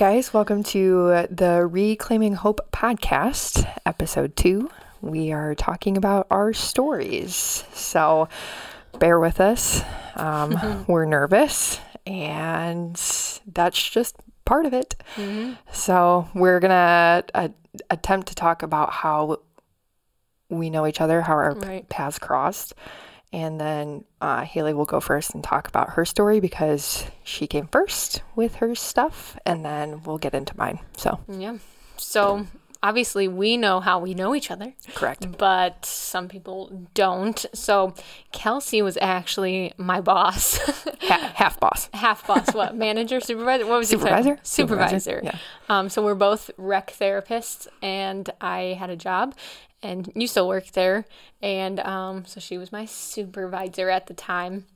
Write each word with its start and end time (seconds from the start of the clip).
guys. 0.00 0.32
Welcome 0.32 0.62
to 0.64 1.26
the 1.30 1.66
Reclaiming 1.70 2.32
Hope 2.32 2.70
podcast, 2.72 3.70
episode 3.84 4.34
two. 4.34 4.70
We 5.02 5.30
are 5.30 5.54
talking 5.54 5.98
about 5.98 6.26
our 6.30 6.54
stories. 6.54 7.64
So 7.74 8.26
bear 8.98 9.20
with 9.20 9.40
us. 9.42 9.82
Um, 10.16 10.52
Mm-hmm. 10.52 10.82
We're 10.92 11.04
nervous, 11.04 11.80
and 12.06 12.94
that's 13.46 13.90
just 13.90 14.16
part 14.46 14.64
of 14.64 14.72
it. 14.72 14.96
Mm-hmm. 15.16 15.52
So 15.70 16.28
we're 16.34 16.60
going 16.60 16.70
to 16.70 17.24
uh, 17.34 17.48
attempt 17.90 18.28
to 18.28 18.34
talk 18.34 18.62
about 18.62 18.90
how 18.90 19.40
we 20.48 20.70
know 20.70 20.86
each 20.86 21.00
other, 21.02 21.20
how 21.20 21.34
our 21.34 21.52
Right. 21.54 21.86
paths 21.90 22.18
crossed. 22.18 22.72
And 23.32 23.60
then 23.60 24.04
uh, 24.20 24.42
Haley 24.42 24.74
will 24.74 24.84
go 24.86 24.98
first 24.98 25.34
and 25.34 25.44
talk 25.44 25.68
about 25.68 25.90
her 25.90 26.04
story 26.04 26.40
because 26.40 27.04
she 27.22 27.46
came 27.46 27.68
first 27.68 28.22
with 28.34 28.56
her 28.56 28.74
stuff, 28.74 29.36
and 29.46 29.64
then 29.64 30.02
we'll 30.02 30.18
get 30.18 30.34
into 30.34 30.56
mine. 30.58 30.80
So, 30.96 31.20
Yeah. 31.28 31.58
So 31.96 32.46
obviously 32.82 33.28
we 33.28 33.56
know 33.58 33.78
how 33.78 33.98
we 34.00 34.14
know 34.14 34.34
each 34.34 34.50
other, 34.50 34.72
correct. 34.94 35.36
but 35.38 35.84
some 35.84 36.28
people 36.28 36.88
don't. 36.94 37.44
So 37.52 37.94
Kelsey 38.32 38.80
was 38.82 38.96
actually 39.00 39.74
my 39.76 40.00
boss, 40.00 40.56
Ha- 41.02 41.32
half 41.36 41.60
boss. 41.60 41.88
half 41.92 42.26
boss. 42.26 42.52
What 42.54 42.74
manager, 42.86 43.20
supervisor? 43.20 43.66
What 43.66 43.78
was? 43.80 43.88
Supervisor? 43.90 44.38
Supervisor. 44.42 44.98
Supervisor, 44.98 45.20
yeah. 45.22 45.38
Um, 45.68 45.88
so 45.90 46.02
we're 46.02 46.14
both 46.14 46.50
rec 46.56 46.92
therapists, 46.98 47.68
and 47.82 48.28
I 48.40 48.76
had 48.78 48.88
a 48.90 48.96
job, 48.96 49.34
and 49.82 50.12
you 50.14 50.26
still 50.26 50.48
work 50.48 50.72
there, 50.72 51.06
and 51.42 51.80
um, 51.80 52.24
so 52.26 52.40
she 52.40 52.58
was 52.58 52.72
my 52.72 52.84
supervisor 52.84 53.90
at 53.90 54.06
the 54.06 54.14
time. 54.14 54.66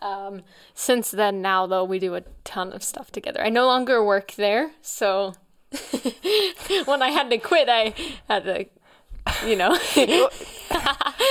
Um, 0.00 0.42
since 0.74 1.10
then, 1.10 1.42
now 1.42 1.66
though, 1.66 1.84
we 1.84 1.98
do 1.98 2.14
a 2.14 2.22
ton 2.44 2.72
of 2.72 2.82
stuff 2.82 3.10
together. 3.10 3.42
I 3.42 3.48
no 3.48 3.66
longer 3.66 4.04
work 4.04 4.32
there, 4.32 4.72
so 4.80 5.34
when 6.84 7.02
I 7.02 7.10
had 7.10 7.30
to 7.30 7.38
quit, 7.38 7.68
I 7.68 7.94
had 8.28 8.44
to, 8.44 8.66
you 9.46 9.56
know, 9.56 9.76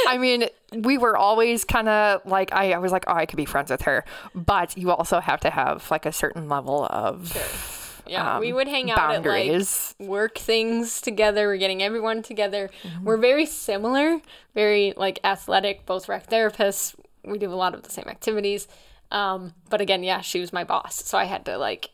I 0.08 0.18
mean, 0.20 0.46
we 0.74 0.98
were 0.98 1.18
always 1.18 1.64
kind 1.64 1.88
of 1.88 2.26
like, 2.26 2.54
I, 2.54 2.74
I 2.74 2.78
was 2.78 2.92
like, 2.92 3.06
oh, 3.08 3.14
I 3.14 3.26
could 3.26 3.38
be 3.38 3.46
friends 3.46 3.72
with 3.72 3.84
her. 3.84 4.04
But 4.36 4.78
you 4.78 4.92
also 4.92 5.20
have 5.20 5.40
to 5.42 5.50
have 5.50 5.90
like 5.90 6.06
a 6.06 6.12
certain 6.12 6.50
level 6.50 6.86
of 6.90 7.87
yeah, 8.10 8.40
we 8.40 8.50
um, 8.52 8.56
would 8.56 8.68
hang 8.68 8.92
out 8.92 9.12
at 9.16 9.26
like 9.26 9.68
work 10.00 10.38
things 10.38 11.02
together. 11.02 11.48
We're 11.48 11.58
getting 11.58 11.82
everyone 11.84 12.24
together. 12.24 12.70
We're 13.04 13.18
very 13.18 13.46
similar, 13.46 14.20
very 14.54 14.94
like 14.98 15.20
athletic, 15.24 15.86
both 15.86 16.08
rec 16.10 16.28
therapists. 16.30 16.96
We 17.24 17.38
do 17.38 17.52
a 17.52 17.56
lot 17.56 17.74
of 17.74 17.84
the 17.84 17.90
same 17.90 18.06
activities. 18.08 18.68
Um, 19.12 19.54
but 19.70 19.80
again, 19.82 20.04
yeah, 20.04 20.22
she 20.22 20.40
was 20.40 20.52
my 20.52 20.64
boss, 20.64 21.04
so 21.06 21.18
I 21.18 21.24
had 21.26 21.46
to 21.46 21.58
like, 21.58 21.90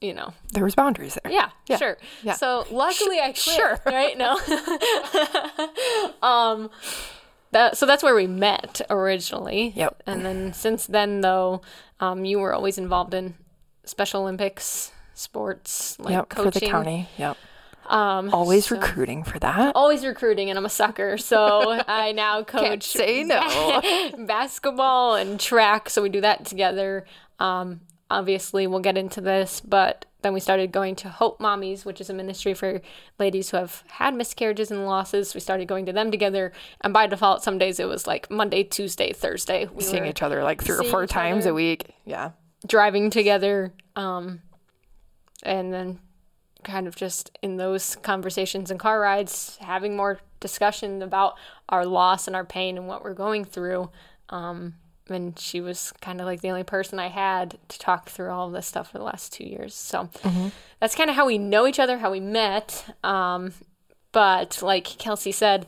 you 0.00 0.12
know, 0.12 0.32
there 0.52 0.62
was 0.64 0.74
boundaries 0.74 1.18
there. 1.22 1.32
yeah, 1.32 1.50
Yeah, 1.66 1.76
sure. 1.78 1.98
yeah. 2.22 2.34
So 2.34 2.66
luckily 2.70 3.18
I 3.20 3.28
quit, 3.32 3.36
sure. 3.38 3.80
right? 3.86 4.16
now 4.18 4.36
um 6.22 6.70
that 7.50 7.76
so 7.76 7.86
that's 7.86 8.02
where 8.02 8.14
we 8.14 8.26
met 8.26 8.80
originally. 8.90 9.72
Yep. 9.74 10.02
And 10.06 10.24
then 10.24 10.52
since 10.52 10.86
then 10.86 11.20
though, 11.22 11.62
um 12.00 12.24
you 12.24 12.38
were 12.38 12.52
always 12.54 12.78
involved 12.78 13.14
in 13.14 13.34
Special 13.84 14.20
Olympics, 14.22 14.92
sports, 15.18 15.98
like 15.98 16.12
Yep, 16.12 16.28
coaching. 16.30 16.52
for 16.52 16.58
the 16.60 16.66
county. 16.66 17.08
Yep. 17.18 17.36
Um 17.86 18.32
Always 18.34 18.66
so- 18.66 18.76
recruiting 18.76 19.24
for 19.24 19.38
that. 19.38 19.72
always 19.74 20.04
recruiting 20.04 20.50
and 20.50 20.58
I'm 20.58 20.66
a 20.66 20.70
sucker. 20.70 21.16
So 21.16 21.80
I 21.88 22.12
now 22.12 22.42
coach 22.42 22.62
Can't 22.62 22.82
say 22.82 23.24
no. 23.24 23.80
basketball 24.26 25.14
and 25.14 25.40
track. 25.40 25.88
So 25.90 26.02
we 26.02 26.08
do 26.10 26.20
that 26.20 26.44
together. 26.44 27.06
Um, 27.38 27.80
obviously, 28.10 28.66
we'll 28.66 28.80
get 28.80 28.98
into 28.98 29.20
this, 29.20 29.60
but 29.60 30.04
then 30.22 30.32
we 30.34 30.40
started 30.40 30.72
going 30.72 30.96
to 30.96 31.08
Hope 31.08 31.38
Mommies, 31.38 31.84
which 31.84 32.00
is 32.00 32.10
a 32.10 32.14
ministry 32.14 32.52
for 32.52 32.80
ladies 33.18 33.50
who 33.50 33.56
have 33.56 33.84
had 33.86 34.14
miscarriages 34.14 34.70
and 34.70 34.84
losses. 34.84 35.32
We 35.34 35.40
started 35.40 35.68
going 35.68 35.86
to 35.86 35.92
them 35.92 36.10
together, 36.10 36.52
and 36.80 36.92
by 36.92 37.06
default, 37.06 37.42
some 37.44 37.56
days 37.58 37.78
it 37.78 37.86
was 37.88 38.06
like 38.06 38.28
Monday, 38.30 38.64
Tuesday, 38.64 39.12
Thursday. 39.12 39.66
We 39.72 39.82
Seeing 39.84 40.06
each 40.06 40.20
other 40.22 40.42
like 40.42 40.60
three 40.62 40.76
or 40.76 40.82
four 40.84 41.06
times 41.06 41.44
other. 41.44 41.50
a 41.52 41.54
week. 41.54 41.90
Yeah. 42.04 42.32
driving 42.66 43.08
together, 43.10 43.72
um, 43.94 44.42
and 45.42 45.72
then 45.72 45.98
kind 46.64 46.86
of 46.86 46.96
just 46.96 47.36
in 47.42 47.56
those 47.56 47.96
conversations 47.96 48.70
and 48.70 48.80
car 48.80 49.00
rides, 49.00 49.56
having 49.60 49.96
more 49.96 50.20
discussion 50.40 51.02
about 51.02 51.34
our 51.68 51.86
loss 51.86 52.26
and 52.26 52.36
our 52.36 52.44
pain 52.44 52.76
and 52.76 52.88
what 52.88 53.04
we're 53.04 53.14
going 53.14 53.44
through. 53.44 53.90
Um, 54.28 54.74
and 55.08 55.38
she 55.38 55.60
was 55.60 55.92
kind 56.00 56.20
of 56.20 56.26
like 56.26 56.40
the 56.40 56.50
only 56.50 56.64
person 56.64 56.98
I 56.98 57.08
had 57.08 57.56
to 57.68 57.78
talk 57.78 58.10
through 58.10 58.30
all 58.30 58.48
of 58.48 58.52
this 58.52 58.66
stuff 58.66 58.90
for 58.92 58.98
the 58.98 59.04
last 59.04 59.32
two 59.32 59.44
years. 59.44 59.74
So 59.74 60.10
that's 60.80 60.94
kind 60.94 61.08
of 61.08 61.16
how 61.16 61.26
we 61.26 61.38
know 61.38 61.66
each 61.66 61.80
other, 61.80 61.98
how 61.98 62.10
we 62.10 62.20
met. 62.20 62.94
Um, 63.02 63.52
but 64.12 64.60
like 64.62 64.84
Kelsey 64.84 65.32
said, 65.32 65.66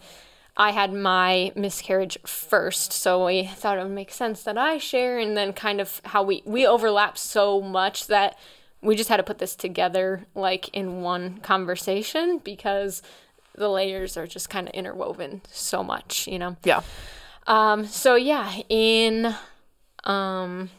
I 0.57 0.73
had 0.73 0.93
my 0.93 1.53
miscarriage 1.55 2.19
first, 2.27 2.93
so 2.93 3.25
we 3.25 3.47
thought 3.47 3.79
it 3.79 3.83
would 3.83 3.93
make 3.93 4.13
sense 4.13 4.43
that 4.43 4.59
I 4.59 4.77
share, 4.77 5.19
and 5.19 5.35
then 5.35 5.55
kind 5.55 5.81
of 5.81 6.03
how 6.05 6.23
we 6.23 6.43
we 6.45 6.67
overlap 6.67 7.17
so 7.17 7.63
much 7.63 8.09
that 8.09 8.37
we 8.83 8.97
just 8.97 9.09
had 9.09 9.19
to 9.19 9.23
put 9.23 9.39
this 9.39 9.55
together 9.57 10.27
like 10.35 10.69
in 10.71 11.03
one 11.03 11.39
conversation 11.39 12.39
because 12.39 13.03
the 13.55 13.69
layers 13.69 14.17
are 14.17 14.27
just 14.27 14.49
kind 14.49 14.69
of 14.69 14.75
interwoven 14.75 15.43
so 15.51 15.83
much, 15.83 16.27
you 16.27 16.39
know. 16.39 16.57
Yeah. 16.65 16.83
Um, 17.47 17.85
so 17.87 18.15
yeah, 18.15 18.61
in 18.69 19.35
um 20.05 20.71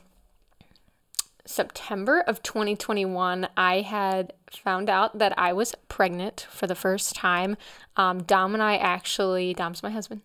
September 1.45 2.21
of 2.21 2.43
2021, 2.43 3.47
I 3.57 3.81
had 3.81 4.33
found 4.57 4.89
out 4.89 5.17
that 5.17 5.33
I 5.37 5.53
was 5.53 5.75
pregnant 5.87 6.47
for 6.49 6.67
the 6.67 6.75
first 6.75 7.15
time. 7.15 7.55
Um, 7.97 8.23
Dom 8.23 8.53
and 8.53 8.63
I 8.63 8.77
actually, 8.77 9.53
Dom's 9.53 9.83
my 9.83 9.89
husband. 9.89 10.21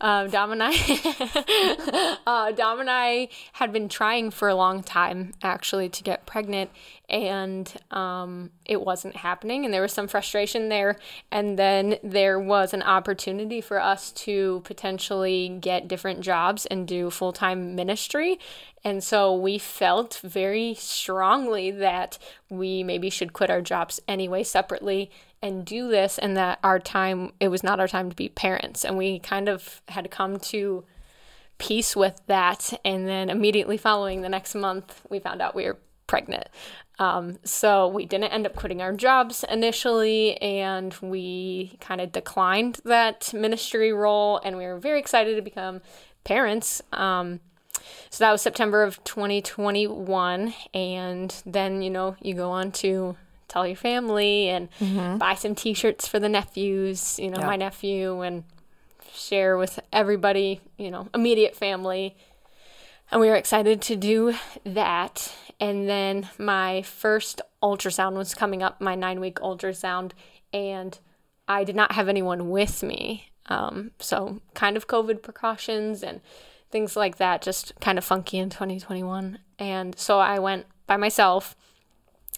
Um, 0.00 0.30
Dom 0.30 0.52
and 0.52 0.62
I, 0.62 2.18
uh, 2.26 2.52
Dom 2.52 2.80
and 2.80 2.90
I 2.90 3.28
had 3.54 3.72
been 3.72 3.88
trying 3.88 4.30
for 4.30 4.48
a 4.48 4.54
long 4.54 4.82
time 4.82 5.32
actually 5.42 5.88
to 5.90 6.02
get 6.02 6.26
pregnant, 6.26 6.70
and 7.08 7.72
um, 7.90 8.50
it 8.64 8.80
wasn't 8.80 9.16
happening, 9.16 9.64
and 9.64 9.72
there 9.72 9.82
was 9.82 9.92
some 9.92 10.08
frustration 10.08 10.68
there. 10.68 10.96
And 11.30 11.58
then 11.58 11.96
there 12.02 12.38
was 12.38 12.72
an 12.74 12.82
opportunity 12.82 13.60
for 13.60 13.80
us 13.80 14.12
to 14.12 14.62
potentially 14.64 15.58
get 15.60 15.88
different 15.88 16.20
jobs 16.20 16.66
and 16.66 16.86
do 16.86 17.10
full 17.10 17.32
time 17.32 17.74
ministry. 17.74 18.38
And 18.82 19.04
so 19.04 19.34
we 19.34 19.58
felt 19.58 20.20
very 20.22 20.74
strongly 20.74 21.70
that 21.70 22.18
we 22.48 22.82
maybe 22.82 23.10
should 23.10 23.32
quit 23.32 23.50
our 23.50 23.60
jobs 23.60 24.00
anyway 24.08 24.42
separately 24.42 25.10
and 25.42 25.64
do 25.64 25.88
this, 25.88 26.18
and 26.18 26.36
that 26.36 26.58
our 26.62 26.78
time, 26.78 27.32
it 27.40 27.48
was 27.48 27.62
not 27.62 27.80
our 27.80 27.88
time 27.88 28.10
to 28.10 28.16
be 28.16 28.28
parents. 28.28 28.84
And 28.84 28.98
we 28.98 29.18
kind 29.18 29.48
of 29.48 29.80
had 29.88 30.10
come 30.10 30.38
to 30.38 30.84
peace 31.58 31.94
with 31.96 32.20
that. 32.26 32.72
And 32.84 33.06
then 33.06 33.30
immediately 33.30 33.76
following 33.76 34.22
the 34.22 34.28
next 34.28 34.54
month, 34.54 35.02
we 35.08 35.18
found 35.18 35.40
out 35.40 35.54
we 35.54 35.64
were 35.64 35.78
pregnant. 36.06 36.48
Um, 36.98 37.38
so 37.44 37.88
we 37.88 38.04
didn't 38.04 38.32
end 38.32 38.44
up 38.44 38.54
quitting 38.54 38.82
our 38.82 38.92
jobs 38.92 39.44
initially, 39.50 40.36
and 40.42 40.94
we 41.00 41.78
kind 41.80 42.00
of 42.02 42.12
declined 42.12 42.80
that 42.84 43.32
ministry 43.32 43.92
role, 43.92 44.40
and 44.44 44.58
we 44.58 44.66
were 44.66 44.78
very 44.78 45.00
excited 45.00 45.36
to 45.36 45.42
become 45.42 45.80
parents. 46.24 46.82
Um, 46.92 47.40
so 48.10 48.24
that 48.24 48.32
was 48.32 48.42
September 48.42 48.82
of 48.82 49.02
2021. 49.04 50.54
And 50.74 51.42
then, 51.46 51.82
you 51.82 51.90
know, 51.90 52.16
you 52.20 52.34
go 52.34 52.50
on 52.50 52.72
to 52.72 53.16
tell 53.48 53.66
your 53.66 53.76
family 53.76 54.48
and 54.48 54.68
buy 55.18 55.34
some 55.34 55.54
t 55.54 55.74
shirts 55.74 56.06
for 56.06 56.18
the 56.20 56.28
nephews, 56.28 57.18
you 57.18 57.30
know, 57.30 57.40
Yeah. 57.40 57.46
my 57.46 57.56
nephew, 57.56 58.20
and 58.20 58.44
share 59.12 59.56
with 59.56 59.80
everybody, 59.92 60.60
you 60.78 60.90
know, 60.90 61.08
immediate 61.14 61.56
family. 61.56 62.16
And 63.10 63.20
we 63.20 63.28
were 63.28 63.34
excited 63.36 63.82
to 63.82 63.96
do 63.96 64.34
that. 64.64 65.32
And 65.58 65.88
then 65.88 66.28
my 66.38 66.82
first 66.82 67.42
ultrasound 67.62 68.14
was 68.14 68.34
coming 68.34 68.62
up, 68.62 68.80
my 68.80 68.94
nine 68.94 69.18
week 69.20 69.36
ultrasound, 69.40 70.12
and 70.52 70.96
I 71.48 71.64
did 71.64 71.74
not 71.74 71.92
have 71.92 72.08
anyone 72.08 72.50
with 72.50 72.82
me. 72.84 73.26
Um, 73.46 73.90
so, 73.98 74.40
kind 74.54 74.76
of 74.76 74.86
COVID 74.86 75.22
precautions 75.22 76.04
and 76.04 76.20
things 76.70 76.96
like 76.96 77.16
that, 77.16 77.42
just 77.42 77.72
kind 77.80 77.98
of 77.98 78.04
funky 78.04 78.38
in 78.38 78.50
2021. 78.50 79.38
And 79.58 79.98
so 79.98 80.18
I 80.20 80.38
went 80.38 80.66
by 80.86 80.96
myself. 80.96 81.56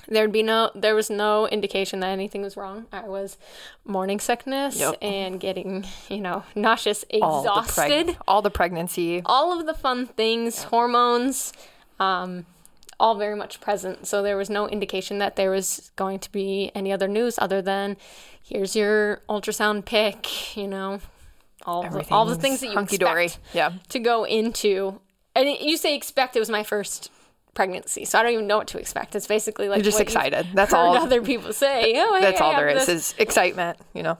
There'd 0.08 0.32
be 0.32 0.42
no, 0.42 0.70
there 0.74 0.94
was 0.94 1.10
no 1.10 1.46
indication 1.48 2.00
that 2.00 2.08
anything 2.08 2.42
was 2.42 2.56
wrong. 2.56 2.86
I 2.92 3.08
was 3.08 3.36
morning 3.84 4.18
sickness 4.20 4.76
Yep. 4.80 4.96
and 5.02 5.38
getting, 5.38 5.84
you 6.08 6.20
know, 6.20 6.44
nauseous, 6.54 7.04
All 7.20 7.42
the, 7.42 7.48
exhausted 7.50 8.06
preg- 8.08 8.16
all 8.26 8.42
the 8.42 8.50
pregnancy. 8.50 9.22
all 9.26 9.58
of 9.58 9.66
the 9.66 9.74
fun 9.74 10.06
things, 10.06 10.64
hormones, 10.64 11.52
um, 12.00 12.46
all 12.98 13.16
very 13.16 13.36
much 13.36 13.60
present. 13.60 14.06
So 14.06 14.22
there 14.22 14.36
was 14.36 14.48
no 14.48 14.66
indication 14.66 15.18
that 15.18 15.36
there 15.36 15.50
was 15.50 15.92
going 15.96 16.18
to 16.20 16.32
be 16.32 16.72
any 16.74 16.90
other 16.90 17.06
news 17.08 17.38
other 17.38 17.60
than 17.60 17.96
here's 18.42 18.74
your 18.74 19.20
ultrasound 19.28 19.84
pic, 19.84 20.56
you 20.56 20.66
know, 20.68 21.00
all 21.66 21.82
the, 21.88 22.06
all 22.10 22.24
the 22.24 22.36
things 22.36 22.60
that 22.60 22.68
you 22.68 22.74
hunky 22.74 22.98
dory. 22.98 23.26
expect 23.26 23.54
Yeah. 23.54 23.72
to 23.90 23.98
go 23.98 24.24
into. 24.24 25.00
And 25.34 25.48
you 25.48 25.76
say 25.76 25.94
expect 25.94 26.36
it 26.36 26.40
was 26.40 26.50
my 26.50 26.62
first 26.62 27.10
pregnancy. 27.54 28.04
So 28.04 28.18
I 28.18 28.22
don't 28.22 28.32
even 28.32 28.46
know 28.46 28.58
what 28.58 28.68
to 28.68 28.78
expect. 28.78 29.14
It's 29.14 29.26
basically 29.26 29.68
like 29.68 29.78
You're 29.78 29.84
just 29.84 30.00
excited. 30.00 30.46
That's 30.54 30.72
all- 30.72 30.96
other 30.96 31.22
people 31.22 31.52
say. 31.52 31.94
Oh, 31.96 32.18
That's 32.20 32.40
all 32.40 32.52
there 32.56 32.68
is, 32.68 32.86
this." 32.86 33.12
is 33.12 33.14
excitement, 33.18 33.78
you 33.94 34.02
know? 34.02 34.18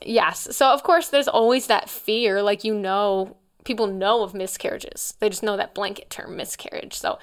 Yes. 0.00 0.48
So 0.56 0.68
of 0.72 0.82
course 0.82 1.08
there's 1.08 1.28
always 1.28 1.66
that 1.66 1.88
fear, 1.90 2.42
like 2.42 2.64
you 2.64 2.74
know, 2.74 3.36
people 3.64 3.86
know 3.86 4.22
of 4.22 4.34
miscarriages. 4.34 5.14
They 5.20 5.28
just 5.28 5.42
know 5.42 5.56
that 5.56 5.74
blanket 5.74 6.10
term 6.10 6.36
miscarriage. 6.36 6.94
So 6.94 7.18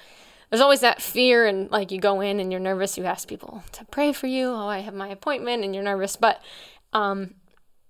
there's 0.50 0.60
always 0.60 0.80
that 0.80 1.00
fear 1.00 1.46
and 1.46 1.70
like 1.70 1.90
you 1.92 2.00
go 2.00 2.20
in 2.20 2.40
and 2.40 2.50
you're 2.50 2.60
nervous, 2.60 2.98
you 2.98 3.04
ask 3.04 3.28
people 3.28 3.62
to 3.72 3.84
pray 3.86 4.12
for 4.12 4.26
you. 4.26 4.48
Oh, 4.48 4.66
I 4.66 4.80
have 4.80 4.94
my 4.94 5.08
appointment 5.08 5.64
and 5.64 5.74
you're 5.74 5.84
nervous. 5.84 6.16
But 6.16 6.42
um 6.92 7.34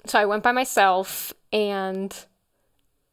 so 0.07 0.19
I 0.19 0.25
went 0.27 0.43
by 0.43 0.53
myself 0.53 1.33
and 1.53 2.15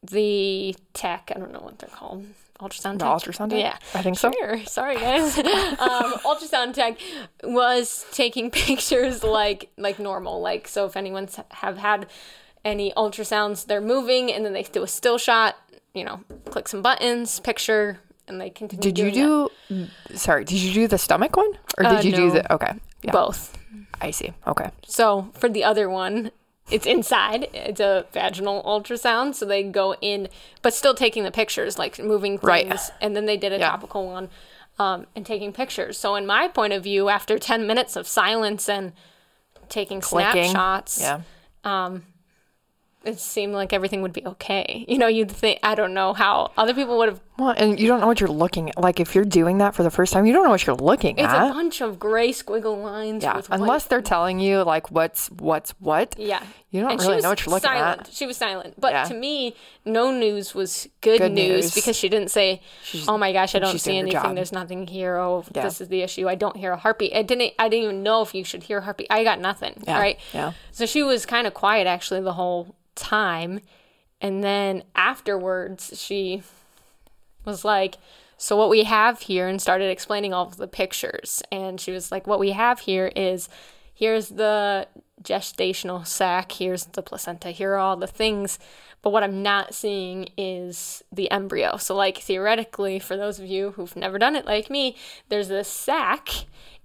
the 0.03 0.75
tech, 0.93 1.31
I 1.35 1.39
don't 1.39 1.51
know 1.51 1.59
what 1.59 1.79
they're 1.79 1.89
called. 1.89 2.25
Ultrasound 2.59 2.97
The 2.99 3.05
tech. 3.05 3.13
ultrasound 3.35 3.49
tech? 3.51 3.59
Yeah. 3.59 3.77
I 3.93 4.01
think 4.01 4.17
so. 4.17 4.31
Sorry, 4.65 4.95
guys. 4.95 5.37
um, 5.79 6.13
ultrasound 6.25 6.73
tech 6.73 6.97
was 7.43 8.05
taking 8.11 8.49
pictures 8.65 9.23
like 9.23 9.69
like 9.77 9.99
normal. 9.99 10.41
Like 10.41 10.67
so, 10.67 10.85
if 10.85 10.97
anyone's 10.97 11.39
have 11.51 11.77
had 11.77 12.07
any 12.65 12.91
ultrasounds, 12.97 13.65
they're 13.67 13.81
moving, 13.81 14.31
and 14.31 14.43
then 14.43 14.53
they 14.53 14.63
do 14.63 14.81
a 14.83 14.87
still 14.87 15.17
shot. 15.19 15.55
You 15.93 16.03
know, 16.03 16.21
click 16.45 16.67
some 16.67 16.81
buttons, 16.81 17.39
picture, 17.39 17.99
and 18.27 18.41
they 18.41 18.49
continue. 18.49 18.81
Did 18.91 18.97
you 18.97 19.11
do, 19.69 19.87
sorry, 20.15 20.43
did 20.43 20.57
you 20.59 20.73
do 20.73 20.87
the 20.87 20.97
stomach 20.97 21.35
one? 21.37 21.51
Or 21.77 21.83
did 21.83 21.93
Uh, 21.99 22.01
you 22.01 22.11
do 22.11 22.31
the, 22.31 22.53
okay. 22.53 22.73
Yeah, 23.03 23.11
both? 23.11 23.57
I 24.01 24.11
see. 24.11 24.31
Okay. 24.45 24.69
So 24.85 25.29
for 25.33 25.49
the 25.49 25.63
other 25.63 25.89
one, 25.89 26.31
it's 26.69 26.85
inside. 26.85 27.47
It's 27.53 27.79
a 27.79 28.05
vaginal 28.11 28.61
ultrasound, 28.63 29.35
so 29.35 29.45
they 29.45 29.63
go 29.63 29.95
in, 30.01 30.27
but 30.61 30.73
still 30.73 30.93
taking 30.93 31.23
the 31.23 31.31
pictures, 31.31 31.77
like 31.77 31.97
moving 31.99 32.33
things. 32.37 32.43
Right. 32.43 32.79
And 33.01 33.15
then 33.15 33.25
they 33.25 33.37
did 33.37 33.53
a 33.53 33.57
Yeah. 33.59 33.69
topical 33.71 34.05
one, 34.07 34.29
um, 34.79 35.07
and 35.15 35.25
taking 35.25 35.53
pictures. 35.53 35.97
So 35.97 36.15
in 36.15 36.25
my 36.25 36.47
point 36.47 36.73
of 36.73 36.83
view, 36.83 37.09
after 37.09 37.39
ten 37.39 37.65
minutes 37.67 37.95
of 37.95 38.07
silence 38.07 38.67
and 38.69 38.93
taking 39.69 40.01
Clicking. 40.01 40.51
snapshots, 40.51 41.01
Yeah. 41.01 41.21
it 43.03 43.19
seemed 43.19 43.53
like 43.53 43.71
everything 43.73 44.01
would 44.01 44.13
be 44.13 44.25
okay. 44.25 44.85
You 44.87 44.97
know, 44.97 45.07
you'd 45.07 45.31
think 45.31 45.59
I 45.63 45.75
don't 45.75 45.93
know 45.93 46.13
how 46.13 46.51
other 46.57 46.73
people 46.73 46.97
would 46.97 47.09
have. 47.09 47.21
Well, 47.39 47.53
and 47.55 47.79
you 47.79 47.87
don't 47.87 47.99
know 48.01 48.07
what 48.07 48.19
you're 48.19 48.29
looking 48.29 48.69
at. 48.69 48.77
Like, 48.79 48.99
if 48.99 49.13
you're 49.13 49.23
doing 49.25 49.59
that 49.59 49.75
for 49.75 49.83
the 49.83 49.91
first 49.91 50.11
time, 50.11 50.25
you 50.25 50.33
don't 50.33 50.43
know 50.43 50.49
what 50.49 50.65
you're 50.65 50.75
looking 50.75 51.17
It's 51.19 51.27
at. 51.27 51.43
It's 51.47 51.51
a 51.51 51.53
bunch 51.53 51.81
of 51.81 51.99
gray 51.99 52.31
squiggle 52.31 52.81
lines. 52.81 53.23
yeah. 53.23 53.35
with 53.37 53.49
white- 53.49 53.59
Unless 53.59 53.85
they're 53.85 54.01
telling 54.01 54.39
you, 54.39 54.63
like, 54.63 54.89
what's, 54.89 55.27
what's 55.29 55.71
what. 55.79 56.15
Yeah. 56.17 56.41
You 56.71 56.81
don't 56.81 56.91
And 56.93 56.99
really 57.01 57.21
know 57.21 57.29
what 57.29 57.45
you're 57.45 57.53
looking 57.53 57.69
silent. 57.69 58.01
at. 58.07 58.13
She 58.13 58.25
was 58.25 58.37
silent. 58.37 58.73
But 58.79 58.91
Yeah. 58.93 59.03
to 59.05 59.13
me, 59.13 59.55
no 59.85 60.09
news 60.11 60.55
was 60.55 60.87
good, 61.01 61.19
Good 61.19 61.31
news, 61.31 61.65
news. 61.65 61.75
because 61.75 61.95
she 61.95 62.09
didn't 62.09 62.29
say, 62.31 62.61
"Oh 63.07 63.17
my 63.17 63.31
gosh, 63.31 63.53
I 63.55 63.59
don't 63.59 63.79
see 63.79 63.97
anything. 63.97 64.35
There's 64.35 64.51
nothing 64.51 64.87
here. 64.87 65.15
Oh, 65.17 65.45
Yeah. 65.55 65.63
this 65.63 65.79
is 65.79 65.87
the 65.87 66.01
issue. 66.01 66.27
I 66.27 66.35
don't 66.35 66.57
hear 66.57 66.71
a 66.73 66.77
heartbeat." 66.77 67.13
I 67.15 67.21
didn't. 67.21 67.53
I 67.57 67.69
didn't 67.69 67.83
even 67.85 68.03
know 68.03 68.21
if 68.21 68.33
you 68.35 68.43
should 68.43 68.63
hear 68.63 68.79
a 68.79 68.81
heartbeat. 68.81 69.07
I 69.09 69.23
got 69.23 69.39
nothing. 69.39 69.81
Yeah. 69.87 69.97
Right. 69.99 70.19
Yeah. 70.33 70.51
So 70.71 70.85
she 70.85 71.03
was 71.03 71.25
kind 71.25 71.47
of 71.47 71.53
quiet 71.53 71.87
actually 71.87 72.19
the 72.21 72.33
whole 72.33 72.75
time, 72.95 73.61
and 74.19 74.43
then 74.43 74.83
afterwards 74.95 75.93
she 75.95 76.41
was 77.47 77.65
like, 77.65 77.97
So, 78.37 78.55
what 78.55 78.69
we 78.69 78.83
have 78.83 79.21
here, 79.21 79.47
and 79.47 79.59
started 79.59 79.89
explaining 79.89 80.33
all 80.33 80.45
of 80.47 80.57
the 80.57 80.67
pictures. 80.67 81.41
And 81.51 81.81
she 81.81 81.91
was 81.91 82.11
like, 82.11 82.27
What 82.27 82.39
we 82.39 82.51
have 82.51 82.81
here 82.81 83.11
is 83.15 83.49
here's 83.95 84.29
the 84.29 84.87
gestational 85.23 86.05
sac, 86.05 86.51
here's 86.51 86.85
the 86.85 87.01
placenta, 87.01 87.49
here 87.49 87.73
are 87.73 87.77
all 87.77 87.97
the 87.97 88.05
things. 88.05 88.59
But 89.01 89.11
what 89.11 89.23
I'm 89.23 89.41
not 89.41 89.73
seeing 89.73 90.29
is 90.37 91.03
the 91.11 91.31
embryo. 91.31 91.77
So, 91.77 91.95
like, 91.95 92.17
theoretically, 92.19 92.99
for 92.99 93.17
those 93.17 93.39
of 93.39 93.45
you 93.45 93.71
who've 93.71 93.95
never 93.95 94.19
done 94.19 94.35
it 94.35 94.45
like 94.45 94.69
me, 94.69 94.95
there's 95.29 95.47
this 95.47 95.67
sac, 95.67 96.29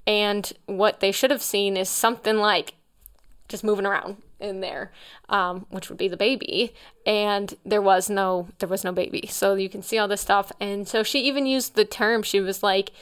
and 0.07 0.53
what 0.67 1.01
they 1.01 1.13
should 1.13 1.31
have 1.31 1.43
seen 1.43 1.77
is 1.77 1.89
something 1.89 2.37
like 2.39 2.75
just 3.49 3.65
moving 3.65 3.87
around 3.87 4.17
in 4.43 4.61
there, 4.61 4.93
um, 5.29 5.67
which 5.71 5.89
would 5.89 5.99
be 5.99 6.09
the 6.09 6.17
baby. 6.17 6.75
And 7.07 7.55
there 7.65 7.83
was 7.83 8.11
no 8.11 8.49
there 8.59 8.69
was 8.69 8.85
no 8.85 8.93
baby, 8.93 9.27
so 9.31 9.55
you 9.55 9.69
can 9.69 9.83
see 9.83 9.99
all 9.99 10.09
this 10.09 10.21
stuff. 10.21 10.53
And 10.61 10.87
so 10.87 11.03
she 11.03 11.21
even 11.21 11.47
used 11.47 11.75
the 11.75 11.85
term. 11.85 12.23
She 12.23 12.41
was 12.41 12.63
like, 12.63 12.93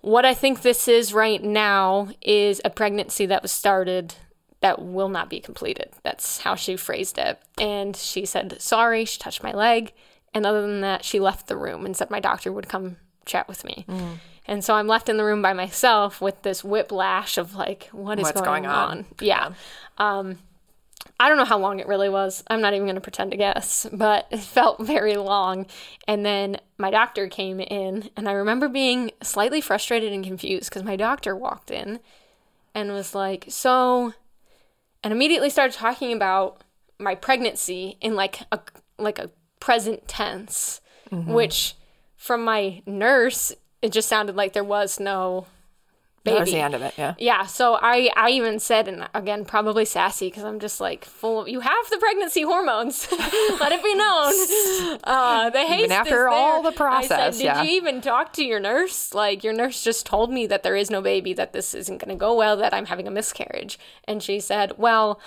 "What 0.00 0.24
I 0.24 0.34
think 0.34 0.62
this 0.62 0.88
is 0.88 1.12
right 1.12 1.42
now 1.42 2.08
is 2.20 2.60
a 2.64 2.70
pregnancy 2.70 3.26
that 3.26 3.42
was 3.42 3.52
started." 3.52 4.14
That 4.62 4.82
will 4.82 5.08
not 5.08 5.30
be 5.30 5.40
completed. 5.40 5.88
That's 6.02 6.40
how 6.40 6.54
she 6.54 6.76
phrased 6.76 7.16
it. 7.16 7.40
And 7.58 7.96
she 7.96 8.26
said, 8.26 8.60
Sorry, 8.60 9.06
she 9.06 9.18
touched 9.18 9.42
my 9.42 9.52
leg. 9.52 9.94
And 10.34 10.44
other 10.44 10.60
than 10.60 10.82
that, 10.82 11.02
she 11.02 11.18
left 11.18 11.46
the 11.46 11.56
room 11.56 11.86
and 11.86 11.96
said 11.96 12.10
my 12.10 12.20
doctor 12.20 12.52
would 12.52 12.68
come 12.68 12.96
chat 13.24 13.48
with 13.48 13.64
me. 13.64 13.86
And 14.50 14.64
so 14.64 14.74
I'm 14.74 14.88
left 14.88 15.08
in 15.08 15.16
the 15.16 15.24
room 15.24 15.42
by 15.42 15.52
myself 15.52 16.20
with 16.20 16.42
this 16.42 16.64
whiplash 16.64 17.38
of 17.38 17.54
like, 17.54 17.88
what 17.92 18.18
is 18.18 18.24
What's 18.24 18.40
going, 18.40 18.64
going 18.64 18.66
on? 18.66 18.98
on? 18.98 19.06
Yeah. 19.20 19.52
Um, 19.96 20.38
I 21.20 21.28
don't 21.28 21.38
know 21.38 21.44
how 21.44 21.58
long 21.58 21.78
it 21.78 21.86
really 21.86 22.08
was. 22.08 22.42
I'm 22.48 22.60
not 22.60 22.74
even 22.74 22.84
going 22.84 22.96
to 22.96 23.00
pretend 23.00 23.30
to 23.30 23.36
guess, 23.36 23.86
but 23.92 24.26
it 24.32 24.40
felt 24.40 24.80
very 24.80 25.14
long. 25.14 25.66
And 26.08 26.26
then 26.26 26.56
my 26.78 26.90
doctor 26.90 27.28
came 27.28 27.60
in, 27.60 28.10
and 28.16 28.28
I 28.28 28.32
remember 28.32 28.68
being 28.68 29.12
slightly 29.22 29.60
frustrated 29.60 30.12
and 30.12 30.24
confused 30.24 30.68
because 30.68 30.82
my 30.82 30.96
doctor 30.96 31.36
walked 31.36 31.70
in 31.70 32.00
and 32.74 32.90
was 32.92 33.14
like, 33.14 33.44
So, 33.48 34.14
and 35.04 35.12
immediately 35.12 35.50
started 35.50 35.76
talking 35.76 36.12
about 36.12 36.64
my 36.98 37.14
pregnancy 37.14 37.98
in 38.00 38.16
like 38.16 38.40
a 38.50 38.58
like 38.98 39.20
a 39.20 39.30
present 39.60 40.08
tense, 40.08 40.80
which 41.10 41.74
from 42.16 42.44
my 42.44 42.82
nurse 42.84 43.52
it 43.82 43.92
just 43.92 44.08
sounded 44.08 44.36
like 44.36 44.52
there 44.52 44.64
was 44.64 45.00
no 45.00 45.46
baby. 46.22 46.34
That 46.34 46.40
was 46.40 46.50
the 46.52 46.60
end 46.60 46.74
of 46.74 46.82
it. 46.82 46.94
Yeah. 46.98 47.14
Yeah, 47.18 47.46
so 47.46 47.78
I 47.80 48.10
I 48.14 48.30
even 48.30 48.58
said, 48.58 48.88
and 48.88 49.08
again 49.14 49.44
probably 49.44 49.84
sassy 49.84 50.28
because 50.28 50.44
I'm 50.44 50.60
just 50.60 50.80
like 50.80 51.04
full. 51.04 51.42
Of, 51.42 51.48
you 51.48 51.60
have 51.60 51.90
the 51.90 51.96
pregnancy 51.98 52.42
hormones. 52.42 53.08
Let 53.60 53.72
it 53.72 53.82
be 53.82 53.94
known. 53.94 54.98
Uh, 55.04 55.48
the 55.50 55.60
haste 55.60 55.84
Even 55.84 55.92
after 55.92 56.28
all 56.28 56.62
the 56.62 56.68
I 56.68 56.72
said, 56.72 56.76
process, 56.76 57.36
Did 57.38 57.44
yeah. 57.44 57.62
you 57.62 57.70
even 57.70 58.00
talk 58.00 58.32
to 58.34 58.44
your 58.44 58.60
nurse? 58.60 59.14
Like 59.14 59.42
your 59.42 59.52
nurse 59.54 59.82
just 59.82 60.04
told 60.04 60.30
me 60.30 60.46
that 60.46 60.62
there 60.62 60.76
is 60.76 60.90
no 60.90 61.00
baby, 61.00 61.32
that 61.34 61.52
this 61.52 61.74
isn't 61.74 61.98
going 61.98 62.10
to 62.10 62.18
go 62.18 62.34
well, 62.34 62.56
that 62.58 62.74
I'm 62.74 62.86
having 62.86 63.08
a 63.08 63.10
miscarriage, 63.10 63.78
and 64.04 64.22
she 64.22 64.40
said, 64.40 64.74
well. 64.78 65.20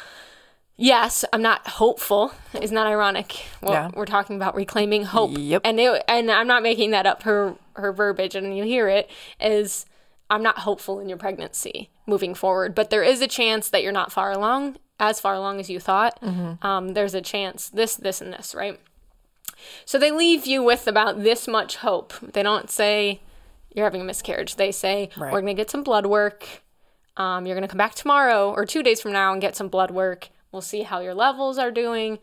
Yes, 0.76 1.24
I'm 1.32 1.44
not 1.44 1.68
hopeful. 1.68 2.34
Isn't 2.60 2.74
that 2.74 2.88
ironic? 2.88 3.46
Well, 3.62 3.74
Yeah. 3.74 3.92
we're 3.94 4.08
talking 4.08 4.36
about 4.38 4.56
reclaiming 4.56 5.04
hope. 5.04 5.32
Yep. 5.36 5.62
And 5.64 5.80
it, 5.80 6.04
and 6.08 6.32
I'm 6.32 6.48
not 6.48 6.64
making 6.64 6.90
that 6.92 7.06
up. 7.06 7.22
Her 7.24 7.56
her 7.76 7.92
verbiage, 7.92 8.36
and 8.36 8.56
you 8.58 8.64
hear 8.64 8.88
it 8.88 9.10
is, 9.40 9.86
I'm 10.30 10.44
not 10.44 10.60
hopeful 10.60 11.00
in 11.00 11.10
your 11.10 11.18
pregnancy 11.18 11.90
moving 12.06 12.34
forward, 12.36 12.76
but 12.76 12.90
there 12.90 13.04
is 13.04 13.22
a 13.22 13.28
chance 13.28 13.70
that 13.70 13.84
you're 13.84 13.92
not 13.92 14.12
far 14.12 14.32
along, 14.32 14.78
as 15.00 15.20
far 15.20 15.34
along 15.34 15.60
as 15.60 15.70
you 15.70 15.80
thought. 15.80 16.20
Mm-hmm. 16.22 16.66
Um, 16.66 16.90
there's 16.90 17.14
a 17.14 17.22
chance 17.22 17.70
this, 17.70 17.96
this, 17.96 18.22
and 18.22 18.34
this, 18.34 18.54
right? 18.56 18.80
So 19.86 19.98
they 19.98 20.12
leave 20.12 20.46
you 20.46 20.64
with 20.64 20.88
about 20.88 21.24
this 21.24 21.48
much 21.48 21.78
hope. 21.78 22.14
They 22.22 22.44
don't 22.44 22.70
say 22.70 23.22
you're 23.74 23.86
having 23.86 24.02
a 24.02 24.06
miscarriage. 24.06 24.56
They 24.56 24.72
say 24.72 25.10
Right. 25.18 25.32
we're 25.32 25.42
gonna 25.42 25.54
get 25.54 25.70
some 25.70 25.84
blood 25.84 26.06
work. 26.06 26.48
Um, 27.16 27.46
you're 27.46 27.56
gonna 27.56 27.68
come 27.68 27.78
back 27.78 27.96
tomorrow 27.96 28.52
or 28.52 28.66
two 28.66 28.84
days 28.84 29.02
from 29.02 29.12
now 29.14 29.32
and 29.32 29.42
get 29.42 29.56
some 29.56 29.68
blood 29.70 29.92
work. 29.92 30.30
We'll 30.52 30.62
see 30.62 30.84
how 30.84 31.00
your 31.00 31.14
levels 31.14 31.58
are 31.58 31.72
doing. 31.72 32.20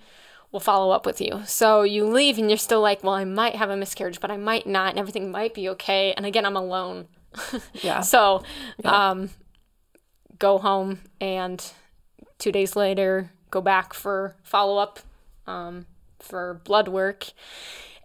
We'll 0.53 0.61
follow 0.61 0.91
up 0.91 1.07
with 1.07 1.21
you. 1.21 1.43
So 1.47 1.83
you 1.83 2.07
leave 2.07 2.39
and 2.39 2.51
you're 2.51 2.59
still 2.59 2.81
like, 2.81 3.05
well, 3.05 3.15
I 3.15 3.25
might 3.25 3.55
have 3.55 3.71
a 3.71 3.77
miscarriage, 3.77 4.21
but 4.21 4.31
I 4.31 4.37
might 4.37 4.67
not, 4.67 4.91
and 4.91 4.99
everything 4.99 5.31
might 5.31 5.55
be 5.55 5.69
okay. 5.71 6.13
And 6.17 6.27
again, 6.27 6.45
I'm 6.45 6.57
alone. 6.57 7.09
Yeah. 7.75 8.01
So, 8.01 8.43
um, 8.85 9.31
go 10.41 10.59
home 10.59 10.99
and 11.21 11.65
two 12.39 12.51
days 12.51 12.75
later 12.75 13.31
go 13.51 13.61
back 13.61 13.93
for 13.95 14.37
follow 14.43 14.79
up, 14.79 15.01
um, 15.47 15.87
for 16.19 16.61
blood 16.65 16.89
work. 16.89 17.33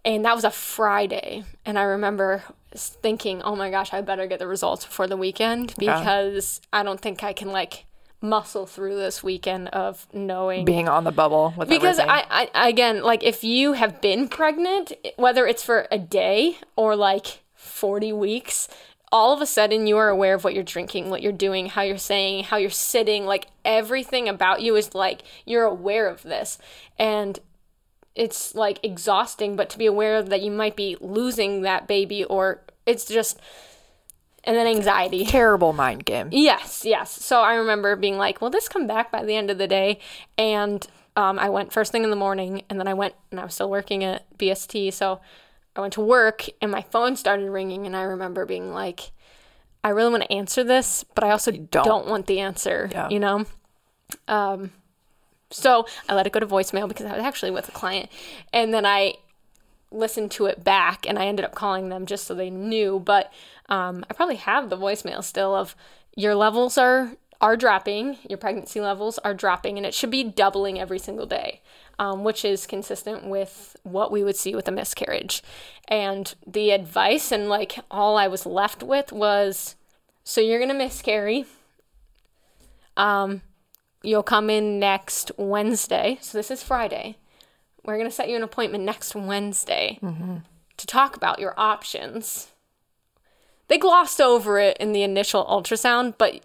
And 0.04 0.24
that 0.24 0.34
was 0.34 0.44
a 0.44 0.50
Friday. 0.50 1.44
And 1.64 1.78
I 1.78 1.82
remember 1.82 2.44
thinking, 2.74 3.42
oh 3.42 3.56
my 3.56 3.70
gosh, 3.70 3.92
I 3.92 4.00
better 4.00 4.26
get 4.26 4.38
the 4.38 4.46
results 4.46 4.84
before 4.84 5.06
the 5.06 5.16
weekend 5.16 5.74
because 5.78 6.60
I 6.72 6.82
don't 6.82 7.00
think 7.00 7.24
I 7.24 7.32
can 7.32 7.48
like 7.48 7.86
muscle 8.20 8.66
through 8.66 8.96
this 8.96 9.22
weekend 9.22 9.68
of 9.68 10.06
knowing 10.12 10.64
Being 10.64 10.88
on 10.88 11.04
the 11.04 11.12
bubble 11.12 11.54
with 11.56 11.68
because. 11.68 11.98
I, 11.98 12.48
I 12.54 12.68
again 12.68 13.02
like 13.02 13.22
if 13.22 13.44
you 13.44 13.74
have 13.74 14.00
been 14.00 14.28
pregnant 14.28 14.92
whether 15.16 15.46
it's 15.46 15.62
for 15.62 15.86
a 15.90 15.98
day 15.98 16.58
or 16.76 16.96
like 16.96 17.42
40 17.54 18.12
weeks 18.12 18.68
all 19.12 19.32
of 19.32 19.40
a 19.40 19.46
sudden 19.46 19.86
you 19.86 19.96
are 19.98 20.08
aware 20.08 20.34
of 20.34 20.44
what 20.44 20.54
you're 20.54 20.64
drinking 20.64 21.10
what 21.10 21.22
you're 21.22 21.32
doing 21.32 21.66
how 21.66 21.82
you're 21.82 21.98
saying 21.98 22.44
how 22.44 22.56
you're 22.56 22.70
sitting 22.70 23.26
like 23.26 23.46
everything 23.64 24.28
about 24.28 24.62
you 24.62 24.74
is 24.76 24.94
like 24.94 25.22
you're 25.44 25.64
aware 25.64 26.08
of 26.08 26.22
this 26.22 26.58
and 26.98 27.38
it's 28.14 28.54
like 28.54 28.78
exhausting 28.82 29.56
but 29.56 29.68
to 29.70 29.78
be 29.78 29.86
aware 29.86 30.22
that 30.22 30.42
you 30.42 30.50
might 30.50 30.74
be 30.74 30.96
losing 31.00 31.62
that 31.62 31.86
baby 31.86 32.24
or 32.24 32.62
it's 32.86 33.04
just 33.04 33.38
and 34.46 34.56
then 34.56 34.66
anxiety 34.66 35.24
Terrible 35.24 35.72
mind 35.72 36.04
game. 36.04 36.28
Yes, 36.32 36.84
yes. 36.84 37.10
So 37.12 37.40
I 37.40 37.54
remember 37.56 37.96
being 37.96 38.16
like, 38.16 38.40
"Will 38.40 38.50
this 38.50 38.68
come 38.68 38.86
back 38.86 39.10
by 39.10 39.24
the 39.24 39.34
end 39.34 39.50
of 39.50 39.58
the 39.58 39.66
day?" 39.66 39.98
And 40.38 40.86
um, 41.16 41.38
I 41.38 41.48
went 41.48 41.72
first 41.72 41.92
thing 41.92 42.04
in 42.04 42.10
the 42.10 42.16
morning, 42.16 42.62
and 42.70 42.78
then 42.78 42.86
I 42.88 42.94
went, 42.94 43.14
and 43.30 43.40
I 43.40 43.44
was 43.44 43.54
still 43.54 43.70
working 43.70 44.04
at 44.04 44.24
BST, 44.38 44.92
so 44.92 45.20
I 45.76 45.80
went 45.80 45.92
to 45.94 46.00
work 46.00 46.46
and 46.60 46.70
my 46.70 46.82
phone 46.82 47.16
started 47.16 47.50
ringing, 47.50 47.86
and 47.86 47.96
I 47.96 48.02
remember 48.02 48.46
being 48.46 48.72
like, 48.72 49.12
I 49.84 49.90
really 49.90 50.10
want 50.10 50.22
to 50.24 50.32
answer 50.32 50.64
this, 50.64 51.04
but 51.14 51.22
I 51.22 51.30
also 51.30 51.52
don't, 51.52 51.84
don't. 51.84 52.06
want 52.06 52.26
the 52.26 52.40
answer, 52.40 52.88
Yeah. 52.90 53.08
you 53.08 53.20
know? 53.20 53.44
Um, 54.26 54.72
so 55.50 55.86
I 56.08 56.14
let 56.14 56.26
it 56.26 56.32
go 56.32 56.40
to 56.40 56.46
voicemail 56.46 56.88
because 56.88 57.06
I 57.06 57.12
was 57.16 57.22
actually 57.22 57.50
with 57.50 57.68
a 57.68 57.72
client. 57.72 58.10
And 58.52 58.72
then 58.74 58.84
I 58.86 59.14
listened 59.96 60.30
to 60.32 60.46
it 60.46 60.62
back 60.62 61.06
and 61.08 61.18
I 61.18 61.26
ended 61.26 61.44
up 61.44 61.54
calling 61.54 61.88
them 61.88 62.06
just 62.06 62.26
so 62.26 62.34
they 62.34 62.50
knew. 62.50 63.00
But 63.00 63.32
um, 63.68 64.04
I 64.10 64.14
probably 64.14 64.36
have 64.36 64.70
the 64.70 64.76
voicemail 64.76 65.22
still 65.24 65.54
of 65.54 65.74
your 66.16 66.34
levels 66.34 66.78
are 66.78 67.12
are 67.40 67.56
dropping, 67.56 68.16
your 68.28 68.38
pregnancy 68.38 68.80
levels 68.80 69.18
are 69.18 69.34
dropping, 69.34 69.76
and 69.76 69.86
it 69.86 69.92
should 69.94 70.10
be 70.10 70.24
doubling 70.24 70.80
every 70.80 70.98
single 70.98 71.26
day, 71.26 71.60
um, 71.98 72.24
which 72.24 72.44
is 72.44 72.66
consistent 72.66 73.26
with 73.26 73.76
what 73.82 74.10
we 74.10 74.24
would 74.24 74.36
see 74.36 74.54
with 74.54 74.66
a 74.68 74.72
miscarriage. 74.72 75.42
And 75.86 76.34
the 76.46 76.70
advice 76.70 77.30
and 77.30 77.48
like 77.48 77.78
all 77.90 78.16
I 78.16 78.26
was 78.26 78.46
left 78.46 78.82
with 78.82 79.12
was, 79.12 79.76
so 80.24 80.40
you're 80.40 80.58
gonna 80.58 80.74
miscarry. 80.74 81.44
Um, 82.96 83.42
you'll 84.02 84.22
come 84.22 84.48
in 84.48 84.78
next 84.78 85.30
Wednesday. 85.36 86.18
So 86.22 86.38
this 86.38 86.50
is 86.50 86.62
Friday. 86.62 87.16
We're 87.86 87.96
going 87.96 88.10
to 88.10 88.14
set 88.14 88.28
you 88.28 88.36
an 88.36 88.42
appointment 88.42 88.84
next 88.84 89.14
Wednesday 89.14 89.98
mm-hmm. 90.02 90.38
to 90.76 90.86
talk 90.86 91.16
about 91.16 91.38
your 91.38 91.54
options. 91.56 92.48
They 93.68 93.78
glossed 93.78 94.20
over 94.20 94.58
it 94.58 94.76
in 94.78 94.92
the 94.92 95.02
initial 95.02 95.44
ultrasound, 95.46 96.14
but 96.18 96.40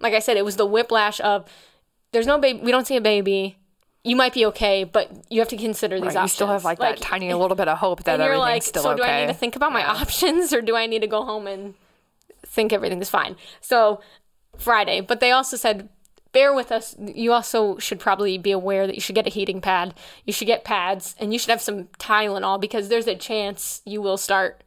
like 0.00 0.12
I 0.12 0.18
said, 0.18 0.36
it 0.36 0.44
was 0.44 0.56
the 0.56 0.66
whiplash 0.66 1.20
of 1.20 1.48
there's 2.12 2.26
no 2.26 2.38
baby, 2.38 2.60
we 2.60 2.70
don't 2.70 2.86
see 2.86 2.96
a 2.96 3.00
baby. 3.00 3.56
You 4.04 4.16
might 4.16 4.34
be 4.34 4.44
okay, 4.46 4.82
but 4.82 5.10
you 5.30 5.38
have 5.38 5.48
to 5.48 5.56
consider 5.56 5.96
these 5.96 6.06
Right, 6.06 6.16
options. 6.16 6.32
you 6.32 6.34
still 6.34 6.46
have 6.48 6.64
like, 6.64 6.80
that 6.80 7.00
tiny 7.00 7.32
little 7.32 7.56
bit 7.56 7.68
of 7.68 7.78
hope 7.78 8.02
that 8.02 8.14
and 8.14 8.24
you're 8.24 8.34
everything's 8.34 8.54
like, 8.54 8.62
still 8.64 8.82
so 8.82 8.90
okay. 8.90 8.96
do 8.96 9.04
I 9.04 9.20
need 9.20 9.32
to 9.32 9.38
think 9.38 9.54
about 9.54 9.72
my 9.72 9.86
options 9.86 10.52
or 10.52 10.60
do 10.60 10.74
I 10.74 10.86
need 10.86 11.02
to 11.02 11.06
go 11.06 11.24
home 11.24 11.46
and 11.46 11.74
think 12.44 12.72
everything's 12.72 13.08
fine? 13.08 13.36
So 13.60 14.00
Friday, 14.58 15.00
but 15.00 15.20
they 15.20 15.30
also 15.30 15.56
said, 15.56 15.88
bear 16.32 16.54
with 16.54 16.72
us. 16.72 16.96
You 16.98 17.32
also 17.32 17.78
should 17.78 18.00
probably 18.00 18.38
be 18.38 18.52
aware 18.52 18.86
that 18.86 18.94
you 18.94 19.00
should 19.00 19.14
get 19.14 19.26
a 19.26 19.30
heating 19.30 19.60
pad, 19.60 19.94
you 20.24 20.32
should 20.32 20.46
get 20.46 20.64
pads, 20.64 21.14
and 21.18 21.32
you 21.32 21.38
should 21.38 21.50
have 21.50 21.62
some 21.62 21.84
Tylenol 21.98 22.60
because 22.60 22.88
there's 22.88 23.06
a 23.06 23.14
chance 23.14 23.82
you 23.84 24.02
will 24.02 24.16
start 24.16 24.62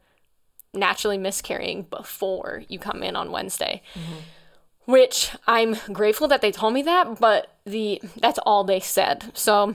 naturally 0.72 1.18
miscarrying 1.18 1.82
before 1.84 2.62
you 2.68 2.78
come 2.78 3.02
in 3.02 3.16
on 3.16 3.32
Wednesday. 3.32 3.82
Mm-hmm. 3.94 4.90
Which 4.90 5.32
I'm 5.48 5.76
grateful 5.92 6.28
that 6.28 6.42
they 6.42 6.52
told 6.52 6.72
me 6.72 6.82
that, 6.82 7.18
but 7.18 7.56
the 7.64 8.00
that's 8.18 8.38
all 8.46 8.62
they 8.62 8.78
said. 8.78 9.32
So 9.34 9.74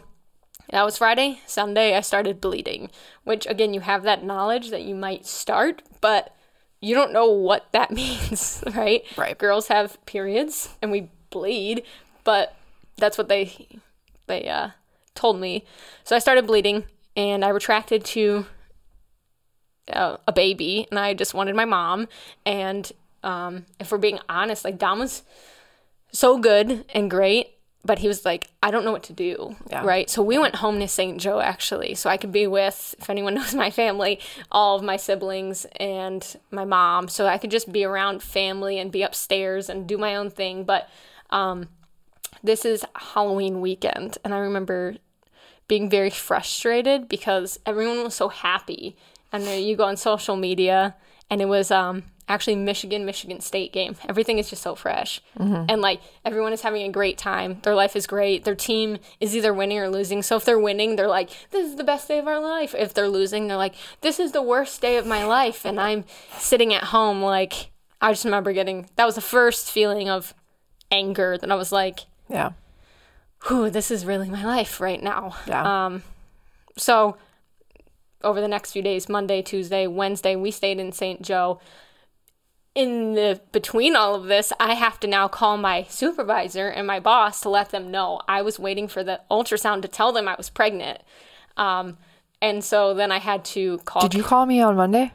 that 0.69 0.85
was 0.85 0.97
Friday. 0.97 1.41
Sunday, 1.45 1.97
I 1.97 2.01
started 2.01 2.39
bleeding, 2.39 2.89
which 3.25 3.45
again, 3.45 3.73
you 3.73 3.81
have 3.81 4.03
that 4.03 4.23
knowledge 4.23 4.69
that 4.69 4.83
you 4.83 4.95
might 4.95 5.25
start, 5.25 5.81
but 5.99 6.33
you 6.79 6.95
don't 6.95 7.11
know 7.11 7.29
what 7.29 7.71
that 7.73 7.91
means, 7.91 8.63
right? 8.73 9.03
Right. 9.17 9.37
Girls 9.37 9.67
have 9.67 10.03
periods 10.05 10.69
and 10.81 10.91
we 10.91 11.09
bleed, 11.31 11.83
but 12.23 12.55
that's 12.97 13.17
what 13.17 13.27
they 13.29 13.67
they 14.27 14.47
uh, 14.47 14.69
told 15.15 15.39
me. 15.39 15.65
So 16.03 16.15
I 16.15 16.19
started 16.19 16.45
bleeding 16.45 16.85
and 17.15 17.43
I 17.43 17.49
retracted 17.49 18.05
to 18.05 18.45
uh, 19.91 20.17
a 20.27 20.31
baby, 20.31 20.87
and 20.89 20.99
I 20.99 21.13
just 21.13 21.33
wanted 21.33 21.55
my 21.55 21.65
mom. 21.65 22.07
And 22.45 22.91
um, 23.23 23.65
if 23.79 23.91
we're 23.91 23.97
being 23.97 24.19
honest, 24.29 24.63
like 24.63 24.77
Dom 24.77 24.99
was 24.99 25.23
so 26.11 26.37
good 26.39 26.85
and 26.93 27.09
great, 27.09 27.51
but 27.83 27.99
he 27.99 28.07
was 28.07 28.25
like, 28.25 28.49
I 28.61 28.71
don't 28.71 28.85
know 28.85 28.91
what 28.91 29.03
to 29.03 29.13
do. 29.13 29.55
Yeah. 29.69 29.83
Right. 29.83 30.09
So 30.09 30.21
we 30.21 30.37
went 30.37 30.55
home 30.55 30.79
to 30.79 30.87
St. 30.87 31.19
Joe 31.19 31.39
actually, 31.39 31.95
so 31.95 32.09
I 32.09 32.17
could 32.17 32.31
be 32.31 32.47
with, 32.47 32.95
if 32.99 33.09
anyone 33.09 33.33
knows 33.35 33.55
my 33.55 33.71
family, 33.71 34.19
all 34.51 34.75
of 34.75 34.83
my 34.83 34.97
siblings 34.97 35.65
and 35.77 36.37
my 36.51 36.65
mom. 36.65 37.07
So 37.07 37.27
I 37.27 37.37
could 37.37 37.51
just 37.51 37.71
be 37.71 37.83
around 37.83 38.21
family 38.21 38.79
and 38.79 38.91
be 38.91 39.01
upstairs 39.01 39.69
and 39.69 39.87
do 39.87 39.97
my 39.97 40.15
own 40.15 40.29
thing. 40.29 40.63
But 40.63 40.89
um, 41.31 41.67
this 42.43 42.65
is 42.65 42.85
Halloween 42.95 43.61
weekend, 43.61 44.17
and 44.23 44.33
I 44.33 44.39
remember 44.39 44.95
being 45.67 45.89
very 45.89 46.09
frustrated 46.09 47.07
because 47.07 47.59
everyone 47.65 48.03
was 48.03 48.15
so 48.15 48.29
happy. 48.29 48.95
And 49.31 49.43
then 49.43 49.63
you 49.63 49.77
go 49.77 49.85
on 49.85 49.95
social 49.95 50.35
media, 50.35 50.95
and 51.29 51.41
it 51.41 51.45
was 51.45 51.71
um, 51.71 52.03
actually 52.27 52.57
Michigan 52.57 53.05
Michigan 53.05 53.39
State 53.39 53.71
game. 53.71 53.95
Everything 54.09 54.37
is 54.39 54.49
just 54.49 54.61
so 54.61 54.75
fresh, 54.75 55.21
and 55.69 55.81
like 55.81 56.01
everyone 56.25 56.51
is 56.51 56.61
having 56.61 56.83
a 56.83 56.91
great 56.91 57.17
time. 57.17 57.59
Their 57.63 57.75
life 57.75 57.95
is 57.95 58.07
great. 58.07 58.43
Their 58.43 58.55
team 58.55 58.97
is 59.21 59.33
either 59.33 59.53
winning 59.53 59.79
or 59.79 59.87
losing. 59.87 60.21
So 60.23 60.35
if 60.35 60.43
they're 60.43 60.59
winning, 60.59 60.97
they're 60.97 61.07
like, 61.07 61.29
"This 61.51 61.65
is 61.69 61.77
the 61.77 61.85
best 61.85 62.09
day 62.09 62.19
of 62.19 62.27
our 62.27 62.41
life." 62.41 62.75
If 62.77 62.93
they're 62.93 63.07
losing, 63.07 63.47
they're 63.47 63.55
like, 63.55 63.75
"This 64.01 64.19
is 64.19 64.33
the 64.33 64.41
worst 64.41 64.81
day 64.81 64.97
of 64.97 65.05
my 65.05 65.23
life." 65.23 65.63
And 65.63 65.79
I'm 65.79 66.03
sitting 66.37 66.73
at 66.73 66.85
home, 66.85 67.21
like 67.21 67.71
I 68.01 68.11
just 68.11 68.25
remember 68.25 68.51
getting 68.51 68.89
that 68.97 69.05
was 69.05 69.15
the 69.15 69.21
first 69.21 69.71
feeling 69.71 70.09
of 70.09 70.33
anger 70.91 71.37
that 71.37 71.51
I 71.51 71.55
was 71.55 71.71
like, 71.71 72.01
yeah. 72.29 72.51
whew, 73.47 73.69
this 73.69 73.91
is 73.91 74.05
really 74.05 74.29
my 74.29 74.45
life 74.45 74.79
right 74.79 75.01
now. 75.01 75.35
Yeah. 75.47 75.85
Um, 75.85 76.03
so 76.77 77.17
over 78.23 78.41
the 78.41 78.47
next 78.47 78.71
few 78.71 78.81
days, 78.81 79.09
Monday, 79.09 79.41
Tuesday, 79.41 79.87
Wednesday, 79.87 80.35
we 80.35 80.51
stayed 80.51 80.79
in 80.79 80.91
St. 80.91 81.21
Joe. 81.21 81.59
In 82.73 83.15
the 83.15 83.41
between 83.51 83.97
all 83.97 84.15
of 84.15 84.25
this, 84.25 84.53
I 84.57 84.75
have 84.75 84.97
to 85.01 85.07
now 85.07 85.27
call 85.27 85.57
my 85.57 85.83
supervisor 85.89 86.69
and 86.69 86.87
my 86.87 87.01
boss 87.01 87.41
to 87.41 87.49
let 87.49 87.71
them 87.71 87.91
know 87.91 88.21
I 88.29 88.41
was 88.41 88.59
waiting 88.59 88.87
for 88.87 89.03
the 89.03 89.19
ultrasound 89.29 89.81
to 89.81 89.89
tell 89.89 90.13
them 90.13 90.27
I 90.27 90.35
was 90.35 90.49
pregnant. 90.49 91.01
Um, 91.57 91.97
and 92.41 92.63
so 92.63 92.93
then 92.93 93.11
I 93.11 93.19
had 93.19 93.43
to 93.45 93.79
call. 93.79 94.03
Did 94.03 94.13
you 94.13 94.23
call 94.23 94.45
me 94.45 94.61
on 94.61 94.77
Monday? 94.77 95.11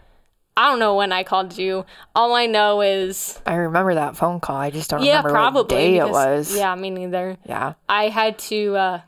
I 0.56 0.70
don't 0.70 0.78
know 0.78 0.96
when 0.96 1.12
I 1.12 1.22
called 1.22 1.58
you. 1.58 1.84
All 2.14 2.34
I 2.34 2.46
know 2.46 2.80
is 2.80 3.40
I 3.44 3.54
remember 3.54 3.94
that 3.94 4.16
phone 4.16 4.40
call. 4.40 4.56
I 4.56 4.70
just 4.70 4.88
don't 4.88 5.02
yeah, 5.02 5.18
remember 5.18 5.30
probably 5.30 5.60
what 5.60 5.68
day 5.68 5.96
it 5.98 6.08
was. 6.08 6.56
Yeah, 6.56 6.74
me 6.74 6.88
neither. 6.90 7.36
Yeah. 7.46 7.74
I 7.88 8.08
had 8.08 8.38
to, 8.38 8.74
uh, 8.76 9.00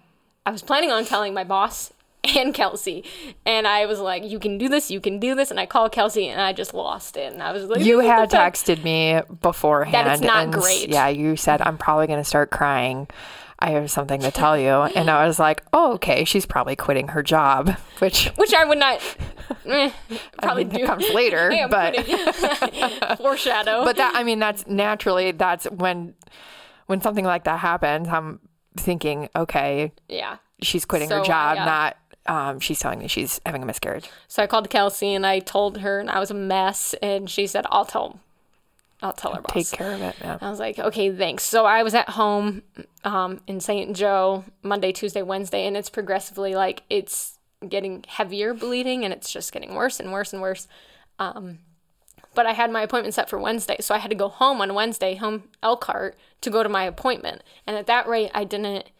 I 0.44 0.50
was 0.50 0.62
planning 0.62 0.90
on 0.90 1.06
telling 1.06 1.32
my 1.32 1.44
boss 1.44 1.92
and 2.36 2.52
Kelsey, 2.52 3.04
and 3.46 3.66
I 3.66 3.86
was 3.86 3.98
like, 3.98 4.24
you 4.24 4.38
can 4.38 4.58
do 4.58 4.68
this, 4.68 4.90
you 4.90 5.00
can 5.00 5.18
do 5.18 5.34
this. 5.34 5.50
And 5.50 5.58
I 5.58 5.64
called 5.64 5.92
Kelsey 5.92 6.28
and 6.28 6.40
I 6.40 6.52
just 6.52 6.74
lost 6.74 7.16
it. 7.16 7.32
And 7.32 7.42
I 7.42 7.52
was 7.52 7.64
like, 7.64 7.82
You 7.82 8.00
had 8.00 8.30
texted 8.30 8.84
me 8.84 9.22
beforehand. 9.40 10.20
not 10.22 10.44
and, 10.44 10.52
great. 10.52 10.90
Yeah, 10.90 11.08
you 11.08 11.36
said 11.36 11.62
I'm 11.62 11.78
probably 11.78 12.08
going 12.08 12.20
to 12.20 12.24
start 12.24 12.50
crying. 12.50 13.08
I 13.60 13.70
have 13.70 13.90
something 13.90 14.20
to 14.20 14.30
tell 14.30 14.56
you, 14.58 14.68
and 14.70 15.10
I 15.10 15.26
was 15.26 15.38
like, 15.38 15.62
"Oh, 15.72 15.94
okay. 15.94 16.24
She's 16.24 16.46
probably 16.46 16.76
quitting 16.76 17.08
her 17.08 17.22
job," 17.22 17.70
which 17.98 18.28
Which 18.36 18.54
I 18.54 18.64
would 18.64 18.78
not, 18.78 19.00
eh, 19.66 19.90
probably 20.40 20.64
mean, 20.64 20.80
do. 20.80 20.86
comes 20.86 21.08
later, 21.10 21.50
but 21.70 21.96
foreshadow. 23.18 23.84
but 23.84 23.96
that 23.96 24.12
I 24.14 24.22
mean 24.24 24.38
that's 24.38 24.66
naturally 24.66 25.32
that's 25.32 25.64
when 25.70 26.14
when 26.86 27.00
something 27.00 27.24
like 27.24 27.44
that 27.44 27.60
happens. 27.60 28.08
I'm 28.08 28.40
thinking, 28.76 29.28
okay, 29.36 29.92
yeah. 30.08 30.36
she's 30.62 30.84
quitting 30.84 31.08
So, 31.08 31.18
her 31.18 31.24
job, 31.24 31.56
yeah. 31.56 31.64
not 31.64 31.96
um, 32.26 32.60
she's 32.60 32.78
telling 32.78 32.98
me 32.98 33.08
she's 33.08 33.40
having 33.44 33.62
a 33.62 33.66
miscarriage. 33.66 34.08
So 34.28 34.42
I 34.42 34.46
called 34.46 34.70
Kelsey 34.70 35.14
and 35.14 35.26
I 35.26 35.38
told 35.40 35.78
her, 35.78 35.98
and 35.98 36.10
I 36.10 36.20
was 36.20 36.30
a 36.30 36.34
mess. 36.34 36.94
And 37.02 37.28
she 37.28 37.46
said, 37.46 37.64
I'll 37.70 37.86
tell, 37.86 38.20
I'll 39.02 39.12
tell 39.12 39.34
her 39.34 39.42
boss. 39.42 39.70
Take 39.70 39.78
care 39.78 39.92
of 39.92 40.02
it. 40.02 40.16
Yeah. 40.20 40.38
I 40.40 40.50
was 40.50 40.58
like, 40.58 40.78
okay, 40.78 41.14
thanks. 41.14 41.44
So 41.44 41.64
I 41.66 41.82
was 41.82 41.94
at 41.94 42.10
home 42.10 42.62
um, 43.04 43.40
in 43.46 43.60
St. 43.60 43.96
Joe 43.96 44.44
Monday, 44.62 44.92
Tuesday, 44.92 45.22
Wednesday, 45.22 45.66
and 45.66 45.76
it's 45.76 45.90
progressively 45.90 46.54
like 46.54 46.82
it's 46.90 47.38
getting 47.66 48.04
heavier 48.08 48.54
bleeding 48.54 49.04
and 49.04 49.12
it's 49.12 49.32
just 49.32 49.52
getting 49.52 49.74
worse 49.74 50.00
and 50.00 50.12
worse 50.12 50.32
and 50.32 50.42
worse. 50.42 50.66
Um, 51.18 51.58
but 52.34 52.46
I 52.46 52.52
had 52.52 52.70
my 52.70 52.82
appointment 52.82 53.14
set 53.14 53.28
for 53.28 53.38
Wednesday, 53.38 53.76
so 53.80 53.94
I 53.94 53.98
had 53.98 54.10
to 54.10 54.16
go 54.16 54.28
home 54.28 54.60
on 54.60 54.74
Wednesday, 54.74 55.14
home 55.14 55.44
Elkhart, 55.62 56.16
to 56.40 56.50
go 56.50 56.62
to 56.62 56.68
my 56.68 56.84
appointment. 56.84 57.42
And 57.66 57.76
at 57.76 57.86
that 57.86 58.06
rate, 58.06 58.30
I 58.34 58.44
didn't. 58.44 58.90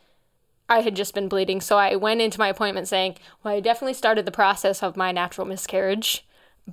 I 0.71 0.81
had 0.81 0.97
just 0.97 1.14
been 1.14 1.28
bleeding, 1.28 1.61
so 1.62 1.78
I 1.78 1.97
went 1.97 2.21
into 2.21 2.38
my 2.38 2.49
appointment 2.49 2.88
saying, 2.88 3.17
"Well, 3.43 3.55
I 3.55 3.61
definitely 3.61 3.95
started 3.95 4.26
the 4.26 4.33
process 4.33 4.83
of 4.83 4.97
my 4.97 5.12
natural 5.12 5.47
miscarriage, 5.47 6.26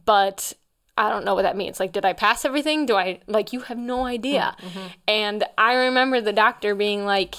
but 0.06 0.54
I 0.98 1.10
don't 1.10 1.26
know 1.26 1.36
what 1.36 1.44
that 1.44 1.58
means. 1.58 1.80
Like, 1.80 1.92
did 1.92 2.06
I 2.06 2.14
pass 2.14 2.46
everything? 2.46 2.86
Do 2.86 2.96
I 2.96 3.20
like 3.28 3.54
you 3.54 3.62
have 3.62 3.78
no 3.78 4.06
idea?" 4.06 4.56
And 5.08 5.44
I 5.58 5.74
remember 5.74 6.22
the 6.22 6.34
doctor 6.34 6.76
being 6.76 7.06
like, 7.06 7.36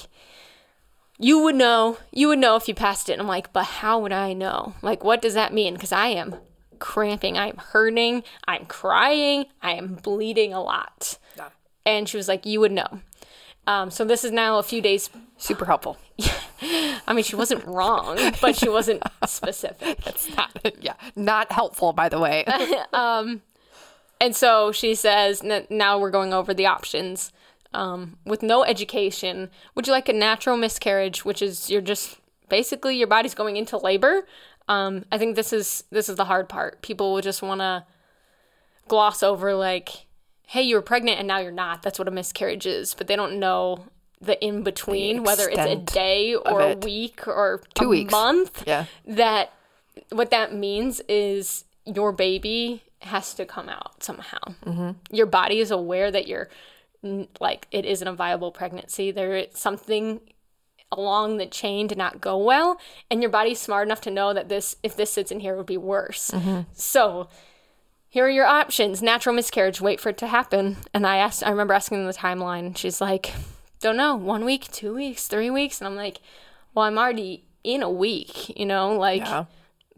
"You 1.17 1.39
would 1.43 1.55
know. 1.55 1.97
You 2.11 2.27
would 2.29 2.39
know 2.39 2.55
if 2.55 2.67
you 2.67 2.75
passed 2.75 3.09
it." 3.09 3.13
And 3.13 3.21
I'm 3.21 3.27
like, 3.27 3.51
"But 3.53 3.65
how 3.65 3.99
would 3.99 4.13
I 4.13 4.33
know? 4.33 4.73
Like, 4.81 5.03
what 5.03 5.21
does 5.21 5.33
that 5.33 5.53
mean? 5.53 5.73
Because 5.73 5.91
I 5.91 6.07
am 6.07 6.35
cramping, 6.79 7.37
I'm 7.37 7.57
hurting, 7.57 8.23
I'm 8.47 8.65
crying, 8.67 9.45
I 9.61 9.71
am 9.71 9.95
bleeding 9.95 10.53
a 10.53 10.61
lot." 10.61 11.17
Yeah. 11.35 11.49
And 11.85 12.07
she 12.07 12.17
was 12.17 12.27
like, 12.27 12.45
"You 12.45 12.59
would 12.59 12.71
know." 12.71 13.01
Um, 13.65 13.91
so 13.91 14.05
this 14.05 14.23
is 14.23 14.31
now 14.31 14.59
a 14.59 14.63
few 14.63 14.81
days 14.81 15.09
Super 15.37 15.65
helpful. 15.65 15.97
I 17.07 17.13
mean, 17.13 17.23
she 17.23 17.35
wasn't 17.35 17.63
wrong, 17.65 18.17
but 18.41 18.55
she 18.55 18.69
wasn't 18.69 19.03
specific. 19.27 19.99
It's 20.07 20.35
not 20.35 20.49
yeah, 20.81 20.93
not 21.15 21.51
helpful 21.51 21.93
by 21.93 22.09
the 22.09 22.19
way. 22.19 22.43
And 24.19 24.35
so 24.35 24.71
she 24.71 24.95
says, 24.95 25.43
"N- 25.43 25.67
now 25.69 25.97
we're 25.99 26.11
going 26.11 26.33
over 26.33 26.53
the 26.53 26.65
options. 26.65 27.31
Um, 27.73 28.17
with 28.25 28.41
no 28.41 28.63
education, 28.63 29.49
would 29.75 29.85
you 29.87 29.93
like 29.93 30.09
a 30.09 30.13
natural 30.13 30.57
miscarriage, 30.57 31.25
which 31.25 31.41
is 31.41 31.69
you're 31.69 31.81
just 31.81 32.17
basically 32.49 32.97
your 32.97 33.07
body's 33.07 33.35
going 33.35 33.57
into 33.57 33.77
labor? 33.77 34.25
Um, 34.67 35.05
I 35.11 35.17
think 35.17 35.35
this 35.35 35.53
is 35.53 35.83
this 35.91 36.09
is 36.09 36.15
the 36.15 36.25
hard 36.25 36.49
part. 36.49 36.81
People 36.81 37.13
will 37.13 37.21
just 37.21 37.41
want 37.41 37.61
to 37.61 37.85
gloss 38.87 39.21
over 39.21 39.53
like, 39.53 40.05
"Hey, 40.47 40.61
you 40.63 40.75
were 40.75 40.81
pregnant 40.81 41.19
and 41.19 41.27
now 41.27 41.39
you're 41.39 41.51
not." 41.51 41.83
That's 41.83 41.99
what 41.99 42.07
a 42.07 42.11
miscarriage 42.11 42.65
is, 42.65 42.93
but 42.93 43.07
they 43.07 43.15
don't 43.15 43.37
know 43.39 43.85
the 44.19 44.43
in 44.43 44.63
between, 44.63 45.23
whether 45.23 45.47
it's 45.47 45.59
a 45.59 45.75
day 45.75 46.33
or 46.35 46.61
a 46.61 46.75
week 46.75 47.27
or 47.27 47.61
Two 47.75 47.85
a 47.85 47.89
weeks. 47.89 48.11
month. 48.11 48.63
Yeah. 48.65 48.85
That 49.05 49.53
what 50.11 50.31
that 50.31 50.53
means 50.53 51.01
is 51.07 51.65
your 51.85 52.11
baby 52.11 52.83
has 53.01 53.33
to 53.35 53.45
come 53.45 53.69
out 53.69 54.03
somehow. 54.03 54.39
Mm-hmm. 54.65 54.91
Your 55.15 55.27
body 55.27 55.59
is 55.59 55.71
aware 55.71 56.11
that 56.11 56.27
you're 56.27 56.49
like 57.39 57.67
it 57.71 57.85
isn't 57.85 58.07
a 58.07 58.13
viable 58.13 58.51
pregnancy. 58.51 59.11
There 59.11 59.35
is 59.35 59.47
something 59.53 60.19
along 60.91 61.37
the 61.37 61.45
chain 61.45 61.85
did 61.87 61.97
not 61.97 62.21
go 62.21 62.37
well, 62.37 62.79
and 63.11 63.21
your 63.21 63.29
body's 63.29 63.59
smart 63.59 63.87
enough 63.87 64.01
to 64.01 64.11
know 64.11 64.33
that 64.33 64.49
this 64.49 64.77
if 64.83 64.95
this 64.95 65.11
sits 65.11 65.31
in 65.31 65.39
here 65.41 65.53
it 65.53 65.57
would 65.57 65.65
be 65.65 65.77
worse. 65.77 66.31
So 66.73 67.29
here 68.09 68.25
are 68.25 68.29
your 68.29 68.45
options: 68.45 69.01
natural 69.01 69.35
miscarriage, 69.35 69.79
wait 69.79 69.99
for 69.99 70.09
it 70.09 70.17
to 70.19 70.27
happen. 70.27 70.77
And 70.93 71.05
I 71.05 71.17
asked, 71.17 71.45
I 71.45 71.49
remember 71.49 71.73
asking 71.73 72.05
the 72.07 72.13
timeline. 72.13 72.75
She's 72.75 72.99
like, 72.99 73.33
don't 73.79 73.97
know, 73.97 74.15
one 74.15 74.43
week, 74.43 74.71
two 74.71 74.95
weeks, 74.95 75.27
three 75.27 75.49
weeks, 75.49 75.79
and 75.79 75.87
I'm 75.87 75.95
like, 75.95 76.19
well, 76.73 76.85
I'm 76.85 76.97
already 76.97 77.43
in 77.63 77.83
a 77.83 77.89
week, 77.91 78.57
you 78.57 78.65
know, 78.65 78.93
like 78.97 79.21
Yeah. 79.21 79.45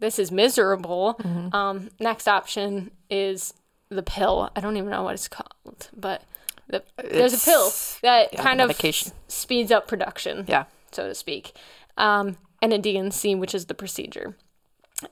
This 0.00 0.18
is 0.18 0.32
miserable. 0.32 1.20
Um, 1.52 1.90
next 2.00 2.26
option 2.26 2.90
is 3.08 3.54
the 3.90 4.02
pill. 4.02 4.50
I 4.56 4.60
don't 4.60 4.76
even 4.76 4.90
know 4.90 5.02
what 5.02 5.14
it's 5.14 5.28
called, 5.28 5.90
but 5.96 6.22
the, 6.68 6.82
there's 6.96 7.34
a 7.34 7.44
pill 7.44 7.70
that 8.02 8.32
yeah, 8.32 8.42
kind 8.42 8.60
of 8.60 8.68
medication. 8.68 9.12
speeds 9.28 9.70
up 9.70 9.86
production 9.88 10.44
Yeah. 10.48 10.64
so 10.92 11.08
to 11.08 11.14
speak, 11.14 11.52
um, 11.96 12.36
and 12.62 12.72
a 12.72 12.78
D&C, 12.78 13.34
which 13.34 13.54
is 13.54 13.66
the 13.66 13.74
procedure. 13.74 14.36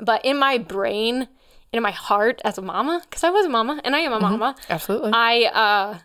But 0.00 0.24
in 0.24 0.38
my 0.38 0.58
brain, 0.58 1.28
in 1.72 1.82
my 1.82 1.90
heart 1.90 2.40
as 2.44 2.58
a 2.58 2.62
mama, 2.62 3.00
because 3.02 3.24
I 3.24 3.30
was 3.30 3.46
a 3.46 3.48
mama 3.48 3.80
and 3.84 3.94
I 3.96 4.00
am 4.00 4.12
a 4.12 4.20
mama, 4.20 4.54
Absolutely. 4.70 5.10
I 5.12 5.44
uh, 5.52 5.98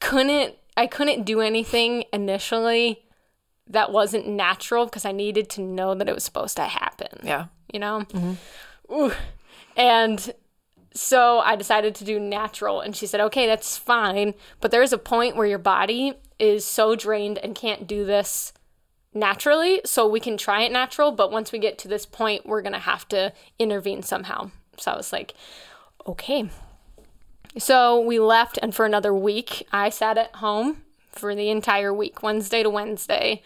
couldn't 0.00 0.54
I 0.76 0.86
couldn't 0.86 1.24
do 1.24 1.40
anything 1.40 2.04
initially 2.12 3.04
that 3.68 3.92
wasn't 3.92 4.26
natural 4.28 4.84
because 4.86 5.04
I 5.04 5.12
needed 5.12 5.48
to 5.50 5.62
know 5.62 5.94
that 5.94 6.08
it 6.08 6.14
was 6.14 6.24
supposed 6.24 6.56
to 6.56 6.64
happen 6.64 7.20
yeah. 7.22 7.46
You 7.72 7.80
know? 7.80 8.06
Mm-hmm. 8.10 8.94
Ooh. 8.94 9.12
And 9.76 10.34
so 10.94 11.40
I 11.40 11.56
decided 11.56 11.94
to 11.96 12.04
do 12.04 12.20
natural. 12.20 12.80
And 12.80 12.94
she 12.94 13.06
said, 13.06 13.20
okay, 13.20 13.46
that's 13.46 13.76
fine. 13.76 14.34
But 14.60 14.70
there 14.70 14.82
is 14.82 14.92
a 14.92 14.98
point 14.98 15.36
where 15.36 15.46
your 15.46 15.58
body 15.58 16.14
is 16.38 16.64
so 16.64 16.94
drained 16.94 17.38
and 17.38 17.54
can't 17.54 17.86
do 17.86 18.04
this 18.04 18.52
naturally. 19.12 19.80
So 19.84 20.06
we 20.06 20.20
can 20.20 20.36
try 20.36 20.62
it 20.62 20.72
natural. 20.72 21.10
But 21.12 21.32
once 21.32 21.50
we 21.50 21.58
get 21.58 21.78
to 21.78 21.88
this 21.88 22.06
point, 22.06 22.46
we're 22.46 22.62
going 22.62 22.72
to 22.74 22.78
have 22.78 23.08
to 23.08 23.32
intervene 23.58 24.02
somehow. 24.02 24.50
So 24.78 24.92
I 24.92 24.96
was 24.96 25.12
like, 25.12 25.34
okay. 26.06 26.48
So 27.58 28.00
we 28.00 28.20
left. 28.20 28.58
And 28.62 28.74
for 28.74 28.86
another 28.86 29.14
week, 29.14 29.66
I 29.72 29.88
sat 29.88 30.16
at 30.18 30.36
home 30.36 30.82
for 31.10 31.34
the 31.34 31.48
entire 31.48 31.94
week, 31.94 32.22
Wednesday 32.22 32.62
to 32.62 32.70
Wednesday 32.70 33.42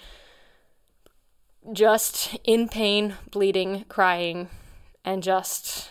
just 1.72 2.36
in 2.44 2.68
pain, 2.68 3.14
bleeding, 3.30 3.84
crying, 3.88 4.48
and 5.04 5.22
just 5.22 5.90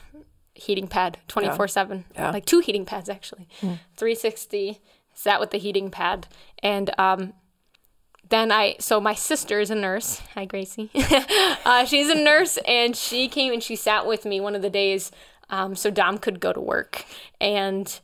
heating 0.53 0.88
pad 0.88 1.17
24 1.27 1.67
7. 1.67 2.05
Yeah. 2.15 2.31
Like 2.31 2.46
two 2.46 2.60
heating 2.60 2.86
pads, 2.86 3.10
actually. 3.10 3.48
360, 3.60 4.79
sat 5.13 5.39
with 5.39 5.51
the 5.51 5.57
heating 5.57 5.89
pad. 5.89 6.27
And 6.63 6.89
um, 6.98 7.34
then 8.29 8.51
I, 8.51 8.75
so 8.79 9.00
my 9.00 9.13
sister 9.13 9.60
is 9.60 9.69
a 9.69 9.75
nurse. 9.75 10.22
Hi, 10.34 10.46
Gracie. 10.46 10.89
uh, 11.65 11.86
she's 11.86 12.10
a 12.10 12.15
nurse, 12.15 12.57
and 12.67 12.96
she 12.96 13.27
came 13.27 13.53
and 13.53 13.63
she 13.63 13.75
sat 13.75 14.05
with 14.05 14.25
me 14.25 14.39
one 14.39 14.55
of 14.55 14.62
the 14.62 14.69
days 14.69 15.11
um, 15.50 15.75
so 15.75 15.90
Dom 15.90 16.18
could 16.18 16.40
go 16.40 16.51
to 16.51 16.59
work. 16.59 17.05
And 17.40 18.00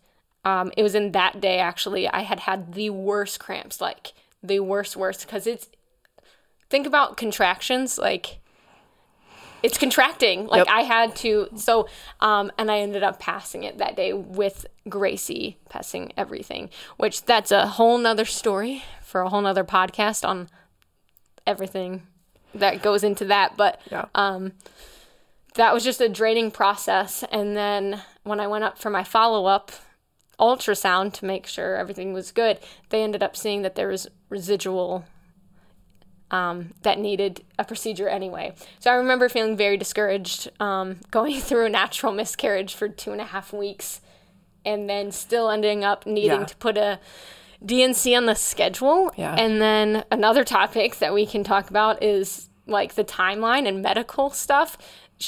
um, 0.46 0.72
it 0.78 0.84
was 0.84 0.96
in 0.96 1.12
that 1.12 1.42
day, 1.42 1.60
actually, 1.60 2.08
I 2.08 2.22
had 2.22 2.42
had 2.42 2.74
the 2.74 2.90
worst 2.90 3.40
cramps, 3.40 3.82
like 3.82 4.14
the 4.42 4.60
worst, 4.60 4.96
worst, 4.96 5.26
because 5.26 5.48
it's, 5.48 5.70
think 6.74 6.88
about 6.88 7.18
contractions 7.18 7.98
like 8.00 8.40
it's 9.62 9.78
contracting 9.78 10.48
like 10.48 10.66
Yep. 10.66 10.68
i 10.70 10.82
had 10.82 11.16
to 11.18 11.48
so 11.56 11.88
um 12.20 12.52
and 12.58 12.72
i 12.72 12.80
ended 12.80 13.04
up 13.04 13.20
passing 13.20 13.64
it 13.64 13.78
that 13.78 13.96
day 13.96 14.12
with 14.12 14.66
gracie 14.90 15.58
passing 15.70 16.12
everything 16.18 16.70
which 16.98 17.26
that's 17.26 17.52
a 17.52 17.68
whole 17.78 17.98
nother 18.00 18.26
story 18.26 18.84
for 19.02 19.22
a 19.22 19.30
whole 19.30 19.42
nother 19.42 19.64
podcast 19.64 20.28
on 20.28 20.50
everything 21.46 22.02
that 22.56 22.82
goes 22.82 23.04
into 23.04 23.26
that 23.26 23.56
but 23.56 23.80
Yeah. 23.92 24.06
that 25.56 25.74
was 25.74 25.84
just 25.84 26.02
a 26.02 26.10
draining 26.10 26.50
process. 26.50 27.24
And 27.32 27.56
then 27.56 28.02
when 28.24 28.40
I 28.40 28.48
went 28.48 28.64
up 28.64 28.80
for 28.80 28.90
my 28.90 29.04
follow 29.04 29.46
up 29.46 29.72
ultrasound 30.40 31.14
to 31.14 31.26
make 31.26 31.46
sure 31.46 31.76
everything 31.76 32.12
was 32.12 32.32
good, 32.32 32.58
they 32.90 33.04
ended 33.04 33.22
up 33.22 33.36
seeing 33.38 33.62
that 33.62 33.76
there 33.76 33.88
was 33.88 34.08
residual 34.30 35.06
um, 36.34 36.74
that 36.82 36.98
needed 37.00 37.44
a 37.60 37.64
procedure 37.64 38.10
anyway. 38.10 38.54
So 38.80 38.92
I 38.92 38.96
remember 38.96 39.30
feeling 39.30 39.56
very 39.56 39.78
discouraged 39.78 40.50
um, 40.60 41.00
going 41.12 41.40
through 41.40 41.66
a 41.68 41.70
natural 41.70 42.12
miscarriage 42.12 42.74
for 42.74 42.90
two 42.90 43.12
and 43.12 43.22
a 43.22 43.26
half 43.26 43.54
weeks 43.54 44.02
and 44.66 44.90
then 44.90 45.12
still 45.12 45.50
ending 45.50 45.84
up 45.84 46.06
needing 46.06 46.40
Yeah. 46.40 46.46
to 46.46 46.56
put 46.58 46.78
a 46.78 47.00
D&C 47.66 48.16
on 48.16 48.26
the 48.26 48.34
schedule. 48.36 49.12
Yeah. 49.16 49.36
And 49.36 49.62
then 49.62 50.04
another 50.12 50.44
topic 50.44 50.98
that 50.98 51.14
we 51.14 51.26
can 51.26 51.44
talk 51.44 51.70
about 51.70 52.02
is 52.04 52.50
like 52.66 52.96
the 52.96 53.04
timeline 53.04 53.68
and 53.68 53.82
medical 53.82 54.30
stuff. 54.32 54.78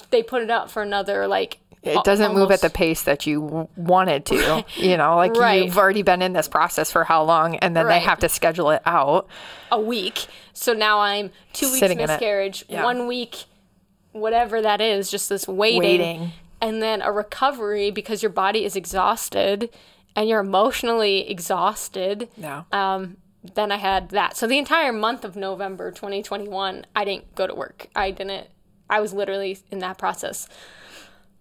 They 0.10 0.24
put 0.24 0.42
it 0.42 0.50
up 0.50 0.70
for 0.70 0.82
another 0.82 1.28
like 1.28 1.60
It 1.86 2.04
doesn't 2.04 2.34
move 2.34 2.52
at 2.52 2.62
the 2.62 2.70
pace 2.70 3.04
that 3.04 3.26
you 3.28 3.68
wanted 3.76 4.26
to. 4.28 4.66
You 4.76 4.98
know, 4.98 5.16
like 5.16 5.36
Right. 5.36 5.66
you've 5.66 5.78
already 5.78 6.02
been 6.02 6.22
in 6.22 6.34
this 6.34 6.48
process 6.48 6.92
for 6.92 7.04
how 7.04 7.24
long, 7.24 7.56
and 7.58 7.76
then 7.76 7.86
Right. 7.86 8.00
they 8.00 8.06
have 8.06 8.20
to 8.20 8.30
schedule 8.30 8.72
it 8.72 8.82
out. 8.86 9.28
a 9.72 9.80
week. 9.80 10.28
So 10.54 10.74
now 10.74 11.00
I'm 11.00 11.32
two 11.54 11.66
weeks 11.68 11.80
Sitting 11.80 11.98
miscarriage, 11.98 12.64
Yeah. 12.70 12.84
one 12.84 13.08
week, 13.08 13.46
whatever 14.12 14.62
that 14.62 14.80
is, 14.82 15.10
just 15.12 15.28
this 15.30 15.48
waiting, 15.48 15.80
Waiting. 15.80 16.32
and 16.62 16.82
then 16.82 17.02
a 17.02 17.12
recovery 17.12 17.92
because 17.92 18.22
your 18.24 18.30
body 18.32 18.64
is 18.64 18.76
exhausted 18.76 19.70
and 20.16 20.30
you're 20.30 20.40
emotionally 20.40 21.30
exhausted. 21.30 22.30
Yeah. 22.38 22.64
Um, 22.72 23.18
then 23.54 23.72
I 23.72 23.78
had 23.78 24.10
that. 24.10 24.38
So 24.38 24.48
the 24.48 24.58
entire 24.58 24.94
month 24.94 25.26
of 25.26 25.36
November 25.36 25.92
2021, 25.92 26.86
I 26.96 27.04
didn't 27.06 27.36
go 27.36 27.46
to 27.48 27.54
work. 27.54 27.88
I 27.96 28.12
didn't. 28.12 28.48
I 28.90 29.02
was 29.02 29.14
literally 29.14 29.58
in 29.72 29.80
that 29.80 29.98
process 29.98 30.48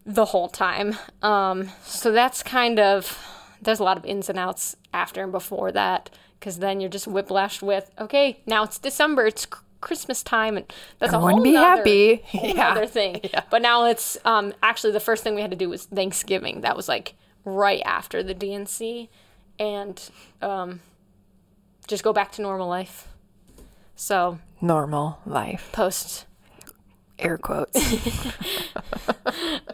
the 0.06 0.26
whole 0.26 0.48
time. 0.48 0.96
Um, 1.22 1.70
so 1.84 2.12
that's 2.12 2.42
kind 2.42 2.78
of 2.78 3.18
there's 3.62 3.80
a 3.80 3.84
lot 3.84 3.96
of 3.96 4.04
ins 4.04 4.28
and 4.28 4.38
outs 4.38 4.76
after 4.92 5.22
and 5.22 5.32
before 5.32 5.72
that 5.72 6.10
because 6.38 6.58
then 6.58 6.80
you're 6.80 6.90
just 6.90 7.08
whiplashed 7.08 7.62
with 7.62 7.90
okay 7.98 8.38
now 8.46 8.62
it's 8.64 8.78
December 8.78 9.26
it's 9.26 9.46
Christmas 9.80 10.22
time 10.22 10.56
and 10.58 10.70
that's 10.98 11.12
Everyone 11.14 11.32
a 11.32 11.34
whole 11.36 11.42
be 11.44 11.52
nother, 11.52 11.76
happy. 11.78 12.16
whole 12.26 12.50
Yeah. 12.56 12.68
other 12.72 12.86
thing. 12.86 13.20
But 13.50 13.62
now 13.62 13.86
it's 13.86 14.18
um, 14.26 14.52
actually 14.62 14.92
the 14.92 15.00
first 15.00 15.22
thing 15.22 15.34
we 15.34 15.40
had 15.42 15.50
to 15.50 15.56
do 15.56 15.68
was 15.70 15.84
Thanksgiving. 15.86 16.60
That 16.62 16.76
was 16.76 16.88
like 16.88 17.14
right 17.44 17.82
after 17.84 18.22
the 18.22 18.32
D&C 18.34 19.08
and 19.58 20.10
um, 20.42 20.80
just 21.86 22.02
go 22.02 22.12
back 22.12 22.32
to 22.32 22.42
normal 22.42 22.68
life. 22.68 23.08
So 23.96 24.38
Normal 24.60 25.18
life. 25.26 25.68
post 25.72 26.24
Air 27.24 27.38
quotes. 27.38 27.80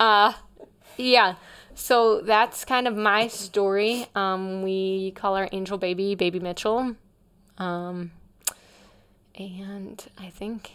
Yeah. 0.96 1.36
So 1.74 2.20
that's 2.20 2.64
kind 2.64 2.86
of 2.86 2.94
my 2.94 3.28
story. 3.28 4.06
Um, 4.14 4.62
we 4.62 5.12
call 5.12 5.34
our 5.36 5.48
angel 5.50 5.78
baby 5.78 6.14
Baby 6.14 6.38
Mitchell. 6.40 6.94
Um, 7.56 8.10
and 9.34 10.06
I 10.18 10.28
think 10.28 10.72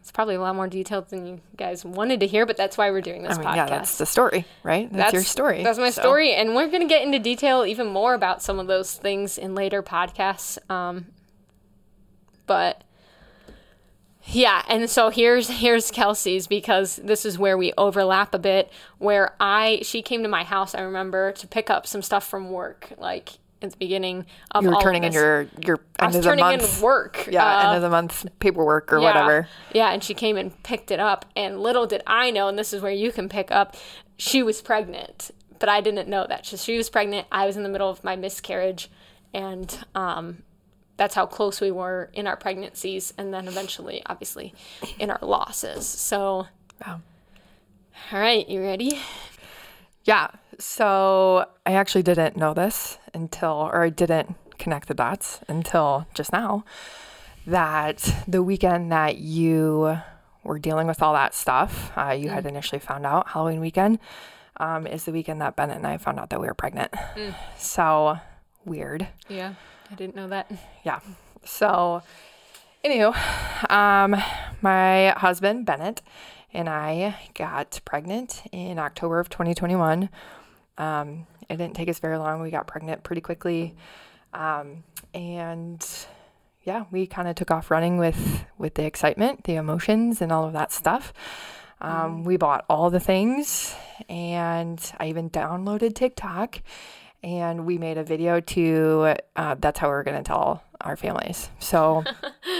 it's 0.00 0.10
probably 0.10 0.34
a 0.34 0.40
lot 0.40 0.54
more 0.54 0.68
detailed 0.68 1.08
than 1.08 1.26
you 1.26 1.40
guys 1.56 1.84
wanted 1.84 2.20
to 2.20 2.26
hear, 2.26 2.44
but 2.44 2.56
that's 2.56 2.76
why 2.76 2.90
we're 2.90 3.00
doing 3.00 3.22
this 3.22 3.38
I 3.38 3.40
mean, 3.40 3.48
podcast. 3.48 3.56
yeah, 3.56 3.66
that's 3.66 3.98
the 3.98 4.06
story, 4.06 4.44
right? 4.62 4.92
That's, 4.92 5.12
your 5.14 5.22
story. 5.22 5.62
That's 5.62 5.78
my 5.78 5.90
So, 5.90 6.02
story, 6.02 6.34
and 6.34 6.54
we're 6.54 6.68
gonna 6.68 6.88
get 6.88 7.02
into 7.02 7.18
detail 7.18 7.64
even 7.64 7.86
more 7.86 8.12
about 8.14 8.42
some 8.42 8.58
of 8.58 8.66
those 8.66 8.94
things 8.94 9.38
in 9.38 9.54
later 9.54 9.82
podcasts. 9.82 10.58
Um, 10.70 11.06
but 12.46 12.82
yeah, 14.24 14.62
and 14.68 14.88
so 14.88 15.10
here's 15.10 15.48
here's 15.48 15.90
Kelsey's 15.90 16.46
because 16.46 16.96
this 16.96 17.24
is 17.24 17.38
where 17.38 17.58
we 17.58 17.72
overlap 17.76 18.34
a 18.34 18.38
bit. 18.38 18.72
Where 18.98 19.34
I 19.40 19.80
she 19.82 20.02
came 20.02 20.22
to 20.22 20.28
my 20.28 20.44
house, 20.44 20.74
I 20.74 20.80
remember 20.82 21.32
to 21.32 21.46
pick 21.46 21.70
up 21.70 21.86
some 21.86 22.02
stuff 22.02 22.26
from 22.26 22.50
work, 22.50 22.92
like 22.98 23.38
at 23.62 23.70
the 23.70 23.76
beginning 23.76 24.26
of 24.50 24.64
You 24.64 24.70
were 24.70 24.80
turning 24.80 25.04
in 25.04 25.12
your 25.12 25.46
your 25.64 25.80
I 25.98 26.06
end 26.06 26.14
was 26.14 26.16
of 26.16 26.22
the 26.22 26.28
turning 26.28 26.44
month. 26.44 26.76
in 26.76 26.82
work. 26.82 27.28
Yeah, 27.30 27.44
uh, 27.44 27.66
end 27.68 27.76
of 27.76 27.82
the 27.82 27.90
month 27.90 28.26
paperwork 28.38 28.92
or 28.92 28.98
yeah. 28.98 29.04
whatever. 29.04 29.48
Yeah, 29.72 29.92
and 29.92 30.02
she 30.02 30.14
came 30.14 30.36
and 30.36 30.60
picked 30.62 30.90
it 30.90 31.00
up. 31.00 31.24
And 31.36 31.60
little 31.60 31.86
did 31.86 32.02
I 32.06 32.30
know, 32.30 32.48
and 32.48 32.58
this 32.58 32.72
is 32.72 32.82
where 32.82 32.92
you 32.92 33.12
can 33.12 33.28
pick 33.28 33.50
up, 33.50 33.76
she 34.16 34.42
was 34.42 34.60
pregnant, 34.62 35.30
but 35.58 35.68
I 35.68 35.80
didn't 35.80 36.08
know 36.08 36.26
that. 36.28 36.46
So 36.46 36.56
she 36.56 36.76
was 36.76 36.90
pregnant. 36.90 37.26
I 37.32 37.46
was 37.46 37.56
in 37.56 37.62
the 37.62 37.68
middle 37.68 37.88
of 37.88 38.04
my 38.04 38.16
miscarriage, 38.16 38.90
and 39.32 39.84
um, 39.94 40.42
that's 41.02 41.16
how 41.16 41.26
close 41.26 41.60
we 41.60 41.72
were 41.72 42.10
in 42.12 42.28
our 42.28 42.36
pregnancies, 42.36 43.12
and 43.18 43.34
then 43.34 43.48
eventually, 43.48 44.02
obviously, 44.06 44.54
in 45.00 45.10
our 45.10 45.18
losses. 45.20 45.84
So 45.84 46.46
Yeah. 46.80 46.98
All 48.12 48.20
right, 48.20 48.48
you 48.48 48.62
ready? 48.62 49.00
Yeah. 50.04 50.28
So 50.60 51.46
I 51.66 51.72
actually 51.72 52.04
didn't 52.04 52.36
know 52.36 52.54
this 52.54 52.98
until, 53.12 53.68
or 53.72 53.82
I 53.82 53.88
didn't 53.88 54.36
connect 54.58 54.86
the 54.86 54.94
dots 54.94 55.40
until 55.48 56.06
just 56.14 56.32
now 56.32 56.64
that 57.48 58.14
the 58.28 58.44
weekend 58.44 58.92
that 58.92 59.18
you 59.18 59.98
were 60.44 60.60
dealing 60.60 60.86
with 60.86 61.02
all 61.02 61.14
that 61.14 61.34
stuff, 61.34 61.90
uh, 61.96 62.10
you 62.10 62.28
had 62.28 62.46
initially 62.46 62.78
found 62.78 63.04
out 63.04 63.30
Halloween 63.30 63.58
weekend, 63.60 63.98
um, 64.58 64.86
is 64.86 65.04
the 65.04 65.10
weekend 65.12 65.40
that 65.40 65.56
Bennett 65.56 65.78
and 65.78 65.86
I 65.86 65.96
found 65.96 66.20
out 66.20 66.30
that 66.30 66.40
we 66.40 66.46
were 66.46 66.54
pregnant. 66.54 66.94
So 67.58 68.18
weird. 68.64 69.08
Yeah, 69.28 69.54
I 69.92 69.94
didn't 69.94 70.16
know 70.16 70.28
that. 70.28 70.50
Yeah. 70.84 70.98
So, 71.44 72.02
anywho, 72.84 73.14
um, 73.70 74.20
my 74.60 75.10
husband 75.10 75.66
Bennett 75.66 76.02
and 76.52 76.68
I 76.68 77.16
got 77.34 77.80
pregnant 77.84 78.42
in 78.52 78.78
October 78.78 79.20
of 79.20 79.28
2021. 79.28 80.08
Um, 80.78 81.26
it 81.48 81.56
didn't 81.56 81.74
take 81.74 81.88
us 81.88 81.98
very 81.98 82.16
long. 82.16 82.40
We 82.40 82.50
got 82.50 82.66
pregnant 82.66 83.04
pretty 83.04 83.20
quickly, 83.20 83.76
um, 84.32 84.82
and 85.14 85.86
yeah, 86.64 86.84
we 86.90 87.06
kind 87.06 87.28
of 87.28 87.36
took 87.36 87.50
off 87.50 87.70
running 87.70 87.98
with 87.98 88.44
with 88.58 88.74
the 88.74 88.84
excitement, 88.84 89.44
the 89.44 89.56
emotions, 89.56 90.22
and 90.22 90.32
all 90.32 90.44
of 90.44 90.52
that 90.54 90.72
stuff. 90.72 91.12
Um, 91.80 92.24
we 92.24 92.36
bought 92.36 92.64
all 92.68 92.90
the 92.90 93.00
things, 93.00 93.74
and 94.08 94.80
I 94.98 95.08
even 95.08 95.28
downloaded 95.30 95.94
TikTok, 95.94 96.62
and 97.22 97.66
we 97.66 97.78
made 97.78 97.98
a 97.98 98.04
video 98.04 98.40
to. 98.40 99.16
Uh, 99.36 99.54
that's 99.58 99.78
how 99.78 99.88
we 99.88 99.94
are 99.94 100.02
going 100.02 100.16
to 100.16 100.22
tell 100.22 100.62
our 100.80 100.96
families. 100.96 101.50
So, 101.58 102.04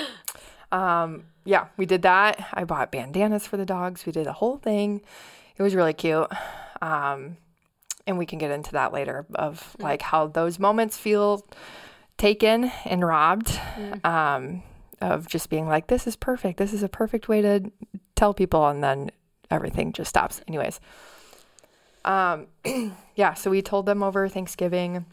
um, 0.73 1.25
yeah, 1.45 1.67
we 1.77 1.87
did 1.87 2.03
that. 2.03 2.47
I 2.53 2.65
bought 2.65 2.93
bandanas 2.93 3.47
for 3.47 3.57
the 3.57 3.67
dogs. 3.67 4.07
We 4.07 4.13
did 4.13 4.27
a 4.27 4.33
whole 4.33 4.59
thing. 4.59 5.03
It 5.57 5.63
was 5.63 5.75
really 5.75 5.93
cute. 5.93 6.29
Um, 6.81 7.37
and 8.07 8.19
we 8.19 8.27
can 8.27 8.39
get 8.39 8.51
into 8.51 8.73
that 8.73 8.93
later 8.93 9.27
of 9.35 9.77
like 9.79 10.03
how 10.03 10.27
those 10.27 10.59
moments 10.59 10.97
feel 10.97 11.47
taken 12.17 12.65
and 12.85 13.05
robbed 13.05 13.59
um, 14.05 14.63
of 15.01 15.29
just 15.29 15.51
being 15.51 15.69
like, 15.69 15.87
this 15.87 16.07
is 16.07 16.17
perfect. 16.17 16.59
This 16.59 16.73
is 16.73 16.83
a 16.83 16.89
perfect 16.89 17.29
way 17.29 17.43
to 17.43 17.71
tell 18.17 18.35
people. 18.35 18.67
And 18.69 18.83
then 18.83 19.11
everything 19.51 19.93
just 19.93 20.09
stops. 20.09 20.41
Anyways. 20.49 20.81
Um, 22.05 22.47
yeah, 23.15 23.35
so 23.35 23.51
we 23.51 23.63
told 23.63 23.87
them 23.87 24.03
over 24.03 24.29
Thanksgiving. 24.29 25.07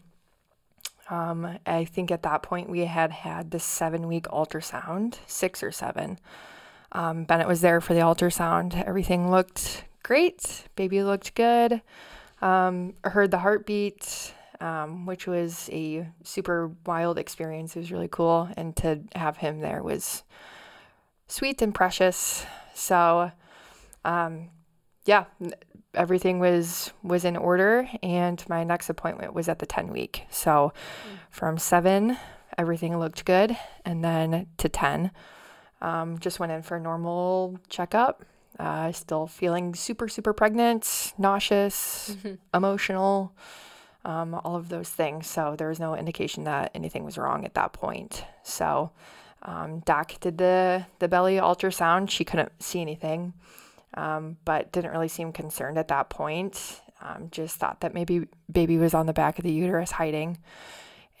Um, 1.08 1.58
I 1.66 1.84
think 1.84 2.10
at 2.10 2.22
that 2.22 2.42
point 2.42 2.70
we 2.70 2.84
had 2.84 3.10
had 3.10 3.50
the 3.50 3.58
seven 3.58 4.06
week 4.06 4.24
ultrasound, 4.24 5.18
six 5.26 5.62
or 5.62 5.72
seven. 5.72 6.18
Um, 6.92 7.24
Bennett 7.24 7.48
was 7.48 7.60
there 7.60 7.80
for 7.80 7.94
the 7.94 8.00
ultrasound. 8.00 8.80
Everything 8.84 9.30
looked 9.30 9.84
great. 10.02 10.64
Baby 10.76 11.02
looked 11.02 11.34
good. 11.34 11.82
Um, 12.42 12.94
heard 13.04 13.30
the 13.30 13.38
heartbeat, 13.38 14.32
um, 14.60 15.04
which 15.06 15.26
was 15.26 15.68
a 15.72 16.06
super 16.22 16.72
wild 16.86 17.18
experience. 17.18 17.76
It 17.76 17.80
was 17.80 17.92
really 17.92 18.08
cool. 18.08 18.48
And 18.56 18.74
to 18.76 19.00
have 19.14 19.36
him 19.36 19.60
there 19.60 19.82
was 19.82 20.22
sweet 21.28 21.60
and 21.60 21.74
precious. 21.74 22.46
So, 22.74 23.30
um, 24.04 24.48
yeah, 25.06 25.24
everything 25.94 26.38
was 26.38 26.92
was 27.02 27.24
in 27.24 27.36
order 27.36 27.88
and 28.02 28.44
my 28.48 28.64
next 28.64 28.88
appointment 28.88 29.34
was 29.34 29.48
at 29.48 29.58
the 29.58 29.66
10 29.66 29.88
week. 29.88 30.24
So 30.30 30.72
from 31.30 31.58
7 31.58 32.16
everything 32.58 32.98
looked 32.98 33.24
good 33.24 33.56
and 33.84 34.04
then 34.04 34.46
to 34.58 34.68
10 34.68 35.10
um, 35.80 36.18
just 36.18 36.38
went 36.38 36.52
in 36.52 36.62
for 36.62 36.76
a 36.76 36.80
normal 36.80 37.58
checkup. 37.68 38.24
Uh, 38.58 38.92
still 38.92 39.26
feeling 39.26 39.74
super 39.74 40.08
super 40.08 40.32
pregnant 40.32 41.12
nauseous 41.18 42.16
emotional 42.54 43.32
um, 44.04 44.34
all 44.44 44.56
of 44.56 44.68
those 44.68 44.88
things. 44.88 45.26
So 45.26 45.54
there 45.58 45.68
was 45.68 45.80
no 45.80 45.94
indication 45.94 46.44
that 46.44 46.70
anything 46.74 47.04
was 47.04 47.18
wrong 47.18 47.44
at 47.44 47.54
that 47.54 47.72
point. 47.72 48.24
So 48.42 48.92
um, 49.42 49.80
doc 49.80 50.18
did 50.20 50.38
the 50.38 50.86
the 50.98 51.08
belly 51.08 51.36
ultrasound. 51.36 52.10
She 52.10 52.24
couldn't 52.24 52.52
see 52.62 52.80
anything 52.80 53.34
um, 53.94 54.36
but 54.44 54.72
didn't 54.72 54.92
really 54.92 55.08
seem 55.08 55.32
concerned 55.32 55.78
at 55.78 55.88
that 55.88 56.10
point. 56.10 56.80
Um, 57.02 57.28
just 57.30 57.56
thought 57.56 57.80
that 57.80 57.94
maybe 57.94 58.26
baby 58.50 58.76
was 58.76 58.94
on 58.94 59.06
the 59.06 59.12
back 59.12 59.38
of 59.38 59.44
the 59.44 59.52
uterus 59.52 59.90
hiding. 59.92 60.38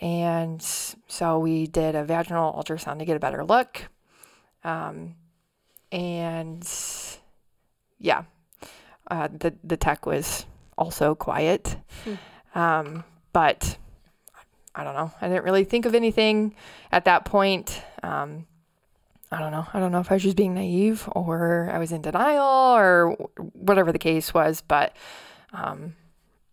And 0.00 0.62
so 0.62 1.38
we 1.38 1.66
did 1.66 1.94
a 1.94 2.04
vaginal 2.04 2.52
ultrasound 2.54 2.98
to 2.98 3.04
get 3.04 3.16
a 3.16 3.20
better 3.20 3.44
look. 3.44 3.88
Um, 4.64 5.16
and 5.92 6.66
yeah, 7.98 8.24
uh, 9.10 9.28
the, 9.32 9.54
the 9.64 9.76
tech 9.76 10.06
was 10.06 10.46
also 10.76 11.14
quiet. 11.14 11.76
Um, 12.54 13.04
but 13.32 13.76
I 14.74 14.84
don't 14.84 14.94
know. 14.94 15.12
I 15.20 15.28
didn't 15.28 15.44
really 15.44 15.64
think 15.64 15.86
of 15.86 15.94
anything 15.94 16.54
at 16.92 17.04
that 17.04 17.24
point. 17.24 17.82
Um, 18.02 18.46
I 19.32 19.38
don't 19.38 19.52
know. 19.52 19.66
I 19.72 19.78
don't 19.78 19.92
know 19.92 20.00
if 20.00 20.10
I 20.10 20.14
was 20.14 20.24
just 20.24 20.36
being 20.36 20.54
naive 20.54 21.08
or 21.12 21.70
I 21.72 21.78
was 21.78 21.92
in 21.92 22.02
denial 22.02 22.44
or 22.44 23.10
whatever 23.52 23.92
the 23.92 23.98
case 23.98 24.34
was. 24.34 24.60
But 24.60 24.96
um, 25.52 25.94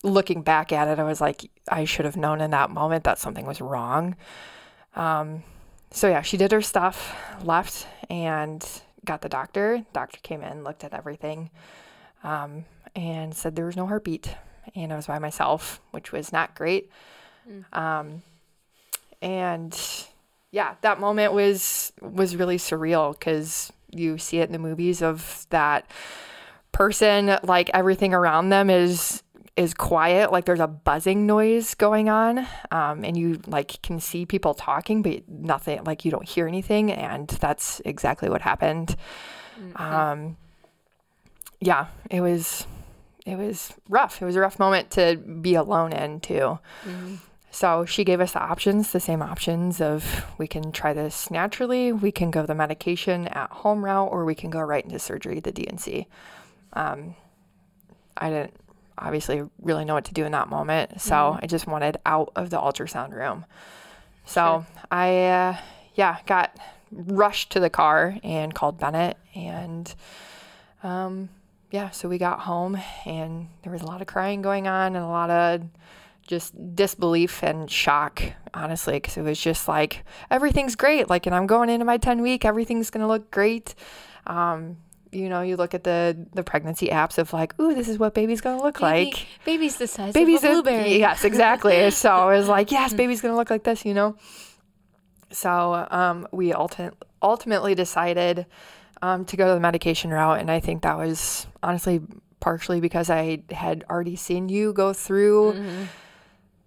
looking 0.04 0.44
back 0.44 0.72
at 0.72 0.88
it, 0.88 1.00
I 1.00 1.04
was 1.04 1.20
like, 1.20 1.50
I 1.70 1.86
should 1.86 2.06
have 2.06 2.18
known 2.18 2.40
in 2.40 2.52
that 2.52 2.70
moment 2.70 3.04
that 3.06 3.18
something 3.18 3.48
was 3.48 3.62
wrong. 3.62 4.16
Um, 4.96 5.44
so 5.90 6.08
yeah, 6.08 6.22
she 6.22 6.38
did 6.38 6.52
her 6.52 6.62
stuff, 6.62 7.16
left, 7.44 7.88
and 8.10 8.64
got 9.06 9.22
the 9.22 9.30
doctor. 9.30 9.84
Doctor 9.94 10.20
came 10.22 10.44
in, 10.44 10.64
looked 10.64 10.84
at 10.84 10.94
everything, 10.94 11.50
um, 12.24 12.66
and 12.96 13.34
said 13.34 13.56
there 13.56 13.66
was 13.66 13.78
no 13.78 13.88
heartbeat. 13.88 14.36
And 14.76 14.94
I 14.94 14.96
was 14.98 15.08
by 15.08 15.18
myself, 15.18 15.82
which 15.92 16.12
was 16.12 16.32
not 16.32 16.54
great. 16.54 16.92
Um, 17.74 18.22
and 19.22 19.80
yeah, 20.52 20.76
that 20.82 21.00
moment 21.00 21.34
was 21.34 21.87
was 22.02 22.36
really 22.36 22.58
surreal 22.58 23.14
because 23.14 23.72
you 23.92 24.18
see 24.18 24.40
it 24.40 24.48
in 24.48 24.52
the 24.52 24.60
movies 24.60 25.02
of 25.02 25.46
that 25.50 25.90
person 26.72 27.38
like 27.44 27.70
everything 27.74 28.14
around 28.14 28.50
them 28.50 28.70
is 28.70 29.24
is 29.56 29.74
quiet 29.74 30.32
like 30.32 30.46
there's 30.46 30.60
a 30.60 30.68
buzzing 30.68 31.26
noise 31.26 31.74
going 31.74 32.10
on 32.10 32.46
um, 32.70 33.04
and 33.04 33.18
you 33.18 33.42
like 33.48 33.82
can 33.82 34.00
see 34.00 34.26
people 34.26 34.54
talking 34.54 35.02
but 35.02 35.28
nothing 35.28 35.84
like 35.84 36.06
you 36.06 36.12
don't 36.12 36.28
hear 36.30 36.48
anything 36.48 36.92
and 36.92 37.28
that's 37.30 37.82
exactly 37.84 38.30
what 38.30 38.42
happened. 38.42 38.96
Um, 39.76 40.38
yeah 41.60 41.88
it 42.12 42.22
was 42.22 42.68
it 43.26 43.36
was 43.36 43.74
rough. 43.90 44.22
It 44.22 44.26
was 44.26 44.36
a 44.38 44.40
rough 44.40 44.58
moment 44.58 44.92
to 44.92 45.18
be 45.18 45.56
alone 45.56 45.92
in 45.92 46.20
too 46.22 46.60
so 47.58 47.86
she 47.86 48.04
gave 48.04 48.22
us 48.22 48.34
the 48.34 48.40
options, 48.40 48.92
the 48.92 49.00
same 49.00 49.20
options 49.20 49.82
of 49.82 50.26
we 50.38 50.46
can 50.46 50.72
try 50.72 50.94
this 50.94 51.32
naturally, 51.32 51.92
we 51.92 52.12
can 52.12 52.30
go 52.30 52.46
the 52.46 52.54
medication 52.54 53.28
at 53.30 53.50
home 53.50 53.84
route, 53.84 54.10
or 54.12 54.26
we 54.26 54.36
can 54.36 54.52
go 54.52 54.60
right 54.60 54.86
into 54.86 55.00
surgery, 55.00 55.40
the 55.40 55.52
D&C. 55.52 56.06
Um, 56.74 57.16
I 58.16 58.30
didn't 58.30 58.54
obviously 58.96 59.42
really 59.60 59.86
know 59.86 59.96
what 59.96 60.06
to 60.06 60.14
do 60.14 60.24
in 60.24 60.34
that 60.34 60.50
moment, 60.50 61.02
so 61.02 61.40
I 61.42 61.48
just 61.48 61.66
wanted 61.66 61.98
out 62.06 62.32
of 62.36 62.52
the 62.52 62.58
ultrasound 62.58 63.12
room. 63.12 63.44
So 64.28 64.64
I, 64.92 65.26
uh, 65.26 65.58
yeah, 65.96 66.18
got 66.28 66.56
rushed 66.92 67.54
to 67.54 67.60
the 67.60 67.72
car 67.72 68.20
and 68.24 68.54
called 68.54 68.80
Bennett, 68.80 69.18
and 69.34 69.96
um, 70.84 71.30
yeah, 71.72 71.90
so 71.90 72.08
we 72.08 72.20
got 72.20 72.42
home, 72.42 72.80
and 73.04 73.48
there 73.64 73.74
was 73.74 73.82
a 73.82 73.88
lot 73.88 74.02
of 74.02 74.06
crying 74.06 74.44
going 74.44 74.68
on 74.68 74.96
and 74.96 75.04
a 75.04 75.08
lot 75.08 75.32
of 75.32 75.64
just 76.28 76.54
disbelief 76.76 77.42
and 77.44 77.72
shock, 77.72 78.22
honestly, 78.54 78.94
because 78.96 79.18
it 79.18 79.24
was 79.24 79.40
just 79.40 79.68
like 79.68 80.04
everything's 80.30 80.76
great. 80.76 81.10
Like, 81.10 81.26
and 81.26 81.34
I'm 81.34 81.48
going 81.48 81.70
into 81.70 81.86
my 81.86 81.98
10 81.98 82.22
week, 82.22 82.46
everything's 82.46 82.90
gonna 82.90 83.08
look 83.08 83.32
great. 83.32 83.74
Um, 84.28 84.78
you 85.12 85.30
know, 85.30 85.42
you 85.42 85.56
look 85.56 85.74
at 85.74 85.84
the 85.86 86.28
the 86.34 86.44
pregnancy 86.44 86.90
apps 86.90 87.18
of 87.18 87.32
like, 87.34 87.58
ooh, 87.60 87.74
this 87.74 87.88
is 87.88 87.98
what 87.98 88.14
baby's 88.14 88.42
gonna 88.42 88.62
look 88.62 88.80
Baby- 88.82 89.12
like. 89.12 89.26
baby's 89.46 89.78
the 89.78 89.88
size 89.88 90.14
Baby's 90.14 90.44
of 90.44 90.44
a 90.44 90.48
a- 90.48 90.54
blueberry. 90.62 91.00
yes, 91.00 91.24
exactly. 91.24 91.90
so 92.04 92.12
I 92.12 92.38
was 92.38 92.48
like, 92.50 92.72
yes, 92.72 92.94
baby's 92.94 93.22
gonna 93.22 93.36
look 93.38 93.50
like 93.50 93.64
this, 93.64 93.86
you 93.86 93.94
know. 93.94 94.18
So 95.32 95.88
um, 95.92 96.28
we 96.32 96.52
ulti- 96.52 96.94
ultimately 97.22 97.76
decided 97.76 98.46
um, 99.02 99.26
to 99.26 99.38
go 99.38 99.48
to 99.48 99.54
the 99.54 99.60
medication 99.60 100.12
route, 100.12 100.40
and 100.40 100.50
I 100.50 100.60
think 100.60 100.84
that 100.84 100.98
was 100.98 101.48
honestly 101.64 102.02
partially 102.40 102.80
because 102.80 103.10
I 103.10 103.44
had 103.52 103.84
already 103.90 104.16
seen 104.16 104.48
you 104.50 104.72
go 104.74 104.94
through 104.94 105.88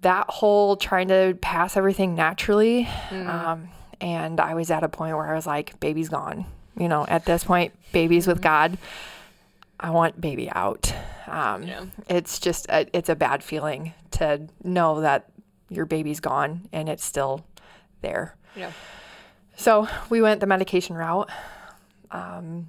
that 0.02 0.26
whole 0.28 0.76
trying 0.76 1.08
to 1.08 1.36
pass 1.40 1.76
everything 1.76 2.14
naturally. 2.14 2.88
Um, 3.10 3.68
and 4.00 4.40
I 4.40 4.54
was 4.54 4.70
at 4.70 4.82
a 4.82 4.88
point 4.88 5.14
where 5.16 5.26
I 5.30 5.34
was 5.34 5.46
like, 5.46 5.78
baby's 5.80 6.08
gone. 6.08 6.46
You 6.78 6.88
know, 6.88 7.04
at 7.06 7.24
this 7.26 7.44
point, 7.44 7.74
baby's 7.92 8.26
with 8.26 8.40
God. 8.40 8.78
I 9.78 9.90
want 9.90 10.20
baby 10.20 10.50
out. 10.50 10.94
Um, 11.26 11.62
Yeah. 11.64 11.84
It's 12.08 12.38
just, 12.38 12.66
a, 12.70 12.86
it's 12.96 13.08
a 13.08 13.14
bad 13.16 13.42
feeling 13.44 13.92
to 14.12 14.48
know 14.64 15.00
that 15.02 15.30
your 15.68 15.84
baby's 15.86 16.20
gone 16.20 16.68
and 16.72 16.88
it's 16.88 17.04
still 17.04 17.44
there. 18.00 18.36
Yeah. 18.56 18.72
So 19.56 19.86
we 20.08 20.22
went 20.22 20.40
the 20.40 20.46
medication 20.46 20.96
route. 20.96 21.30
Um, 22.10 22.68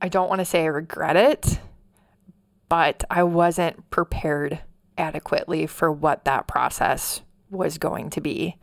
I 0.00 0.08
don't 0.08 0.28
want 0.28 0.40
to 0.40 0.44
say 0.44 0.62
I 0.62 0.66
regret 0.66 1.16
it, 1.16 1.58
but 2.68 3.04
I 3.10 3.22
wasn't 3.22 3.88
prepared 3.90 4.60
adequately 4.98 5.66
for 5.66 5.90
what 5.92 6.24
that 6.24 6.46
process 6.46 7.22
was 7.50 7.78
going 7.78 8.10
to 8.10 8.20
be. 8.20 8.56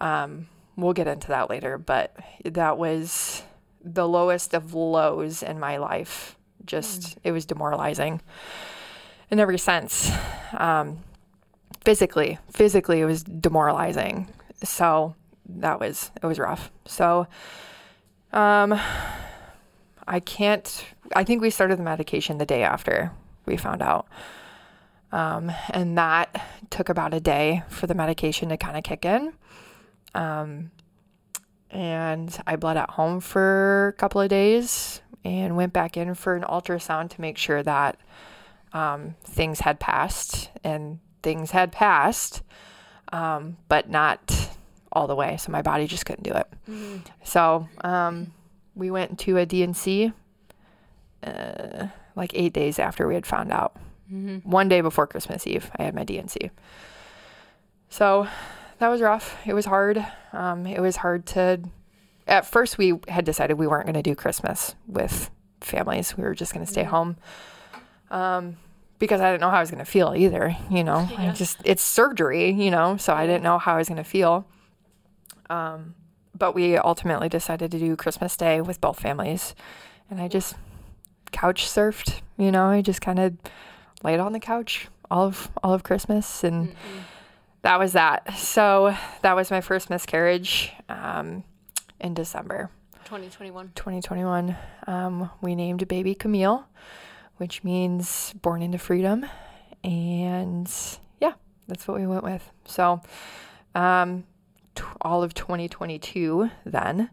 Um, 0.00 0.48
we'll 0.76 0.92
get 0.92 1.08
into 1.08 1.28
that 1.28 1.50
later, 1.50 1.78
but 1.78 2.16
that 2.44 2.78
was 2.78 3.42
the 3.82 4.08
lowest 4.08 4.54
of 4.54 4.74
lows 4.74 5.42
in 5.42 5.58
my 5.58 5.76
life. 5.78 6.36
Just, 6.64 7.18
it 7.24 7.32
was 7.32 7.46
demoralizing 7.46 8.20
in 9.30 9.40
every 9.40 9.58
sense. 9.58 10.10
Um, 10.52 10.98
physically, 11.84 12.38
physically, 12.50 13.00
it 13.00 13.06
was 13.06 13.22
demoralizing. 13.24 14.28
So 14.62 15.14
that 15.48 15.80
was, 15.80 16.10
it 16.22 16.26
was 16.26 16.38
rough. 16.38 16.70
So, 16.84 17.26
um, 18.32 18.78
I 20.06 20.20
can't, 20.20 20.84
I 21.14 21.24
think 21.24 21.42
we 21.42 21.50
started 21.50 21.78
the 21.78 21.82
medication 21.82 22.38
the 22.38 22.46
day 22.46 22.62
after 22.62 23.12
we 23.46 23.56
found 23.56 23.82
out. 23.82 24.06
Um, 25.10 25.50
and 25.70 25.96
that 25.96 26.44
took 26.70 26.88
about 26.88 27.14
a 27.14 27.20
day 27.20 27.62
for 27.68 27.86
the 27.86 27.94
medication 27.94 28.50
to 28.50 28.56
kind 28.56 28.76
of 28.76 28.84
kick 28.84 29.04
in. 29.04 29.32
Um, 30.14 30.70
and 31.70 32.36
I 32.46 32.56
bled 32.56 32.76
at 32.76 32.90
home 32.90 33.20
for 33.20 33.88
a 33.88 33.92
couple 33.98 34.20
of 34.20 34.28
days 34.28 35.00
and 35.24 35.56
went 35.56 35.72
back 35.72 35.96
in 35.96 36.14
for 36.14 36.36
an 36.36 36.42
ultrasound 36.42 37.10
to 37.10 37.20
make 37.20 37.36
sure 37.38 37.62
that 37.62 37.98
um, 38.72 39.14
things 39.24 39.60
had 39.60 39.80
passed 39.80 40.50
and 40.64 40.98
things 41.22 41.50
had 41.50 41.72
passed, 41.72 42.42
um, 43.12 43.56
but 43.68 43.88
not 43.90 44.50
all 44.92 45.06
the 45.06 45.14
way. 45.14 45.36
So 45.38 45.52
my 45.52 45.62
body 45.62 45.86
just 45.86 46.06
couldn't 46.06 46.24
do 46.24 46.32
it. 46.34 46.48
So 47.24 47.68
um, 47.82 48.32
we 48.74 48.90
went 48.90 49.18
to 49.20 49.36
a 49.36 49.46
D&C 49.46 50.12
uh, 51.22 51.86
like 52.16 52.32
eight 52.34 52.52
days 52.52 52.78
after 52.78 53.06
we 53.06 53.14
had 53.14 53.26
found 53.26 53.52
out. 53.52 53.76
One 54.10 54.68
day 54.68 54.80
before 54.80 55.06
Christmas 55.06 55.46
Eve, 55.46 55.70
I 55.76 55.84
had 55.84 55.94
my 55.94 56.04
D&C. 56.04 56.50
So 57.90 58.26
that 58.78 58.88
was 58.88 59.00
rough. 59.00 59.36
It 59.46 59.54
was 59.54 59.66
hard. 59.66 60.04
Um, 60.32 60.66
it 60.66 60.80
was 60.80 60.96
hard 60.96 61.26
to. 61.26 61.60
At 62.26 62.46
first, 62.46 62.78
we 62.78 62.98
had 63.08 63.24
decided 63.24 63.54
we 63.58 63.66
weren't 63.66 63.86
going 63.86 63.94
to 63.94 64.02
do 64.02 64.14
Christmas 64.14 64.74
with 64.86 65.30
families. 65.60 66.16
We 66.16 66.24
were 66.24 66.34
just 66.34 66.52
going 66.52 66.64
to 66.64 66.70
stay 66.70 66.84
home. 66.84 67.16
Um, 68.10 68.56
because 68.98 69.20
I 69.20 69.30
didn't 69.30 69.40
know 69.40 69.50
how 69.50 69.58
I 69.58 69.60
was 69.60 69.70
going 69.70 69.84
to 69.84 69.90
feel 69.90 70.14
either. 70.16 70.56
You 70.70 70.84
know, 70.84 71.08
I 71.16 71.30
just 71.32 71.58
it's 71.64 71.82
surgery. 71.82 72.50
You 72.50 72.70
know, 72.70 72.96
so 72.96 73.14
I 73.14 73.26
didn't 73.26 73.42
know 73.42 73.58
how 73.58 73.74
I 73.74 73.78
was 73.78 73.88
going 73.88 74.02
to 74.02 74.04
feel. 74.04 74.46
Um, 75.50 75.94
but 76.36 76.54
we 76.54 76.76
ultimately 76.76 77.28
decided 77.28 77.70
to 77.72 77.78
do 77.78 77.96
Christmas 77.96 78.36
Day 78.36 78.60
with 78.60 78.80
both 78.80 79.00
families, 79.00 79.54
and 80.10 80.20
I 80.20 80.28
just 80.28 80.54
couch 81.32 81.64
surfed. 81.64 82.20
You 82.36 82.52
know, 82.52 82.66
I 82.66 82.82
just 82.82 83.00
kind 83.00 83.18
of 83.18 83.34
laid 84.02 84.20
on 84.20 84.32
the 84.32 84.40
couch 84.40 84.88
all 85.10 85.26
of 85.26 85.50
all 85.62 85.72
of 85.72 85.82
Christmas, 85.82 86.44
and 86.44 86.74
that 87.62 87.78
was 87.78 87.92
that. 87.92 88.36
So 88.36 88.94
that 89.22 89.34
was 89.34 89.50
my 89.50 89.60
first 89.60 89.90
miscarriage 89.90 90.72
um, 90.88 91.44
in 92.00 92.14
December 92.14 92.70
2021. 93.04 93.72
2021. 93.74 94.56
Um, 94.86 95.30
we 95.40 95.54
named 95.54 95.86
baby 95.88 96.14
Camille, 96.14 96.66
which 97.36 97.64
means 97.64 98.34
born 98.42 98.62
into 98.62 98.78
freedom, 98.78 99.26
and 99.82 100.70
yeah, 101.20 101.32
that's 101.66 101.88
what 101.88 101.98
we 101.98 102.06
went 102.06 102.24
with. 102.24 102.50
So 102.66 103.00
um, 103.74 104.24
t- 104.74 104.84
all 105.00 105.22
of 105.22 105.34
2022, 105.34 106.50
then 106.64 107.10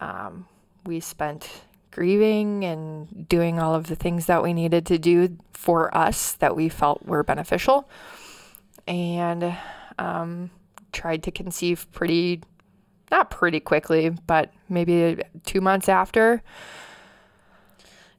um, 0.00 0.46
we 0.84 1.00
spent 1.00 1.62
grieving 1.90 2.64
and 2.64 3.28
doing 3.28 3.58
all 3.58 3.74
of 3.74 3.86
the 3.88 3.96
things 3.96 4.26
that 4.26 4.42
we 4.42 4.52
needed 4.52 4.86
to 4.86 4.98
do 4.98 5.36
for 5.52 5.94
us 5.96 6.32
that 6.34 6.54
we 6.56 6.68
felt 6.68 7.04
were 7.04 7.22
beneficial 7.22 7.88
and 8.86 9.56
um, 9.98 10.50
tried 10.92 11.22
to 11.24 11.30
conceive 11.30 11.86
pretty 11.92 12.40
not 13.10 13.30
pretty 13.30 13.60
quickly 13.60 14.10
but 14.26 14.52
maybe 14.68 15.20
two 15.44 15.60
months 15.60 15.88
after 15.88 16.42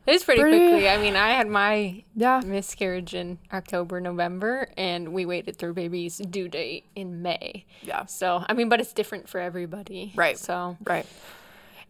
It 0.06 0.12
was 0.14 0.24
pretty, 0.24 0.42
Pretty- 0.42 0.58
quickly. 0.58 0.90
I 0.90 0.98
mean, 0.98 1.16
I 1.16 1.30
had 1.32 1.48
my 1.48 2.04
yeah 2.16 2.42
miscarriage 2.46 3.14
in 3.14 3.38
October, 3.54 4.02
November, 4.02 4.68
and 4.76 5.14
we 5.14 5.26
waited 5.26 5.58
through 5.58 5.76
baby's 5.76 6.18
due 6.18 6.48
date 6.50 6.86
in 6.96 7.22
May. 7.22 7.66
yeah 7.84 8.06
So, 8.06 8.44
I 8.50 8.54
mean, 8.54 8.68
but 8.68 8.80
it's 8.82 8.94
different 8.94 9.30
for 9.30 9.40
everybody. 9.40 10.12
Right. 10.16 10.38
So, 10.38 10.76
right 10.86 11.06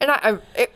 and 0.02 0.12
i, 0.12 0.20
I 0.22 0.38
it, 0.56 0.74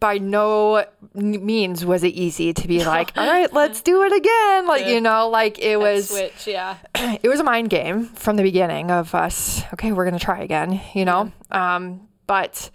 by 0.00 0.18
no 0.18 0.84
means 1.14 1.84
was 1.84 2.02
it 2.04 2.14
easy 2.14 2.52
to 2.52 2.68
be 2.68 2.84
like 2.96 3.16
all 3.16 3.26
right 3.26 3.52
let's 3.52 3.82
do 3.82 4.02
it 4.02 4.12
again. 4.12 4.66
Like 4.66 4.86
you 4.86 5.00
know 5.00 5.28
like 5.28 5.58
it 5.58 5.78
was 5.78 6.08
switch, 6.08 6.46
yeah. 6.46 6.76
it 6.94 7.28
was 7.28 7.40
a 7.40 7.44
mind 7.44 7.70
game 7.70 8.06
from 8.06 8.36
the 8.36 8.42
beginning 8.42 8.90
of 8.90 9.14
us 9.14 9.62
okay 9.74 9.92
we're 9.92 10.04
gonna 10.04 10.18
try 10.18 10.40
again 10.40 10.80
you 10.94 11.04
know? 11.04 11.32
Um, 11.50 12.08
but 12.26 12.70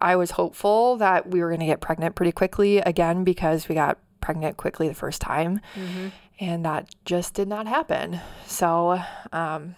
i 0.00 0.16
was 0.16 0.32
hopeful 0.32 0.96
that 0.96 1.28
we 1.28 1.40
were 1.40 1.50
gonna 1.50 1.66
get 1.66 1.80
pregnant 1.80 2.14
pretty 2.14 2.32
quickly 2.32 2.78
again 2.78 3.24
because 3.24 3.68
we 3.68 3.74
got 3.74 3.98
pregnant 4.24 4.56
quickly 4.56 4.88
the 4.88 4.94
first 4.94 5.20
time. 5.20 5.60
And 6.40 6.64
that 6.64 6.92
just 7.04 7.34
did 7.34 7.46
not 7.46 7.66
happen. 7.68 8.20
So 8.46 8.98
um, 9.32 9.76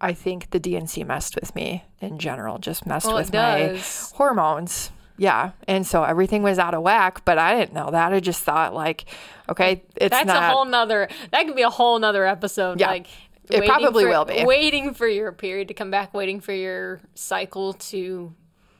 i 0.00 0.12
think 0.12 0.50
the 0.50 0.58
D&C 0.58 1.04
messed 1.04 1.34
with 1.36 1.54
me 1.54 1.84
in 2.00 2.18
general 2.18 2.58
just 2.58 2.86
messed 2.86 3.06
Well, 3.06 3.16
with 3.16 3.32
my 3.32 3.78
hormones 4.14 4.90
yeah 5.16 5.50
and 5.68 5.86
so 5.86 6.02
everything 6.04 6.42
was 6.42 6.58
out 6.58 6.74
of 6.74 6.82
whack 6.82 7.24
but 7.24 7.38
i 7.38 7.54
didn't 7.58 7.74
know 7.74 7.90
that 7.90 8.12
i 8.12 8.20
just 8.20 8.42
thought 8.42 8.74
like 8.74 9.04
okay 9.48 9.82
it's 9.96 10.10
That's 10.10 10.26
not 10.26 10.42
a 10.42 10.54
whole 10.54 10.64
nother. 10.64 11.08
That 11.32 11.46
could 11.46 11.56
be 11.56 11.62
a 11.62 11.70
whole 11.70 11.98
nother 11.98 12.24
episode. 12.24 12.78
Yeah. 12.80 12.86
Like 12.88 13.08
It 13.50 13.54
waiting 13.60 13.68
probably 13.68 14.04
for- 14.04 14.10
will 14.10 14.24
be. 14.24 14.44
Waiting 14.44 14.94
for 14.94 15.08
your 15.08 15.32
period 15.32 15.68
to 15.68 15.74
come 15.74 15.90
back, 15.90 16.14
waiting 16.14 16.40
for 16.40 16.52
your 16.54 17.00
cycle 17.14 17.72
to 17.90 18.32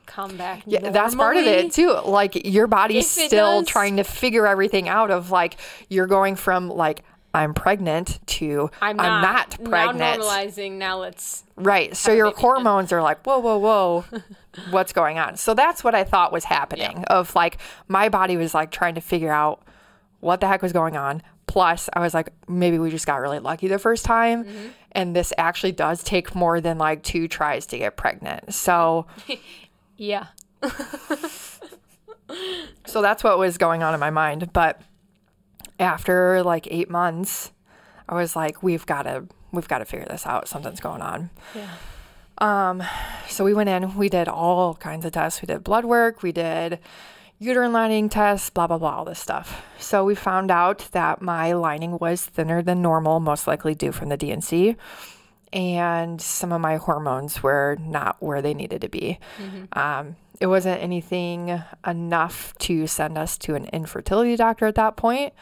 come 0.07 0.37
back. 0.37 0.63
Yeah, 0.67 0.91
that's 0.91 1.15
part 1.17 1.37
of 1.37 1.45
it 1.45 1.73
too. 1.73 1.93
Like 2.05 2.47
your 2.47 2.69
body's 2.69 3.11
still 3.11 3.61
does- 3.63 3.69
trying 3.69 3.97
to 3.97 4.05
figure 4.05 4.47
everything 4.47 4.89
out 4.89 5.11
of 5.11 5.31
like 5.33 5.57
you're 5.89 6.07
going 6.07 6.37
from 6.37 6.69
like 6.69 7.03
I'm 7.33 7.55
pregnant 7.55 8.19
to 8.27 8.71
I'm 8.81 8.97
not, 8.97 9.23
not 9.23 9.51
pregnant. 9.65 9.99
Now 9.99 10.17
normalizing. 10.17 10.73
Now 10.73 10.99
let's. 10.99 11.45
right. 11.57 11.97
So 11.97 12.13
your 12.13 12.31
hormones 12.37 12.93
are 12.93 13.03
like, 13.03 13.25
whoa, 13.25 13.39
whoa, 13.39 13.59
whoa. 13.59 14.05
What's 14.71 14.93
going 14.93 15.19
on? 15.19 15.37
So 15.37 15.55
that's 15.55 15.85
what 15.85 15.95
I 15.95 16.05
thought 16.05 16.33
was 16.33 16.45
happening. 16.45 17.05
Of 17.05 17.35
like 17.35 17.59
my 17.89 18.09
body 18.09 18.37
was 18.37 18.53
like 18.53 18.71
trying 18.71 18.97
to 18.97 19.01
figure 19.01 19.33
out 19.33 19.63
what 20.21 20.41
the 20.41 20.49
heck 20.49 20.63
was 20.63 20.73
going 20.73 20.97
on. 20.97 21.23
Plus, 21.47 21.89
I 21.93 22.01
was 22.01 22.15
like, 22.15 22.33
maybe 22.49 22.79
we 22.79 22.91
just 22.91 23.07
got 23.07 23.17
really 23.17 23.41
lucky 23.41 23.69
the 23.69 23.79
first 23.79 24.05
time. 24.05 24.45
Mm-hmm. 24.45 24.69
And 24.93 25.17
this 25.17 25.33
actually 25.39 25.73
does 25.73 26.03
take 26.03 26.35
more 26.35 26.61
than 26.61 26.79
like 26.79 27.03
two 27.03 27.29
tries 27.29 27.67
to 27.67 27.79
get 27.79 27.97
pregnant. 27.97 28.55
So 28.55 29.07
Yeah. 29.97 30.29
So 32.87 33.03
that's 33.03 33.23
what 33.23 33.39
was 33.39 33.59
going 33.59 33.83
on 33.83 33.93
in 33.93 34.01
my 34.01 34.11
mind. 34.11 34.53
But 34.53 34.81
after 35.81 36.43
like 36.43 36.69
eight 36.71 36.91
months, 36.91 37.53
I 38.09 38.15
was 38.15 38.37
like, 38.37 38.63
we've 38.63 38.87
got 38.87 39.03
to, 39.03 39.27
we've 39.53 39.69
got 39.69 39.79
to 39.79 39.85
figure 39.85 40.07
this 40.07 40.27
out. 40.27 40.49
Something's 40.49 40.81
going 40.81 41.03
on. 41.03 41.31
Yeah. 41.55 41.71
Um, 42.39 42.83
so 43.29 43.45
we 43.45 43.53
went 43.53 43.69
in, 43.69 43.97
we 43.97 44.09
did 44.09 44.29
all 44.29 44.75
kinds 44.75 45.05
of 45.05 45.13
tests. 45.13 45.43
We 45.43 45.47
did 45.47 45.63
blood 45.65 45.85
work, 45.85 46.23
we 46.23 46.33
did 46.33 46.79
uterine 47.39 47.73
lining 47.73 48.09
tests, 48.09 48.51
blah, 48.51 48.67
blah, 48.67 48.79
blah, 48.79 48.97
all 48.97 49.05
this 49.05 49.19
stuff. 49.19 49.65
So 49.79 50.05
we 50.05 50.15
found 50.15 50.51
out 50.51 50.89
that 50.93 51.23
my 51.23 51.53
lining 51.53 51.99
was 51.99 52.25
thinner 52.25 52.63
than 52.63 52.83
normal, 52.83 53.19
most 53.21 53.47
likely 53.47 53.75
due 53.75 53.93
from 53.93 54.11
the 54.11 54.17
D&C. 54.17 54.77
And 55.53 56.21
some 56.21 56.53
of 56.53 56.61
my 56.61 56.77
hormones 56.77 57.43
were 57.43 57.77
not 57.81 58.17
where 58.23 58.41
they 58.41 58.55
needed 58.55 58.83
to 58.83 58.89
be. 58.89 59.19
Um, 59.73 60.17
it 60.39 60.47
wasn't 60.47 60.83
anything 60.83 61.63
enough 61.87 62.55
to 62.59 62.87
send 62.87 63.19
us 63.19 63.37
to 63.39 63.55
an 63.55 63.67
infertility 63.73 64.37
doctor 64.37 64.67
at 64.67 64.77
that 64.77 64.97
point. 64.97 65.33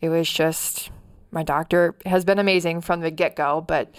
It 0.00 0.08
was 0.08 0.30
just 0.30 0.90
my 1.30 1.42
doctor 1.42 1.96
has 2.06 2.24
been 2.24 2.38
amazing 2.38 2.80
from 2.80 3.00
the 3.00 3.10
get 3.10 3.36
go, 3.36 3.60
but 3.60 3.94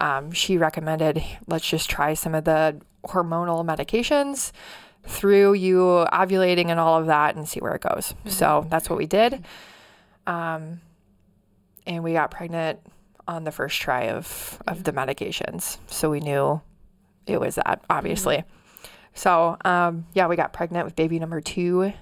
um, 0.00 0.32
she 0.32 0.58
recommended 0.58 1.22
let's 1.46 1.68
just 1.68 1.88
try 1.88 2.14
some 2.14 2.34
of 2.34 2.44
the 2.44 2.80
hormonal 3.06 3.64
medications 3.64 4.52
through 5.04 5.54
you 5.54 6.06
ovulating 6.12 6.68
and 6.68 6.78
all 6.78 6.98
of 6.98 7.06
that 7.06 7.34
and 7.34 7.48
see 7.48 7.60
where 7.60 7.74
it 7.74 7.82
goes. 7.82 8.14
So 8.26 8.66
that's 8.70 8.88
what 8.88 8.98
we 8.98 9.06
did. 9.06 9.44
Um, 10.26 10.80
and 11.86 12.04
we 12.04 12.12
got 12.12 12.30
pregnant 12.30 12.78
on 13.26 13.44
the 13.44 13.50
first 13.50 13.80
try 13.80 14.04
of, 14.04 14.62
of 14.66 14.84
the 14.84 14.92
medications. 14.92 15.78
So 15.88 16.10
we 16.10 16.20
knew 16.20 16.60
it 17.26 17.40
was 17.40 17.56
that, 17.56 17.84
obviously. 17.90 18.44
So, 19.14 19.56
um, 19.64 20.06
yeah, 20.14 20.26
we 20.26 20.36
got 20.36 20.52
pregnant 20.52 20.84
with 20.84 20.96
baby 20.96 21.18
number 21.18 21.40
two. 21.40 21.92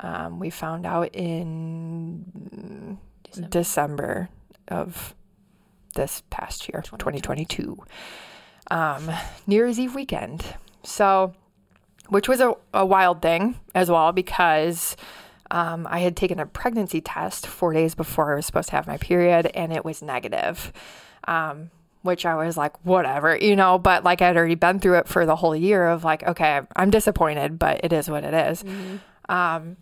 Um, 0.00 0.38
we 0.38 0.50
found 0.50 0.86
out 0.86 1.14
in 1.14 2.98
December. 3.24 3.48
December 3.48 4.28
of 4.68 5.14
this 5.94 6.22
past 6.30 6.68
year, 6.68 6.82
2022, 6.82 7.78
um, 8.70 9.10
New 9.46 9.56
Year's 9.56 9.78
Eve 9.78 9.94
weekend. 9.94 10.44
So, 10.82 11.34
which 12.08 12.28
was 12.28 12.40
a, 12.40 12.54
a 12.74 12.84
wild 12.84 13.22
thing 13.22 13.58
as 13.74 13.90
well 13.90 14.12
because 14.12 14.96
um, 15.50 15.86
I 15.90 16.00
had 16.00 16.16
taken 16.16 16.38
a 16.38 16.46
pregnancy 16.46 17.00
test 17.00 17.46
four 17.46 17.72
days 17.72 17.94
before 17.94 18.32
I 18.32 18.36
was 18.36 18.46
supposed 18.46 18.68
to 18.70 18.76
have 18.76 18.86
my 18.86 18.98
period, 18.98 19.46
and 19.54 19.72
it 19.72 19.84
was 19.84 20.02
negative. 20.02 20.72
Um, 21.26 21.70
which 22.02 22.24
I 22.24 22.36
was 22.36 22.56
like, 22.56 22.72
whatever, 22.84 23.36
you 23.36 23.56
know, 23.56 23.78
but 23.78 24.04
like 24.04 24.22
I'd 24.22 24.36
already 24.36 24.54
been 24.54 24.78
through 24.78 24.98
it 24.98 25.08
for 25.08 25.26
the 25.26 25.34
whole 25.34 25.56
year 25.56 25.88
of 25.88 26.04
like, 26.04 26.22
okay, 26.22 26.60
I'm 26.76 26.90
disappointed, 26.90 27.58
but 27.58 27.80
it 27.82 27.92
is 27.92 28.08
what 28.08 28.22
it 28.22 28.32
is. 28.32 28.62
Mm-hmm. 28.62 28.96
Um, 29.28 29.76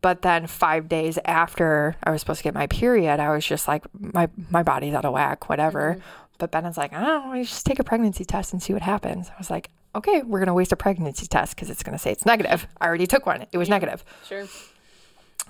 but 0.00 0.22
then 0.22 0.46
five 0.46 0.88
days 0.88 1.18
after 1.24 1.96
I 2.02 2.10
was 2.10 2.20
supposed 2.20 2.38
to 2.38 2.44
get 2.44 2.54
my 2.54 2.66
period, 2.66 3.20
I 3.20 3.30
was 3.30 3.44
just 3.44 3.68
like, 3.68 3.84
my, 3.98 4.28
my 4.50 4.62
body's 4.62 4.94
out 4.94 5.04
of 5.04 5.12
whack, 5.12 5.48
whatever. 5.48 5.94
Mm-hmm. 5.94 6.00
But 6.38 6.50
Bennett's 6.50 6.78
like, 6.78 6.92
I 6.92 7.04
don't 7.04 7.34
know, 7.34 7.42
just 7.42 7.66
take 7.66 7.78
a 7.78 7.84
pregnancy 7.84 8.24
test 8.24 8.52
and 8.52 8.62
see 8.62 8.72
what 8.72 8.82
happens. 8.82 9.28
I 9.28 9.34
was 9.38 9.50
like, 9.50 9.68
okay, 9.94 10.22
we're 10.22 10.38
going 10.38 10.46
to 10.46 10.54
waste 10.54 10.72
a 10.72 10.76
pregnancy 10.76 11.26
test 11.26 11.54
because 11.54 11.68
it's 11.68 11.82
going 11.82 11.92
to 11.92 11.98
say 11.98 12.10
it's 12.10 12.24
negative. 12.24 12.66
I 12.80 12.86
already 12.86 13.06
took 13.06 13.26
one. 13.26 13.46
It 13.52 13.58
was 13.58 13.68
negative. 13.68 14.04
Sure. 14.26 14.46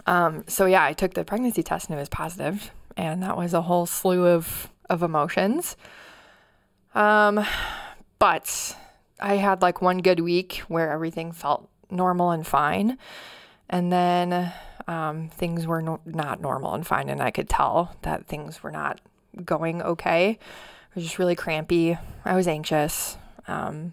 Um, 0.07 0.45
so 0.49 0.67
yeah, 0.67 0.85
I 0.85 0.93
took 0.93 1.15
the 1.15 1.25
pregnancy 1.25 1.63
test 1.63 1.89
and 1.89 1.97
it 1.97 2.01
was 2.01 2.09
positive, 2.09 2.71
and 2.97 3.23
that 3.23 3.37
was 3.37 3.55
a 3.55 3.63
whole 3.63 3.87
slew 3.87 4.27
of 4.27 4.71
of 4.89 5.03
emotions. 5.03 5.77
Um, 6.95 7.45
but 8.19 8.77
I 9.21 9.37
had 9.37 9.63
like 9.63 9.81
one 9.81 9.99
good 9.99 10.21
week 10.21 10.63
where 10.69 10.91
everything 10.91 11.33
felt 11.33 11.69
normal 11.91 12.31
and 12.31 12.47
fine, 12.47 12.99
and 13.71 13.91
then 13.91 14.53
um, 14.87 15.29
things 15.31 15.67
were 15.67 15.81
no- 15.81 16.01
not 16.05 16.41
normal 16.43 16.75
and 16.75 16.87
fine, 16.87 17.09
and 17.09 17.23
I 17.23 17.31
could 17.31 17.49
tell 17.49 17.97
that 18.03 18.27
things 18.27 18.63
were 18.63 18.71
not 18.73 19.01
going 19.45 19.81
okay. 19.81 20.39
I 20.41 20.93
was 20.95 21.05
just 21.05 21.19
really 21.19 21.37
crampy. 21.37 21.97
I 22.25 22.35
was 22.37 22.47
anxious. 22.49 23.17
Um, 23.49 23.93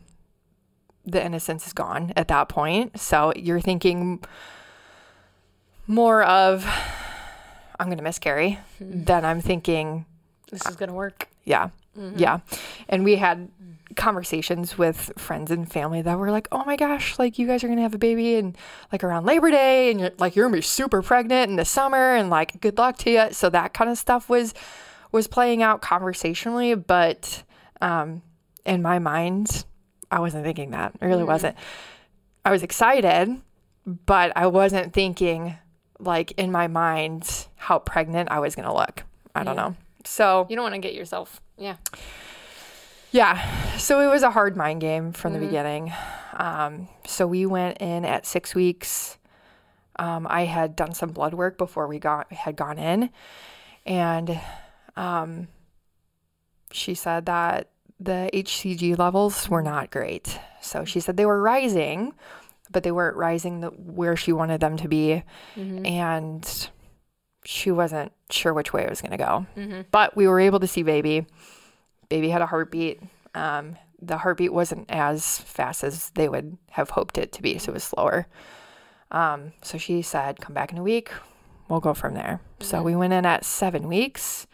the 1.06 1.24
innocence 1.24 1.66
is 1.68 1.72
gone 1.74 2.12
at 2.18 2.28
that 2.28 2.50
point. 2.50 3.00
So 3.00 3.32
you're 3.36 3.62
thinking 3.62 4.22
more 5.86 6.24
of 6.24 6.66
I'm 7.80 7.88
going 7.88 7.98
to 7.98 8.04
miscarry 8.04 8.60
than 8.80 9.24
I'm 9.24 9.40
thinking, 9.40 10.06
This 10.52 10.66
is 10.66 10.76
gonna 10.76 10.94
work. 10.94 11.28
yeah, 11.46 11.70
yeah. 12.16 12.40
And 12.90 13.04
we 13.04 13.16
had 13.16 13.50
conversations 13.96 14.78
with 14.78 15.12
friends 15.18 15.52
and 15.52 15.72
family 15.72 16.02
that 16.02 16.18
were 16.18 16.32
like, 16.32 16.48
oh 16.52 16.64
my 16.66 16.76
gosh, 16.76 17.18
like 17.18 17.40
you 17.40 17.48
guys 17.48 17.64
are 17.64 17.68
going 17.68 17.78
to 17.78 17.84
have 17.84 17.94
a 17.94 18.00
baby 18.00 18.36
and 18.36 18.58
like 18.92 19.04
around 19.04 19.26
Labor 19.26 19.50
Day 19.50 19.92
and 19.92 20.00
you're 20.00 20.12
like, 20.18 20.36
you're 20.36 20.46
going 20.46 20.54
to 20.54 20.58
be 20.58 20.62
super 20.62 21.02
pregnant 21.02 21.50
in 21.50 21.56
the 21.56 21.66
summer 21.66 22.16
and 22.16 22.30
like 22.30 22.60
good 22.60 22.78
luck 22.78 22.98
to 23.00 23.10
you. 23.10 23.28
So 23.32 23.50
that 23.50 23.74
kind 23.74 23.90
of 23.90 23.98
stuff 23.98 24.30
was, 24.30 24.54
was 25.12 25.28
playing 25.28 25.64
out 25.64 25.82
conversationally, 25.82 26.76
but 26.76 27.44
um, 27.82 28.22
in 28.66 28.82
my 28.82 29.00
mind, 29.00 29.66
I 30.12 30.20
wasn't 30.20 30.44
thinking 30.44 30.72
that. 30.72 30.94
I 31.02 31.06
really 31.06 31.24
wasn't. 31.24 31.56
I 32.46 32.52
was 32.52 32.64
excited, 32.64 33.42
but 33.86 34.32
I 34.36 34.48
wasn't 34.48 34.94
thinking 34.94 35.58
like 36.00 36.32
in 36.34 36.52
my 36.52 36.68
mind 36.68 37.48
how 37.56 37.80
pregnant 37.80 38.30
I 38.32 38.40
was 38.40 38.56
going 38.56 38.68
to 38.68 38.74
look. 38.74 39.04
I 39.34 39.44
don't 39.44 39.56
know. 39.56 39.76
So, 40.06 40.48
You 40.50 40.56
don't 40.56 40.64
want 40.64 40.76
to 40.76 40.80
get 40.80 40.94
yourself. 40.94 41.42
Yeah. 41.58 41.76
Yeah. 43.12 43.78
So 43.78 44.00
it 44.02 44.08
was 44.08 44.24
a 44.24 44.32
hard 44.32 44.56
mind 44.58 44.82
game 44.82 45.14
from 45.14 45.34
the 45.34 45.40
beginning. 45.40 45.94
Um, 46.34 46.88
so 47.06 47.26
we 47.28 47.46
went 47.46 47.78
in 47.80 48.06
at 48.06 48.26
six 48.26 48.54
weeks. 48.54 49.18
Um, 50.00 50.28
I 50.30 50.46
had 50.46 50.76
done 50.76 50.94
some 50.94 51.10
blood 51.12 51.34
work 51.34 51.58
before 51.58 51.88
we 51.88 51.98
got 52.00 52.32
had 52.32 52.56
gone 52.56 52.78
in, 52.78 53.10
and 53.86 54.40
um, 54.96 55.48
she 56.72 56.94
said 56.94 57.26
that 57.26 57.70
the 58.00 58.30
HCG 58.34 58.98
levels 59.00 59.50
were 59.50 59.64
not 59.64 59.90
great. 59.90 60.40
So 60.62 60.86
she 60.86 61.00
said 61.00 61.18
they 61.18 61.26
were 61.26 61.42
rising, 61.42 62.14
but 62.70 62.84
they 62.84 62.92
weren't 62.92 63.16
rising 63.18 63.62
the, 63.62 63.70
where 63.70 64.16
she 64.16 64.32
wanted 64.32 64.60
them 64.62 64.78
to 64.78 64.88
be, 64.88 65.24
and 65.86 66.70
she 67.44 67.72
wasn't 67.72 68.12
sure 68.30 68.54
which 68.54 68.74
way 68.74 68.84
it 68.84 68.90
was 68.90 69.02
going 69.02 69.12
to 69.12 69.18
go. 69.18 69.48
But 69.90 70.16
we 70.16 70.28
were 70.28 70.40
able 70.40 70.60
to 70.60 70.68
see 70.68 70.84
baby. 70.84 71.26
Baby 72.10 72.30
had 72.30 72.42
a 72.42 72.46
heartbeat. 72.46 73.02
Um, 73.36 73.78
the 74.02 74.18
heartbeat 74.18 74.54
wasn't 74.54 74.90
as 74.90 75.40
fast 75.40 75.84
as 75.84 76.12
they 76.12 76.30
would 76.30 76.58
have 76.72 76.92
hoped 76.92 77.18
it 77.18 77.32
to 77.34 77.42
be, 77.42 77.58
so 77.58 77.72
it 77.72 77.74
was 77.74 77.84
slower. 77.84 78.28
Um, 79.12 79.54
so 79.62 79.78
she 79.78 80.02
said, 80.02 80.40
"Come 80.40 80.54
back 80.54 80.72
in 80.72 80.78
a 80.78 80.84
week. 80.84 81.12
We'll 81.70 81.80
go 81.80 81.94
from 81.94 82.14
there." 82.14 82.42
So 82.60 82.82
we 82.82 82.96
went 82.96 83.14
in 83.14 83.26
at 83.26 83.46
seven 83.46 83.88
weeks. 83.88 84.48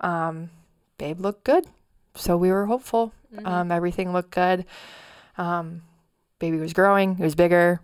Um, 0.00 0.50
babe 0.98 1.20
looked 1.20 1.44
good, 1.44 1.66
so 2.14 2.36
we 2.36 2.50
were 2.50 2.66
hopeful. 2.66 3.12
Um, 3.44 3.72
everything 3.72 4.12
looked 4.12 4.30
good. 4.30 4.64
Um, 5.38 5.82
baby 6.38 6.58
was 6.58 6.72
growing; 6.72 7.16
it 7.18 7.24
was 7.24 7.34
bigger. 7.34 7.80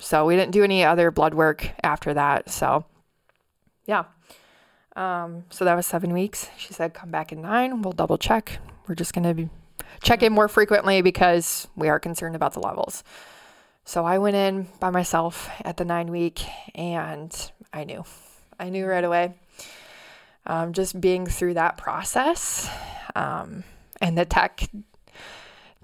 So 0.00 0.26
we 0.26 0.36
didn't 0.36 0.52
do 0.52 0.64
any 0.64 0.84
other 0.84 1.10
blood 1.10 1.34
work 1.34 1.70
after 1.82 2.14
that. 2.14 2.50
So, 2.50 2.84
yeah. 3.86 4.04
Um, 4.96 5.44
so 5.50 5.64
that 5.64 5.74
was 5.74 5.86
seven 5.86 6.12
weeks. 6.12 6.48
She 6.56 6.72
said, 6.72 6.94
"Come 6.94 7.10
back 7.10 7.32
in 7.32 7.42
nine. 7.42 7.82
We'll 7.82 7.92
double 7.92 8.18
check. 8.18 8.58
We're 8.86 8.94
just 8.94 9.12
gonna 9.12 9.34
be 9.34 9.48
check 10.02 10.22
in 10.22 10.32
more 10.32 10.48
frequently 10.48 11.02
because 11.02 11.66
we 11.76 11.88
are 11.88 11.98
concerned 11.98 12.36
about 12.36 12.52
the 12.52 12.60
levels." 12.60 13.02
So 13.84 14.04
I 14.04 14.18
went 14.18 14.36
in 14.36 14.68
by 14.80 14.90
myself 14.90 15.50
at 15.64 15.76
the 15.76 15.84
nine 15.84 16.10
week, 16.10 16.42
and 16.74 17.34
I 17.72 17.84
knew, 17.84 18.04
I 18.58 18.70
knew 18.70 18.86
right 18.86 19.04
away. 19.04 19.34
Um, 20.46 20.72
just 20.72 21.00
being 21.00 21.26
through 21.26 21.54
that 21.54 21.76
process, 21.76 22.70
um, 23.14 23.64
and 24.00 24.16
the 24.16 24.24
tech 24.24 24.68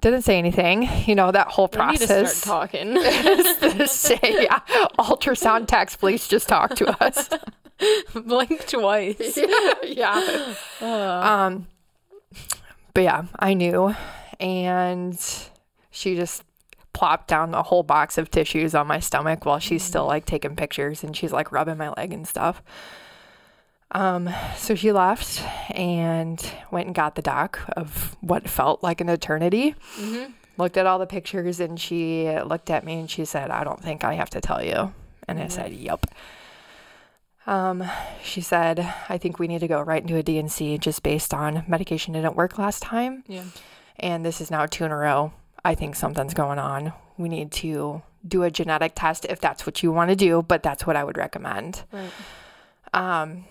didn't 0.01 0.23
say 0.23 0.37
anything. 0.37 0.87
You 1.05 1.15
know 1.15 1.31
that 1.31 1.47
whole 1.47 1.67
to 1.67 1.77
process. 1.77 2.37
start 2.37 2.71
talking. 2.71 2.95
say, 3.87 4.19
yeah, 4.23 4.59
ultrasound 4.97 5.67
techs, 5.67 5.95
please 5.95 6.27
just 6.27 6.47
talk 6.47 6.75
to 6.75 7.03
us. 7.03 7.29
Blink 8.13 8.67
twice. 8.67 9.37
yeah. 9.83 10.55
Um, 10.79 11.67
but 12.93 13.01
yeah, 13.01 13.23
I 13.39 13.53
knew, 13.53 13.95
and 14.39 15.19
she 15.91 16.15
just 16.15 16.43
plopped 16.93 17.27
down 17.27 17.53
a 17.53 17.63
whole 17.63 17.83
box 17.83 18.17
of 18.17 18.29
tissues 18.29 18.75
on 18.75 18.85
my 18.87 18.99
stomach 18.99 19.45
while 19.45 19.59
she's 19.59 19.83
still 19.83 20.05
like 20.05 20.25
taking 20.25 20.55
pictures 20.55 21.03
and 21.03 21.15
she's 21.15 21.31
like 21.31 21.51
rubbing 21.51 21.77
my 21.77 21.89
leg 21.89 22.11
and 22.13 22.27
stuff. 22.27 22.61
Um, 23.91 24.29
so 24.55 24.75
she 24.75 24.91
left 24.91 25.41
and 25.71 26.53
went 26.71 26.87
and 26.87 26.95
got 26.95 27.15
the 27.15 27.21
doc 27.21 27.59
of 27.75 28.15
what 28.21 28.49
felt 28.49 28.81
like 28.83 29.01
an 29.01 29.09
eternity. 29.09 29.75
Looked 30.57 30.77
at 30.77 30.85
all 30.85 30.99
the 30.99 31.07
pictures 31.07 31.59
and 31.59 31.79
she 31.79 32.29
looked 32.45 32.69
at 32.69 32.85
me 32.85 32.99
and 32.99 33.09
she 33.09 33.25
said, 33.25 33.51
I 33.51 33.63
don't 33.63 33.81
think 33.81 34.03
I 34.03 34.13
have 34.13 34.29
to 34.31 34.41
tell 34.41 34.63
you. 34.63 34.93
And 35.27 35.39
I 35.39 35.47
said, 35.47 35.73
Yep. 35.73 36.07
Um, 37.47 37.83
she 38.23 38.41
said, 38.41 38.79
I 39.09 39.17
think 39.17 39.39
we 39.39 39.47
need 39.47 39.59
to 39.59 39.67
go 39.67 39.81
right 39.81 40.01
into 40.01 40.15
a 40.15 40.23
D&C 40.23 40.77
just 40.77 41.03
based 41.03 41.33
on 41.33 41.63
medication 41.67 42.13
didn't 42.13 42.35
work 42.35 42.57
last 42.57 42.83
time. 42.83 43.23
Yeah. 43.27 43.45
And 43.99 44.23
this 44.25 44.41
is 44.41 44.51
now 44.51 44.65
two 44.65 44.85
in 44.85 44.91
a 44.91 44.97
row. 44.97 45.33
I 45.63 45.75
think 45.75 45.95
something's 45.95 46.33
going 46.33 46.59
on. 46.59 46.93
We 47.17 47.29
need 47.29 47.51
to 47.53 48.01
do 48.27 48.43
a 48.43 48.51
genetic 48.51 48.93
test 48.95 49.25
if 49.25 49.39
that's 49.39 49.65
what 49.65 49.81
you 49.81 49.91
want 49.91 50.09
to 50.09 50.15
do, 50.15 50.41
but 50.41 50.63
that's 50.63 50.85
what 50.85 50.95
I 50.95 51.03
would 51.03 51.17
recommend. 51.17 51.83
Right. 51.91 52.11
Um, 52.93 53.45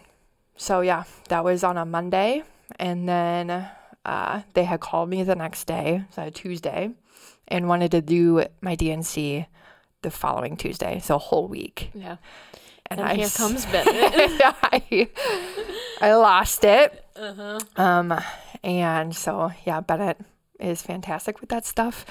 so 0.57 0.81
yeah, 0.81 1.05
that 1.29 1.45
was 1.45 1.65
on 1.65 1.77
a 1.79 1.85
Monday, 1.85 2.43
and 2.79 3.09
then 3.09 3.69
uh, 4.05 4.43
they 4.55 4.65
had 4.65 4.81
called 4.81 5.09
me 5.09 5.23
the 5.23 5.35
next 5.35 5.65
day, 5.65 6.05
so 6.11 6.31
Tuesday, 6.31 6.91
and 7.49 7.69
wanted 7.69 7.91
to 7.93 8.01
do 8.01 8.45
my 8.61 8.75
D&C 8.75 9.47
the 10.03 10.11
following 10.11 10.57
Tuesday, 10.57 11.01
so 11.01 11.17
a 11.17 11.19
whole 11.19 11.49
week. 11.49 11.91
Yeah. 11.95 12.17
And, 12.91 13.01
And 13.01 13.09
I 13.09 13.15
here 13.15 13.29
comes 13.29 13.67
Bennett. 13.73 14.13
I, 14.63 15.09
I 16.01 16.15
lost 16.15 16.65
it. 16.65 17.05
uh-huh. 17.17 17.61
Um, 17.77 18.21
and 18.63 19.15
so 19.15 19.53
yeah, 19.65 19.81
Bennett 19.81 20.19
is 20.59 20.83
fantastic 20.83 21.41
with 21.41 21.51
that 21.51 21.65
stuff, 21.65 22.05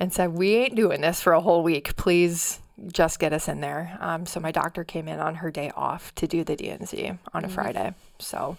and 0.00 0.12
said 0.12 0.32
we 0.32 0.54
ain't 0.54 0.74
doing 0.74 1.02
this 1.02 1.20
for 1.20 1.32
a 1.32 1.40
whole 1.40 1.62
week. 1.62 1.96
Please 1.96 2.60
just 2.92 3.18
get 3.18 3.32
us 3.32 3.46
in 3.48 3.60
there. 3.60 3.96
Um, 4.00 4.26
so 4.26 4.40
my 4.40 4.50
doctor 4.50 4.82
came 4.84 5.06
in 5.06 5.20
on 5.20 5.36
her 5.36 5.50
day 5.50 5.70
off 5.76 6.14
to 6.16 6.26
do 6.26 6.42
the 6.42 6.56
D&C 6.56 7.12
on 7.32 7.44
a 7.44 7.48
Friday. 7.48 7.94
So 8.18 8.56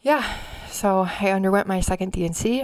yeah, 0.00 0.36
so 0.70 1.08
I 1.20 1.30
underwent 1.30 1.66
my 1.66 1.80
second 1.80 2.12
D&C. 2.12 2.62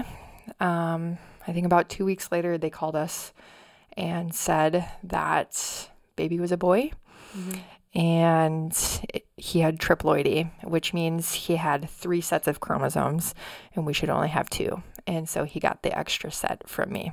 Um, 0.61 1.19
I 1.47 1.53
think 1.53 1.67
about 1.67 1.89
two 1.89 2.05
weeks 2.05 2.31
later, 2.31 2.57
they 2.57 2.71
called 2.71 2.95
us 2.97 3.33
and 3.97 4.35
said 4.35 4.89
that 5.03 5.89
baby 6.17 6.39
was 6.39 6.53
a 6.53 6.57
boy 6.57 6.91
and 7.95 8.77
he 9.37 9.61
had 9.61 9.79
triploidy, 9.79 10.51
which 10.65 10.95
means 10.95 11.33
he 11.35 11.57
had 11.57 11.89
three 11.91 12.21
sets 12.21 12.47
of 12.47 12.61
chromosomes, 12.61 13.35
and 13.75 13.85
we 13.87 13.93
should 13.93 14.11
only 14.11 14.29
have 14.29 14.49
two. 14.51 14.83
And 15.07 15.29
so 15.29 15.45
he 15.45 15.59
got 15.61 15.83
the 15.83 15.97
extra 15.99 16.31
set 16.31 16.69
from 16.69 16.93
me, 16.93 17.13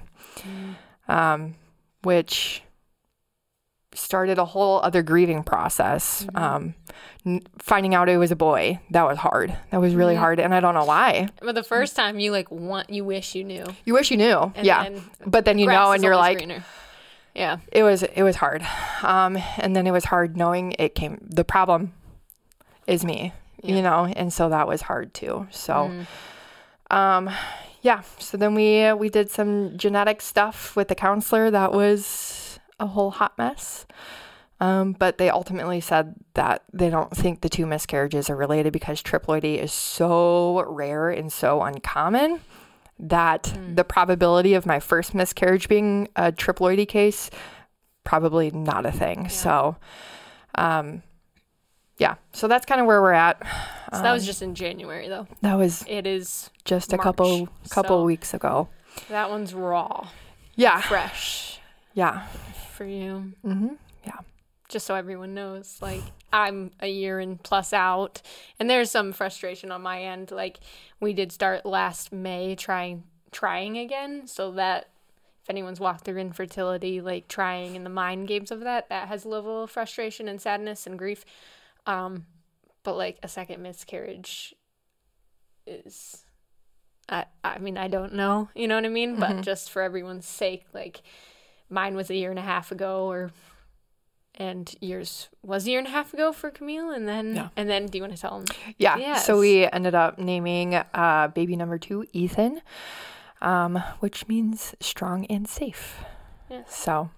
um, 1.08 1.56
which 2.04 2.62
started 3.94 4.38
a 4.38 4.46
whole 4.46 4.80
other 4.84 5.02
grieving 5.02 5.42
process. 5.42 6.28
Um, 6.36 6.76
n- 7.26 7.42
finding 7.58 7.96
out 7.96 8.10
it 8.10 8.18
was 8.18 8.32
a 8.32 8.36
boy, 8.36 8.80
that 8.92 9.04
was 9.08 9.18
hard. 9.18 9.58
That 9.72 9.82
was 9.82 9.96
really 9.96 10.14
Yeah. 10.14 10.20
hard, 10.20 10.40
and 10.40 10.54
I 10.54 10.60
don't 10.60 10.76
know 10.76 10.86
why. 10.86 11.30
But 11.42 11.56
the 11.56 11.64
first 11.64 11.96
time 11.96 12.20
you 12.20 12.32
like 12.32 12.52
want, 12.52 12.90
you 12.92 13.04
wish 13.06 13.34
you 13.34 13.44
knew. 13.44 13.66
You 13.86 13.94
wish 13.94 14.12
you 14.12 14.18
knew, 14.18 14.52
And 14.56 14.66
yeah. 14.68 14.84
then 14.84 15.02
But 15.26 15.46
then 15.46 15.58
you 15.58 15.66
know, 15.68 15.92
and 15.92 16.04
you're 16.04 16.16
like, 16.18 16.38
greener. 16.38 16.64
Yeah. 17.38 17.58
it 17.72 17.84
was 17.84 18.04
it 18.04 18.24
was 18.24 18.36
hard. 18.38 18.66
Um, 19.04 19.38
and 19.58 19.76
then 19.76 19.86
it 19.88 19.92
was 19.92 20.06
hard 20.06 20.36
knowing 20.36 20.74
it 20.80 20.96
came. 20.96 21.20
The 21.22 21.46
problem 21.46 21.94
is 22.88 23.06
me, 23.06 23.32
Yeah. 23.62 23.76
you 23.76 23.82
know, 23.82 24.06
and 24.06 24.34
so 24.34 24.50
that 24.50 24.68
was 24.68 24.82
hard 24.82 25.14
too. 25.14 25.48
So. 25.52 25.74
Mm. 26.90 26.96
Um, 26.96 27.30
yeah. 27.82 28.02
So 28.18 28.38
then 28.38 28.56
we 28.56 28.92
we 28.94 29.10
did 29.10 29.30
some 29.30 29.78
genetic 29.78 30.22
stuff 30.22 30.76
with 30.76 30.88
the 30.88 30.96
counselor. 30.96 31.52
That 31.52 31.74
was 31.74 32.60
a 32.80 32.88
whole 32.88 33.12
hot 33.12 33.38
mess. 33.38 33.86
Um, 34.60 34.94
but 34.94 35.20
they 35.20 35.30
ultimately 35.30 35.80
said 35.80 36.16
that 36.34 36.64
they 36.74 36.90
don't 36.90 37.16
think 37.16 37.42
the 37.42 37.50
two 37.50 37.68
miscarriages 37.68 38.28
are 38.30 38.36
related 38.36 38.74
because 38.74 39.04
triploidy 39.04 39.60
is 39.62 39.72
so 39.72 40.64
rare 40.68 41.10
and 41.12 41.32
so 41.32 41.62
uncommon 41.62 42.40
that 43.00 43.54
the 43.76 43.84
probability 43.84 44.54
of 44.54 44.66
my 44.66 44.80
first 44.80 45.14
miscarriage 45.14 45.68
being 45.70 46.08
a 46.16 46.32
triploidy 46.32 46.88
case 46.88 47.30
probably 48.04 48.50
not 48.52 48.86
a 48.86 48.92
thing. 48.92 49.28
So, 49.30 49.76
um, 50.56 51.04
yeah. 51.98 52.16
So 52.32 52.48
that's 52.48 52.66
kind 52.66 52.80
of 52.82 52.88
where 52.88 53.02
we're 53.02 53.12
at. 53.12 53.38
So 53.94 54.02
that 54.02 54.12
was 54.14 54.24
Um, 54.24 54.26
just 54.28 54.42
in 54.42 54.56
January, 54.56 55.08
though. 55.10 55.28
that 55.42 55.56
was 55.56 55.84
It 55.88 56.08
is. 56.08 56.50
just 56.66 56.94
a 56.94 56.98
couple 56.98 57.48
couple 57.70 58.00
so- 58.00 58.04
weeks 58.06 58.34
ago. 58.34 58.70
That 59.10 59.30
one's 59.30 59.54
raw, 59.54 60.08
Yeah, 60.56 60.82
fresh 60.82 61.60
yeah, 61.94 62.26
for 62.76 62.84
you. 62.86 63.34
mm-hmm. 63.46 63.76
Yeah, 64.06 64.18
just 64.70 64.86
so 64.88 64.96
everyone 64.96 65.34
knows 65.36 65.78
like 65.82 66.02
i'm 66.34 66.72
a 66.82 66.88
year 66.88 67.20
and 67.20 67.42
plus 67.42 67.72
out. 67.74 68.22
And 68.60 68.70
there's 68.70 68.92
some 68.92 69.14
frustration 69.14 69.72
on 69.72 69.82
my 69.82 70.02
end. 70.04 70.32
Like 70.32 70.60
we 71.00 71.14
did 71.14 71.32
start 71.32 71.66
last 71.66 72.12
may 72.12 72.56
trying 72.56 73.04
trying 73.32 73.78
again. 73.78 74.28
So 74.28 74.52
that 74.54 74.90
if 75.44 75.50
anyone's 75.50 75.80
walked 75.80 76.04
through 76.04 76.18
infertility 76.18 77.00
like 77.02 77.28
trying 77.28 77.76
in 77.76 77.84
the 77.84 77.90
mind 77.90 78.28
games 78.28 78.52
of 78.52 78.60
that 78.62 78.90
that 78.90 79.08
has 79.08 79.24
a 79.26 79.30
level 79.30 79.64
of 79.64 79.72
frustration 79.72 80.28
and 80.28 80.42
sadness 80.42 80.86
and 80.86 80.98
grief. 81.00 81.24
Um 81.86 82.26
but 82.84 82.98
like 82.98 83.18
a 83.24 83.28
second 83.28 83.62
miscarriage 83.64 84.54
is 85.66 86.24
i 87.10 87.26
i 87.44 87.58
mean 87.60 87.78
i 87.78 87.88
don't 87.88 88.14
know. 88.14 88.50
You 88.56 88.68
know 88.68 88.76
what 88.76 88.86
i 88.86 88.90
mean? 88.90 89.20
But 89.20 89.38
Mhm. 89.38 89.42
just 89.44 89.72
for 89.72 89.82
everyone's 89.82 90.26
sake 90.28 90.66
like 90.74 91.02
mine 91.70 91.96
was 91.96 92.10
a 92.10 92.16
year 92.16 92.30
and 92.30 92.40
a 92.40 92.44
half 92.44 92.72
ago 92.72 93.10
or 93.10 93.32
and 94.38 94.74
yours 94.82 95.30
was 95.44 95.66
a 95.66 95.72
year 95.72 95.80
and 95.80 95.88
a 95.88 95.92
half 95.92 96.14
ago 96.14 96.32
for 96.32 96.50
Camille, 96.52 96.92
and 96.92 97.08
then 97.08 97.36
Yeah. 97.36 97.50
and 97.58 97.68
then 97.70 97.88
do 97.88 97.98
you 97.98 98.04
want 98.04 98.16
to 98.16 98.22
tell 98.22 98.40
them? 98.40 98.46
Yeah. 98.78 98.98
Yes. 98.98 99.26
So 99.26 99.40
we 99.40 99.66
ended 99.66 99.96
up 99.96 100.20
naming 100.20 100.76
uh, 100.76 101.30
baby 101.34 101.56
number 101.56 101.78
two 101.78 102.06
Ethan, 102.14 102.62
um, 103.42 103.76
which 104.00 104.28
means 104.28 104.76
strong 104.80 105.26
and 105.26 105.48
safe. 105.48 105.98
Yeah. 106.50 106.64
So, 106.68 107.10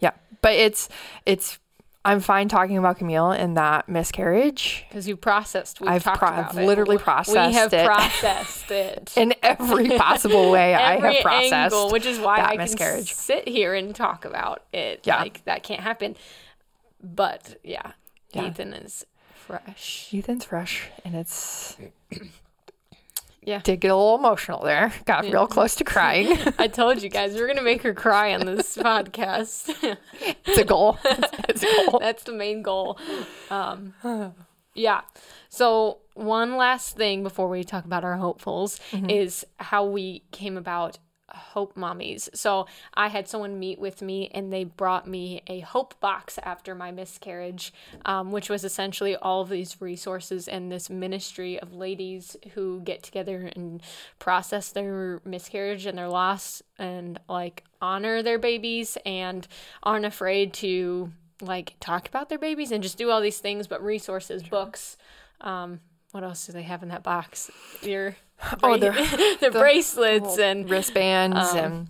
yeah, 0.00 0.12
but 0.40 0.52
it's 0.54 0.88
it's. 1.26 1.58
I'm 2.04 2.20
fine 2.20 2.48
talking 2.48 2.78
about 2.78 2.96
Camille 2.96 3.32
and 3.32 3.56
that 3.58 3.86
miscarriage 3.86 4.86
Because 4.88 5.06
you 5.08 5.16
processed. 5.16 5.78
We've 5.80 5.90
I've 5.90 6.04
talked 6.04 6.20
pro- 6.20 6.28
I've 6.30 6.56
it. 6.56 6.64
literally 6.64 6.96
We- 6.96 7.02
processed 7.02 7.48
We 7.48 7.54
have 7.54 7.72
it. 7.74 7.84
processed 7.84 8.70
it. 8.70 9.12
in 9.16 9.34
every 9.42 9.90
possible 9.98 10.50
way. 10.50 10.74
I 10.74 10.92
have 11.00 11.22
processed. 11.22 11.52
angle, 11.52 11.90
which 11.90 12.06
is 12.06 12.18
why 12.18 12.40
I 12.40 12.50
can 12.50 12.58
miscarriage. 12.58 13.12
sit 13.12 13.46
here 13.46 13.74
and 13.74 13.94
talk 13.94 14.24
about 14.24 14.62
it. 14.72 15.00
Yeah. 15.04 15.18
Like 15.18 15.44
that 15.44 15.64
can't 15.64 15.80
happen. 15.82 16.16
But 17.02 17.56
yeah, 17.62 17.92
Yeah. 18.32 18.46
Ethan 18.48 18.72
is 18.74 19.06
fresh. 19.34 20.10
Ethan's 20.12 20.44
fresh, 20.44 20.88
and 21.04 21.14
it's. 21.14 21.76
Yeah. 23.40 23.60
Did 23.62 23.80
get 23.80 23.90
a 23.92 23.96
little 23.96 24.16
emotional 24.18 24.62
there. 24.62 24.92
Got 25.06 25.24
Yeah. 25.24 25.32
real 25.32 25.46
close 25.46 25.74
to 25.76 25.84
crying. 25.84 26.36
I 26.58 26.66
told 26.66 27.02
you 27.02 27.08
guys 27.08 27.32
we 27.34 27.40
are 27.40 27.46
gonna 27.46 27.62
make 27.62 27.82
her 27.82 27.94
cry 27.94 28.34
on 28.34 28.44
this 28.44 28.76
podcast. 28.76 29.74
it's 30.44 30.58
a 30.58 30.64
goal. 30.64 30.98
It's 31.48 31.62
a 31.62 31.90
goal. 31.90 31.98
That's 32.00 32.24
the 32.24 32.32
main 32.32 32.62
goal. 32.62 32.98
Um, 33.50 33.94
yeah. 34.74 35.00
So 35.48 35.98
one 36.14 36.56
last 36.58 36.96
thing 36.96 37.22
before 37.22 37.48
we 37.48 37.64
talk 37.64 37.84
about 37.86 38.04
our 38.04 38.16
hopefuls 38.18 38.80
is 38.92 39.46
how 39.56 39.86
we 39.86 40.24
came 40.30 40.58
about 40.58 40.98
hope 41.30 41.74
mommies. 41.74 42.28
So 42.34 42.66
I 42.94 43.08
had 43.08 43.28
someone 43.28 43.58
meet 43.58 43.78
with 43.78 44.02
me 44.02 44.30
and 44.34 44.52
they 44.52 44.64
brought 44.64 45.06
me 45.06 45.42
a 45.46 45.60
hope 45.60 45.98
box 46.00 46.38
after 46.42 46.74
my 46.74 46.90
miscarriage, 46.90 47.72
um, 48.04 48.32
which 48.32 48.48
was 48.48 48.64
essentially 48.64 49.16
all 49.16 49.42
of 49.42 49.48
these 49.48 49.80
resources 49.80 50.48
and 50.48 50.70
this 50.70 50.88
ministry 50.90 51.58
of 51.60 51.74
ladies 51.74 52.36
who 52.54 52.80
get 52.80 53.02
together 53.02 53.50
and 53.54 53.82
process 54.18 54.70
their 54.70 55.20
miscarriage 55.24 55.86
and 55.86 55.98
their 55.98 56.08
loss 56.08 56.62
and 56.78 57.20
like 57.28 57.64
honor 57.80 58.22
their 58.22 58.38
babies 58.38 58.96
and 59.04 59.46
aren't 59.82 60.06
afraid 60.06 60.52
to 60.52 61.12
like 61.40 61.74
talk 61.80 62.08
about 62.08 62.28
their 62.28 62.38
babies 62.38 62.72
and 62.72 62.82
just 62.82 62.98
do 62.98 63.10
all 63.10 63.20
these 63.20 63.38
things 63.38 63.66
but 63.66 63.82
resources 63.82 64.42
books 64.42 64.96
um 65.40 65.78
what 66.10 66.24
else 66.24 66.46
do 66.46 66.52
they 66.52 66.62
have 66.62 66.82
in 66.82 66.88
that 66.88 67.04
box 67.04 67.50
your 67.82 68.16
Oh, 68.62 68.76
the- 68.76 68.90
the, 69.40 69.50
the 69.50 69.58
bracelets 69.58 70.36
Little 70.36 70.44
and 70.44 70.70
wristbands 70.70 71.36
um, 71.38 71.56
and 71.58 71.88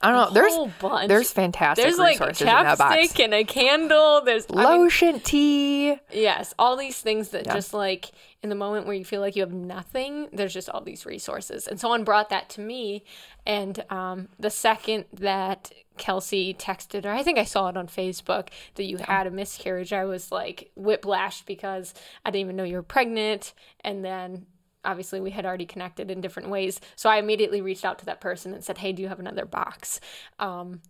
I 0.00 0.12
don't 0.12 0.28
know. 0.28 0.32
There's 0.32 0.72
bunch. 0.80 1.08
there's 1.08 1.32
fantastic 1.32 1.84
there's 1.84 1.98
like 1.98 2.20
resources 2.20 2.42
in 2.42 2.46
that 2.46 2.78
box. 2.78 2.94
chapstick 2.96 3.24
and 3.24 3.34
a 3.34 3.42
candle 3.44 4.20
there's 4.24 4.46
I 4.48 4.54
mean, 4.54 4.64
Lotion, 4.82 5.18
tea. 5.20 5.96
yes 6.12 6.54
all 6.58 6.76
these 6.76 7.00
things 7.00 7.30
that 7.30 7.46
Yeah. 7.46 7.54
just 7.54 7.74
like 7.74 8.12
in 8.42 8.48
the 8.48 8.54
moment 8.54 8.86
where 8.86 8.94
you 8.94 9.04
feel 9.04 9.20
like 9.20 9.34
you 9.34 9.42
have 9.42 9.52
nothing 9.52 10.28
there's 10.32 10.54
just 10.54 10.68
all 10.70 10.80
these 10.82 11.04
resources 11.04 11.66
and 11.66 11.80
someone 11.80 12.04
brought 12.04 12.28
that 12.30 12.48
to 12.50 12.60
me 12.60 13.02
and 13.44 13.84
um, 13.90 14.28
the 14.38 14.50
second 14.50 15.04
that 15.12 15.72
kelsey 15.96 16.54
texted 16.54 17.04
or 17.04 17.10
i 17.10 17.24
think 17.24 17.36
i 17.36 17.42
saw 17.44 17.66
it 17.68 17.76
on 17.76 17.88
facebook 17.88 18.50
that 18.76 18.84
you 18.84 18.98
had 18.98 19.26
a 19.26 19.30
miscarriage 19.32 19.92
i 19.92 20.04
was 20.04 20.30
like 20.30 20.70
whiplashed 20.78 21.44
because 21.44 21.92
i 22.24 22.30
didn't 22.30 22.42
even 22.46 22.54
know 22.54 22.62
you 22.62 22.76
were 22.76 22.82
pregnant 22.84 23.52
and 23.80 24.04
then 24.04 24.46
obviously 24.88 25.20
we 25.20 25.30
had 25.30 25.44
already 25.44 25.66
connected 25.66 26.10
in 26.10 26.20
different 26.20 26.48
ways. 26.48 26.80
So 26.96 27.10
i 27.10 27.18
immediately 27.18 27.60
reached 27.60 27.84
out 27.84 27.98
to 28.00 28.06
that 28.06 28.20
person 28.20 28.54
and 28.54 28.64
said 28.64 28.78
hey 28.78 28.92
do 28.92 29.02
you 29.02 29.08
have 29.08 29.20
another 29.20 29.44
box? 29.44 30.00
Um, 30.38 30.80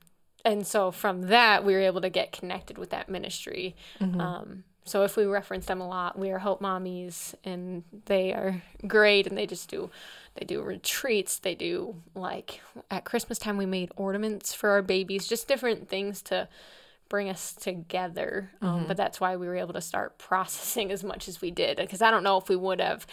and 0.44 0.66
so 0.66 0.90
from 0.92 1.22
that 1.22 1.64
we 1.64 1.72
were 1.74 1.80
able 1.80 2.01
to 2.01 2.09
get 2.09 2.32
connected 2.32 2.78
with 2.78 2.90
that 2.90 3.09
ministry. 3.09 3.74
Um, 4.20 4.64
so 4.84 5.03
if 5.03 5.16
we 5.16 5.24
reference 5.26 5.66
them 5.66 5.80
a 5.80 5.88
lot 5.88 6.18
we 6.18 6.30
are 6.30 6.38
hope 6.38 6.62
mommies 6.62 7.34
and 7.44 7.82
they 8.07 8.32
are 8.32 8.62
great 8.86 9.26
and 9.26 9.36
they 9.36 9.46
just 9.46 9.68
do 9.68 9.90
they 10.36 10.44
do 10.46 10.62
retreats. 10.62 11.40
They 11.40 11.57
do 11.57 11.96
like 12.14 12.61
at 12.90 13.05
christmas 13.05 13.38
time 13.38 13.57
we 13.57 13.66
made 13.66 13.90
ornaments 13.96 14.55
for 14.55 14.70
our 14.70 14.82
babies 14.82 15.26
just 15.26 15.49
different 15.49 15.88
things 15.88 16.22
to 16.22 16.49
bring 17.09 17.30
us 17.30 17.55
together. 17.55 18.51
Um, 18.61 18.84
but 18.86 18.96
that's 18.99 19.18
why 19.18 19.36
we 19.36 19.46
were 19.46 19.57
able 19.57 19.72
to 19.72 19.80
start 19.80 20.18
processing 20.18 20.92
as 20.92 21.03
much 21.03 21.26
as 21.26 21.40
we 21.40 21.51
did 21.51 21.78
because 21.78 22.03
i 22.03 22.11
don't 22.11 22.22
know 22.22 22.36
if 22.38 22.49
we 22.49 22.57
would 22.57 22.80
have 22.80 23.07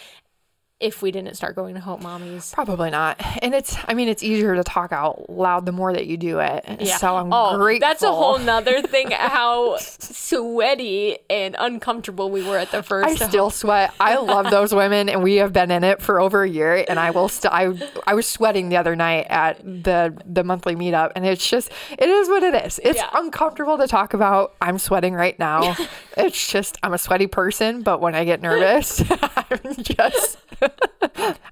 if 0.81 1.01
we 1.01 1.09
didn't 1.09 1.35
start 1.35 1.55
going 1.55 1.73
to 1.73 1.79
hope 1.79 2.01
mommies 2.01 2.53
Probably 2.53 2.89
not. 2.89 3.17
And 3.41 3.55
it's 3.55 3.77
I 3.87 3.93
mean 3.93 4.09
it's 4.09 4.21
easier 4.21 4.55
to 4.55 4.63
talk 4.63 4.91
out 4.91 5.29
loud 5.29 5.65
the 5.65 5.71
more 5.71 5.93
that 5.93 6.05
you 6.05 6.17
do 6.17 6.39
it. 6.39 6.65
Yeah. 6.81 6.97
So 6.97 7.15
I'm 7.15 7.31
oh, 7.31 7.57
grateful. 7.57 7.87
that's 7.87 8.03
a 8.03 8.11
whole 8.11 8.37
nother 8.39 8.81
thing. 8.81 9.11
How 9.11 9.77
sweaty 9.77 11.17
and 11.29 11.55
uncomfortable 11.57 12.29
we 12.29 12.43
were 12.43 12.57
at 12.57 12.71
the 12.71 12.83
first. 12.83 13.21
I 13.21 13.27
still 13.27 13.49
sweat. 13.49 13.93
I 13.99 14.17
love 14.17 14.49
those 14.51 14.73
women, 14.75 15.07
and 15.09 15.23
we 15.23 15.35
have 15.35 15.53
been 15.53 15.71
in 15.71 15.83
it 15.83 16.01
for 16.01 16.19
over 16.19 16.43
a 16.43 16.49
year. 16.49 16.83
And 16.87 16.99
I 16.99 17.11
will 17.11 17.29
still. 17.29 17.51
I 17.53 17.73
I 18.05 18.13
was 18.13 18.27
sweating 18.27 18.69
the 18.69 18.77
other 18.77 18.95
night 18.95 19.27
at 19.29 19.63
the 19.63 20.17
the 20.25 20.43
monthly 20.43 20.75
meetup, 20.75 21.13
and 21.15 21.25
it's 21.25 21.47
just 21.47 21.71
it 21.91 22.09
is 22.09 22.27
what 22.27 22.43
it 22.43 22.65
is. 22.65 22.79
It's 22.83 22.99
Yeah. 22.99 23.09
uncomfortable 23.13 23.77
to 23.77 23.87
talk 23.87 24.13
about. 24.13 24.55
I'm 24.61 24.77
sweating 24.77 25.13
right 25.13 25.37
now. 25.39 25.75
it's 26.17 26.51
just 26.51 26.77
I'm 26.83 26.93
a 26.93 26.97
sweaty 26.97 27.27
person, 27.27 27.81
but 27.81 28.01
when 28.01 28.13
I 28.13 28.25
get 28.25 28.41
nervous, 28.41 29.01
I'm 29.09 29.75
just 29.81 30.37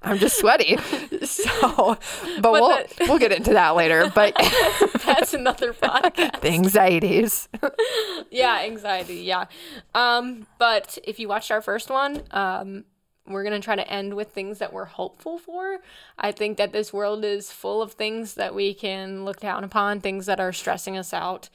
I'm 0.02 0.18
just 0.18 0.38
sweaty. 0.38 0.76
So, 1.24 1.96
but, 2.40 2.52
we'll 2.52 2.68
that- 2.68 2.92
we'll 3.00 3.18
get 3.18 3.32
into 3.32 3.52
that 3.54 3.70
later. 3.70 4.10
But 4.14 4.34
That's 5.04 5.34
another 5.34 5.72
podcast. 5.72 6.40
the 6.40 6.48
anxieties. 6.50 7.48
yeah, 8.30 8.60
anxiety. 8.62 9.16
Yeah. 9.22 9.46
Um, 9.94 10.46
but 10.58 10.98
if 11.04 11.18
you 11.18 11.28
watched 11.28 11.50
our 11.50 11.60
first 11.62 11.90
one, 11.90 12.22
um, 12.30 12.84
we're 13.26 13.44
gonna 13.44 13.60
try 13.60 13.76
to 13.76 13.90
end 13.90 14.14
with 14.14 14.32
things 14.32 14.58
that 14.58 14.72
we're 14.72 14.84
hopeful 14.84 15.38
for. 15.38 15.78
I 16.18 16.30
think 16.32 16.58
that 16.58 16.72
this 16.72 16.92
world 16.92 17.24
is 17.24 17.50
full 17.50 17.80
of 17.80 17.92
things 17.92 18.34
that 18.34 18.54
we 18.54 18.74
can 18.74 19.24
look 19.24 19.40
down 19.40 19.64
upon, 19.64 20.00
things 20.00 20.26
that 20.26 20.40
are 20.40 20.52
stressing 20.52 20.98
us 20.98 21.14
out. 21.14 21.48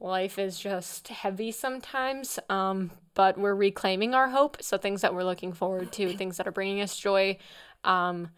Life 0.00 0.38
is 0.38 0.60
just 0.60 1.08
heavy 1.08 1.50
sometimes, 1.50 2.38
um, 2.48 2.92
but 3.18 3.36
we're 3.36 3.52
reclaiming 3.56 4.14
our 4.14 4.28
hope. 4.28 4.58
So 4.62 4.78
things 4.78 5.00
that 5.00 5.12
we're 5.12 5.24
looking 5.24 5.52
forward 5.52 5.90
to, 5.94 6.12
things 6.16 6.36
that 6.36 6.46
are 6.46 6.52
bringing 6.52 6.80
us 6.80 6.96
joy. 6.96 7.36
Um, 7.82 8.28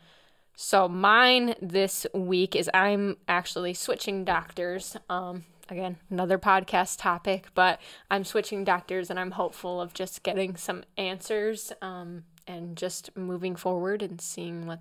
so 0.56 0.88
mine 0.88 1.54
this 1.60 2.06
week 2.14 2.56
is 2.56 2.70
I'm 2.72 3.18
actually 3.28 3.74
switching 3.74 4.24
doctors. 4.24 4.96
Um, 5.10 5.44
again, 5.68 5.98
another 6.08 6.38
podcast 6.38 6.98
topic, 6.98 7.48
but 7.54 7.78
I'm 8.10 8.24
switching 8.24 8.64
doctors 8.64 9.10
and 9.10 9.20
I'm 9.20 9.32
hopeful 9.32 9.82
of 9.82 9.92
just 9.92 10.22
getting 10.22 10.56
some 10.56 10.82
answers 10.96 11.72
um, 11.82 12.24
and 12.46 12.74
just 12.74 13.14
moving 13.14 13.56
forward 13.56 14.00
and 14.00 14.18
seeing 14.18 14.66
what 14.66 14.80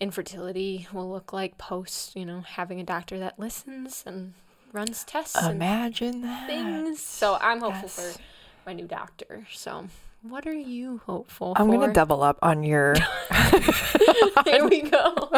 infertility 0.00 0.88
will 0.90 1.10
look 1.10 1.34
like 1.34 1.58
post, 1.58 2.16
you 2.16 2.24
know, 2.24 2.40
having 2.40 2.80
a 2.80 2.84
doctor 2.84 3.18
that 3.18 3.38
listens 3.38 4.02
and 4.06 4.32
runs 4.72 5.04
tests 5.04 5.36
and 5.36 5.56
Imagine 5.56 6.22
that. 6.22 6.46
things. 6.46 7.02
So 7.02 7.36
I'm 7.42 7.60
hopeful 7.60 7.82
Yes. 7.88 8.16
for 8.16 8.22
my 8.66 8.72
new 8.72 8.86
doctor. 8.86 9.46
So 9.52 9.86
what 10.22 10.46
are 10.46 10.52
you 10.52 11.00
hopeful 11.06 11.54
I'm 11.56 11.68
for? 11.68 11.78
gonna 11.78 11.92
double 11.92 12.22
up 12.22 12.38
on 12.42 12.62
your 12.64 12.94
Here 14.44 14.68
we 14.68 14.82
go. 14.82 15.30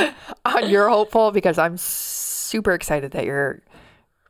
on 0.44 0.70
your 0.70 0.88
hopeful 0.88 1.32
because 1.32 1.58
I'm 1.58 1.76
super 1.76 2.72
excited 2.72 3.10
that 3.12 3.24
you're 3.24 3.60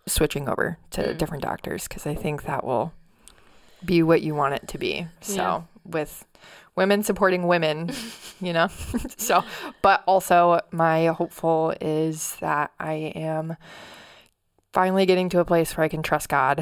switching 0.06 0.48
over 0.48 0.78
to 0.92 1.02
Mm. 1.02 1.18
different 1.18 1.42
doctors 1.42 1.86
because 1.86 2.06
I 2.06 2.14
think 2.14 2.44
that 2.44 2.64
will 2.64 2.92
be 3.84 4.02
what 4.02 4.22
you 4.22 4.34
want 4.34 4.54
it 4.54 4.68
to 4.68 4.78
be. 4.78 5.06
So 5.20 5.34
Yeah. 5.34 5.62
with 5.84 6.24
women 6.76 7.02
supporting 7.02 7.46
women, 7.46 7.90
you 8.40 8.52
know. 8.52 8.68
so, 9.18 9.44
but 9.82 10.02
also 10.06 10.60
my 10.70 11.06
hopeful 11.06 11.74
is 11.80 12.36
that 12.40 12.70
I 12.80 13.12
am 13.14 13.56
finally 14.72 15.04
getting 15.06 15.28
to 15.30 15.40
a 15.40 15.44
place 15.44 15.76
where 15.76 15.84
I 15.84 15.88
can 15.88 16.02
trust 16.02 16.28
God 16.28 16.60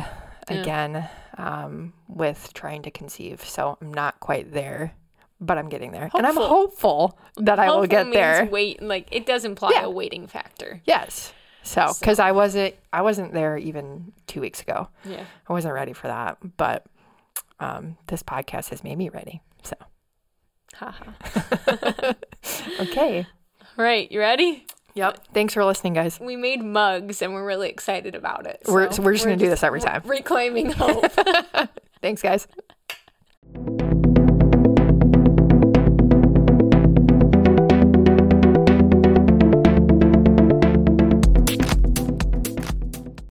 Yeah. 0.50 0.56
again 0.60 1.08
um, 1.38 1.92
with 2.08 2.50
trying 2.54 2.82
to 2.82 2.90
conceive. 2.90 3.44
So 3.44 3.76
I'm 3.80 3.92
not 3.92 4.20
quite 4.20 4.52
there, 4.52 4.94
but 5.40 5.58
I'm 5.58 5.68
getting 5.68 5.90
there, 5.92 6.10
and 6.14 6.26
I'm 6.26 6.36
Hopeful. 6.36 6.48
hopeful 6.48 7.18
that 7.38 7.58
I 7.58 7.66
will 7.66 7.74
Hopeful 7.80 7.88
get 7.88 8.04
means 8.06 8.14
there. 8.14 8.46
Wait, 8.46 8.82
like 8.82 9.08
it 9.10 9.26
does 9.26 9.44
imply 9.44 9.70
Yeah. 9.74 9.84
a 9.84 9.90
waiting 9.90 10.26
factor. 10.26 10.80
Yes. 10.84 11.32
So, 11.62 11.86
So- 11.88 11.98
because 12.00 12.18
I 12.18 12.32
wasn't, 12.32 12.74
I 12.92 13.02
wasn't 13.02 13.32
there 13.32 13.56
even 13.56 14.12
two 14.26 14.40
weeks 14.40 14.60
ago. 14.60 14.88
Yeah. 15.04 15.24
I 15.48 15.52
wasn't 15.52 15.74
ready 15.74 15.92
for 15.92 16.08
that, 16.08 16.38
but 16.56 16.84
um, 17.60 17.96
this 18.08 18.22
podcast 18.22 18.68
has 18.70 18.84
made 18.84 18.98
me 18.98 19.08
ready. 19.08 19.40
So, 19.62 19.74
Haha. 20.74 21.12
okay. 22.80 23.26
right, 23.76 24.10
you 24.12 24.20
ready? 24.20 24.66
Yep. 24.94 25.28
Thanks 25.34 25.54
for 25.54 25.64
listening, 25.64 25.94
guys. 25.94 26.20
We 26.20 26.36
made 26.36 26.62
mugs 26.62 27.20
and 27.20 27.34
we're 27.34 27.44
really 27.44 27.68
excited 27.68 28.14
about 28.14 28.46
it. 28.46 28.62
So 28.64 28.72
we're, 28.72 28.92
so 28.92 29.02
we're 29.02 29.12
just 29.14 29.24
going 29.24 29.38
to 29.38 29.44
do 29.44 29.50
this 29.50 29.62
every 29.62 29.80
time. 29.80 30.02
Reclaiming 30.04 30.70
hope. 30.72 31.10
Thanks, 32.00 32.22
guys. 32.22 32.46